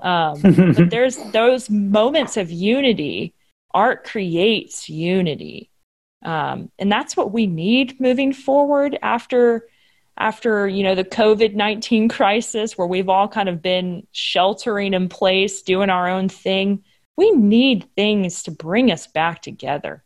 Um, 0.00 0.40
but 0.42 0.90
there's 0.90 1.16
those 1.32 1.68
moments 1.68 2.36
of 2.36 2.52
unity. 2.52 3.34
Art 3.74 4.04
creates 4.04 4.88
unity. 4.88 5.70
Um, 6.24 6.70
and 6.78 6.90
that's 6.90 7.16
what 7.16 7.32
we 7.32 7.46
need 7.46 8.00
moving 8.00 8.32
forward 8.32 8.98
after 9.02 9.68
after 10.20 10.66
you 10.66 10.82
know 10.82 10.96
the 10.96 11.04
covid-19 11.04 12.10
crisis 12.10 12.76
where 12.76 12.88
we've 12.88 13.08
all 13.08 13.28
kind 13.28 13.48
of 13.48 13.62
been 13.62 14.04
sheltering 14.10 14.94
in 14.94 15.08
place 15.08 15.62
doing 15.62 15.90
our 15.90 16.08
own 16.08 16.28
thing. 16.28 16.82
We 17.16 17.30
need 17.30 17.88
things 17.94 18.44
to 18.44 18.50
bring 18.50 18.90
us 18.90 19.06
back 19.06 19.42
together. 19.42 20.02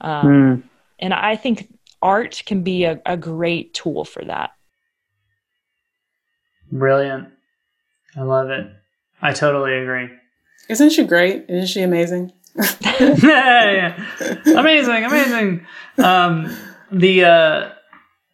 Um, 0.00 0.26
mm. 0.26 0.62
and 1.00 1.12
i 1.12 1.34
think 1.34 1.68
art 2.00 2.42
can 2.46 2.62
be 2.62 2.84
a, 2.84 3.00
a 3.04 3.16
great 3.16 3.74
tool 3.74 4.04
for 4.04 4.24
that. 4.24 4.50
Brilliant. 6.70 7.28
I 8.16 8.22
love 8.22 8.50
it. 8.50 8.66
I 9.20 9.32
totally 9.32 9.76
agree. 9.76 10.08
Isn't 10.68 10.90
she 10.90 11.04
great? 11.04 11.46
Isn't 11.48 11.66
she 11.66 11.82
amazing 11.82 12.32
yeah, 13.00 13.70
yeah, 14.20 14.58
amazing 14.58 15.04
amazing. 15.04 15.66
Um, 15.98 16.56
the 16.90 17.24
uh, 17.24 17.70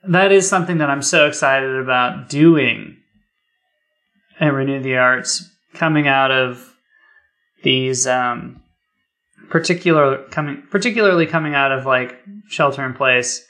that 0.08 0.32
is 0.32 0.48
something 0.48 0.78
that 0.78 0.90
I'm 0.90 1.02
so 1.02 1.26
excited 1.26 1.76
about 1.76 2.28
doing 2.28 2.96
and 4.40 4.54
Renew 4.54 4.82
the 4.82 4.96
Arts, 4.96 5.48
coming 5.74 6.08
out 6.08 6.30
of 6.30 6.74
these 7.62 8.06
um, 8.06 8.62
particular 9.50 10.22
coming 10.30 10.62
particularly 10.70 11.26
coming 11.26 11.54
out 11.54 11.72
of 11.72 11.86
like 11.86 12.18
shelter 12.48 12.84
in 12.84 12.94
place, 12.94 13.44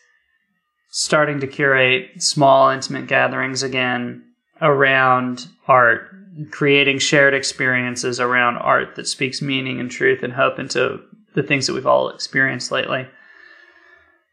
starting 0.90 1.40
to 1.40 1.46
curate 1.46 2.22
small 2.22 2.70
intimate 2.70 3.06
gatherings 3.06 3.62
again 3.62 4.22
around 4.60 5.46
art, 5.66 6.08
creating 6.50 6.98
shared 6.98 7.34
experiences 7.34 8.20
around 8.20 8.56
art 8.56 8.96
that 8.96 9.06
speaks 9.06 9.40
meaning 9.40 9.80
and 9.80 9.90
truth 9.90 10.22
and 10.22 10.32
hope 10.32 10.58
into 10.58 11.00
the 11.34 11.42
things 11.42 11.66
that 11.66 11.74
we've 11.74 11.86
all 11.86 12.10
experienced 12.10 12.70
lately. 12.70 13.06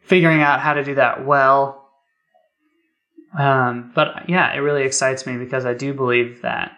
Figuring 0.03 0.41
out 0.41 0.59
how 0.59 0.73
to 0.73 0.83
do 0.83 0.95
that 0.95 1.25
well 1.25 1.81
um, 3.37 3.91
but 3.95 4.29
yeah, 4.29 4.53
it 4.53 4.59
really 4.59 4.83
excites 4.83 5.25
me 5.25 5.37
because 5.37 5.65
I 5.65 5.73
do 5.73 5.93
believe 5.93 6.41
that 6.41 6.73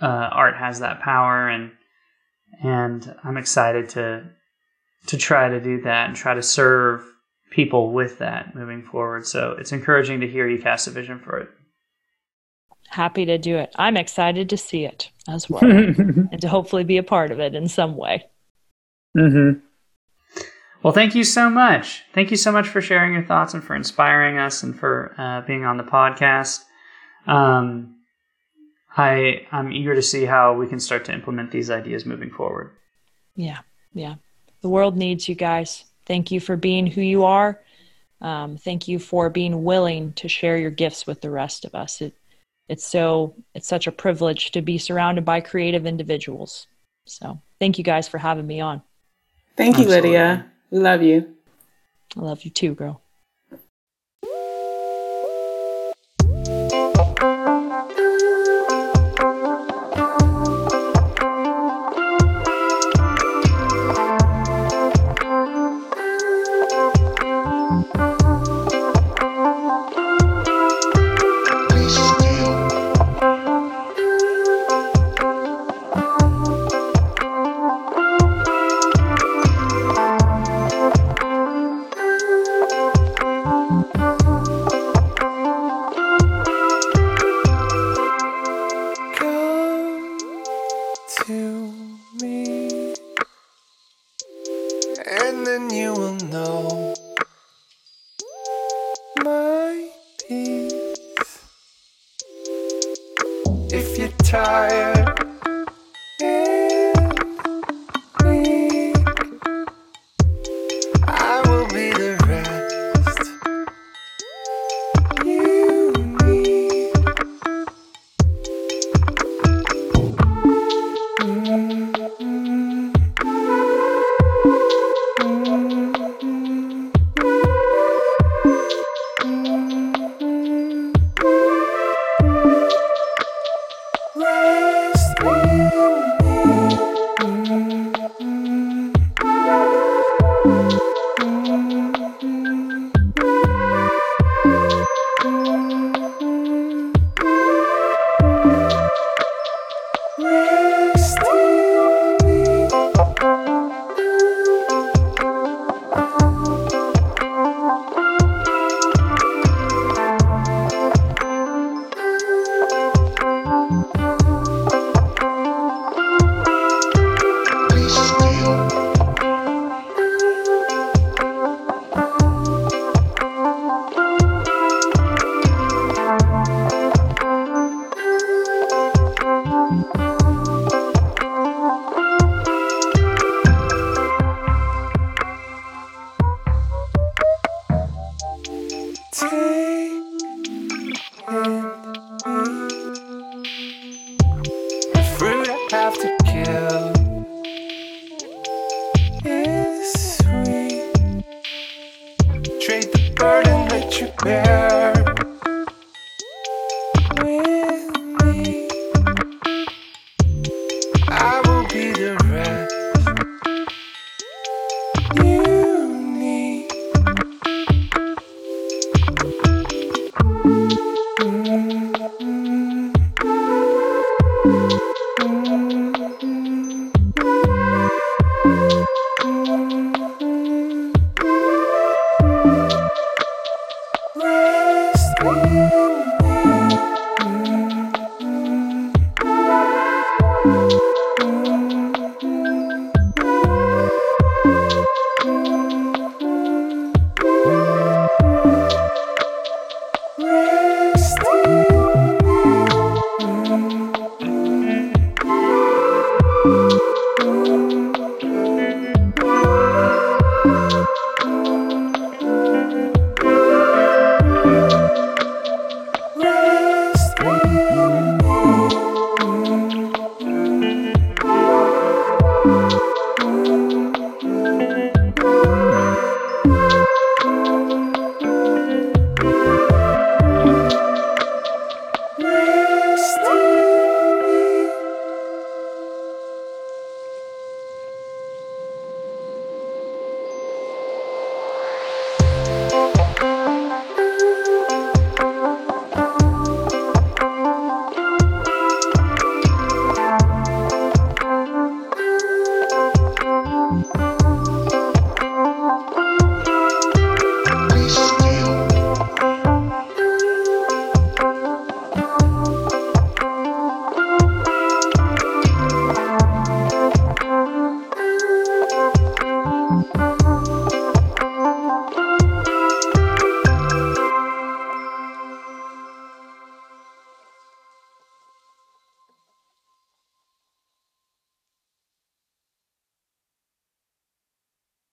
uh, 0.00 0.06
art 0.06 0.56
has 0.56 0.80
that 0.80 1.00
power, 1.00 1.48
and 1.48 1.72
and 2.62 3.14
I'm 3.24 3.36
excited 3.36 3.88
to 3.90 4.24
to 5.06 5.16
try 5.16 5.48
to 5.48 5.60
do 5.60 5.80
that 5.82 6.08
and 6.08 6.16
try 6.16 6.34
to 6.34 6.42
serve 6.42 7.04
people 7.50 7.92
with 7.92 8.18
that 8.18 8.54
moving 8.54 8.82
forward. 8.82 9.26
So 9.26 9.56
it's 9.58 9.72
encouraging 9.72 10.20
to 10.20 10.28
hear 10.28 10.48
you 10.48 10.60
cast 10.60 10.86
a 10.86 10.90
vision 10.90 11.18
for 11.18 11.38
it. 11.38 11.48
Happy 12.88 13.24
to 13.26 13.38
do 13.38 13.56
it. 13.56 13.72
I'm 13.76 13.96
excited 13.96 14.50
to 14.50 14.56
see 14.56 14.84
it 14.84 15.10
as 15.28 15.48
well 15.48 15.62
and 15.62 16.40
to 16.40 16.48
hopefully 16.48 16.84
be 16.84 16.96
a 16.96 17.02
part 17.02 17.30
of 17.30 17.40
it 17.40 17.54
in 17.54 17.68
some 17.68 17.96
way. 17.96 18.26
Mm-hmm. 19.16 19.60
Well, 20.82 20.92
thank 20.92 21.14
you 21.14 21.24
so 21.24 21.50
much. 21.50 22.04
Thank 22.14 22.30
you 22.30 22.36
so 22.36 22.52
much 22.52 22.68
for 22.68 22.80
sharing 22.80 23.12
your 23.12 23.24
thoughts 23.24 23.52
and 23.52 23.62
for 23.62 23.74
inspiring 23.74 24.38
us 24.38 24.62
and 24.62 24.78
for 24.78 25.14
uh, 25.18 25.40
being 25.42 25.64
on 25.64 25.76
the 25.76 25.82
podcast. 25.82 26.60
Um, 27.26 27.96
I 28.96 29.46
I'm 29.52 29.72
eager 29.72 29.94
to 29.94 30.02
see 30.02 30.24
how 30.24 30.54
we 30.54 30.66
can 30.66 30.80
start 30.80 31.04
to 31.06 31.12
implement 31.12 31.50
these 31.50 31.70
ideas 31.70 32.06
moving 32.06 32.30
forward. 32.30 32.72
Yeah, 33.36 33.58
yeah. 33.92 34.16
The 34.62 34.68
world 34.68 34.96
needs 34.96 35.28
you 35.28 35.34
guys. 35.34 35.84
Thank 36.06 36.30
you 36.30 36.40
for 36.40 36.56
being 36.56 36.86
who 36.86 37.00
you 37.00 37.24
are. 37.24 37.60
Um, 38.20 38.56
thank 38.56 38.88
you 38.88 38.98
for 38.98 39.30
being 39.30 39.62
willing 39.62 40.12
to 40.14 40.28
share 40.28 40.56
your 40.56 40.70
gifts 40.70 41.06
with 41.06 41.20
the 41.20 41.30
rest 41.30 41.64
of 41.64 41.74
us. 41.74 42.00
It, 42.00 42.14
it's 42.68 42.86
so 42.86 43.34
it's 43.54 43.66
such 43.66 43.86
a 43.86 43.92
privilege 43.92 44.50
to 44.52 44.62
be 44.62 44.78
surrounded 44.78 45.24
by 45.24 45.40
creative 45.40 45.86
individuals. 45.86 46.66
So 47.06 47.40
thank 47.58 47.78
you 47.78 47.84
guys 47.84 48.08
for 48.08 48.18
having 48.18 48.46
me 48.46 48.60
on. 48.60 48.82
Thank 49.56 49.78
you, 49.78 49.84
Absolutely. 49.84 50.10
Lydia. 50.10 50.46
We 50.70 50.78
love 50.78 51.02
you. 51.02 51.34
I 52.16 52.20
love 52.20 52.44
you 52.44 52.50
too, 52.50 52.74
girl. 52.74 53.02